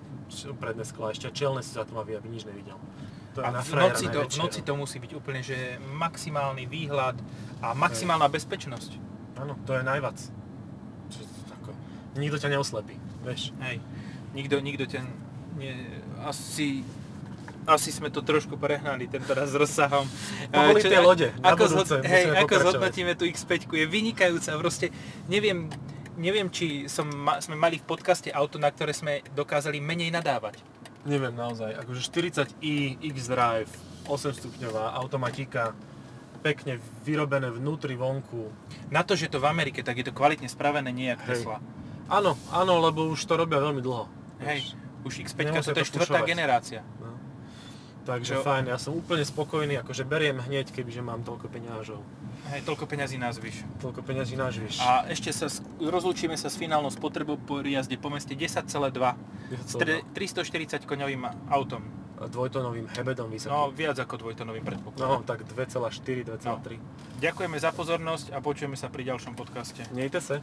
predné 0.56 0.88
skla, 0.88 1.12
ešte 1.12 1.28
čelné 1.36 1.60
si 1.60 1.76
za 1.76 1.84
to 1.84 1.92
má 1.92 2.08
aby 2.08 2.24
nič 2.32 2.48
nevidel. 2.48 2.80
To 3.36 3.42
je 3.42 3.46
A 3.46 3.52
na 3.52 3.60
v 3.60 3.76
noci, 3.76 4.08
to, 4.08 4.24
v 4.24 4.38
noci 4.40 4.62
to 4.64 4.74
musí 4.80 5.04
byť 5.04 5.12
úplne, 5.12 5.44
že 5.44 5.76
maximálny 5.92 6.70
výhľad 6.70 7.20
a 7.60 7.76
maximálna 7.76 8.32
bezpečnosť. 8.32 8.96
Áno, 9.44 9.60
to 9.68 9.76
je 9.76 9.84
najvac. 9.84 10.18
Ako, 11.60 11.72
nikto 12.16 12.38
ťa 12.40 12.50
neoslepí, 12.54 12.96
vieš. 13.28 13.52
Hej. 13.60 13.84
Nikto, 14.32 14.64
nikto 14.64 14.88
ťa... 14.88 15.04
Nie, 15.60 15.76
asi, 16.24 16.88
asi 17.68 17.90
sme 17.92 18.12
to 18.12 18.24
trošku 18.24 18.60
prehnali 18.60 19.08
tento 19.08 19.32
raz 19.32 19.52
s 19.52 19.58
rozsahom. 19.58 20.06
Eh, 20.54 20.78
tie 20.86 21.02
lode, 21.02 21.34
ako, 21.42 21.66
budúce 21.66 21.98
zhod, 21.98 22.06
hej, 22.06 22.30
ako 22.38 22.54
zhodnotíme 22.62 23.18
tú 23.18 23.26
X5, 23.26 23.66
je 23.74 23.86
vynikajúca. 23.90 24.54
Proste 24.62 24.94
neviem, 25.26 25.66
neviem 26.14 26.46
či 26.54 26.86
som, 26.86 27.10
sme 27.42 27.58
mali 27.58 27.82
v 27.82 27.86
podcaste 27.90 28.30
auto, 28.30 28.62
na 28.62 28.70
ktoré 28.70 28.94
sme 28.94 29.26
dokázali 29.34 29.82
menej 29.82 30.14
nadávať. 30.14 30.62
Neviem 31.10 31.34
naozaj, 31.34 31.74
akože 31.84 32.06
40i 32.06 33.02
X-Drive, 33.18 33.72
8 34.06 34.40
stupňová, 34.40 34.94
automatika, 34.94 35.74
pekne 36.44 36.78
vyrobené 37.08 37.50
vnútri, 37.50 37.96
vonku. 37.96 38.52
Na 38.92 39.02
to, 39.02 39.16
že 39.16 39.32
to 39.32 39.40
v 39.40 39.48
Amerike, 39.48 39.82
tak 39.82 39.98
je 39.98 40.06
to 40.12 40.14
kvalitne 40.14 40.46
spravené, 40.52 40.92
nie 40.92 41.10
jak. 41.10 41.24
Tesla. 41.24 41.64
Áno, 42.12 42.36
áno, 42.52 42.84
lebo 42.84 43.08
už 43.10 43.24
to 43.24 43.40
robia 43.40 43.64
veľmi 43.64 43.80
dlho. 43.80 44.06
Hej, 44.44 44.76
už 45.08 45.24
X5 45.24 45.40
Nemusia 45.50 45.72
to 45.72 45.82
je 45.82 45.88
štvrtá 45.88 46.20
generácia. 46.28 46.84
No. 47.00 47.13
Takže 48.04 48.34
Čo- 48.34 48.44
fajn, 48.44 48.64
ja 48.66 48.76
som 48.76 48.92
úplne 48.94 49.24
spokojný, 49.24 49.80
akože 49.80 50.04
beriem 50.04 50.36
hneď, 50.38 50.70
kebyže 50.70 51.00
mám 51.00 51.22
toľko 51.22 51.48
peňažov. 51.48 52.04
Hej, 52.46 52.62
toľko 52.64 52.84
peňazí 52.86 53.16
nazvíš. 53.16 53.64
Toľko 53.80 54.04
peňazí 54.04 54.36
nažvieš. 54.36 54.76
A 54.78 55.08
ešte 55.08 55.32
sa 55.32 55.48
s- 55.48 55.64
rozlúčime 55.78 56.36
sa 56.36 56.48
s 56.48 56.56
finálnou 56.56 56.92
spotrebou 56.92 57.38
po 57.38 57.64
jazde 57.64 57.96
po 57.96 58.10
meste 58.10 58.36
10,2 58.36 59.16
s 59.58 59.74
tre- 59.74 60.04
340 60.12 60.84
koňovým 60.84 61.24
autom. 61.48 61.80
Dvojtonovým 62.20 62.88
hebedom 62.90 63.28
No, 63.28 63.34
vysokým. 63.34 63.72
viac 63.74 63.98
ako 63.98 64.16
dvojtonovým 64.18 64.64
predpokladom. 64.64 65.20
No, 65.20 65.26
tak 65.26 65.44
2,4, 65.46 66.24
2,3. 66.24 66.80
Ďakujeme 67.20 67.58
za 67.58 67.72
pozornosť 67.72 68.32
a 68.32 68.40
počujeme 68.40 68.76
sa 68.76 68.88
pri 68.88 69.04
ďalšom 69.06 69.34
podcaste. 69.34 69.84
Miejte 69.92 70.20
sa. 70.20 70.40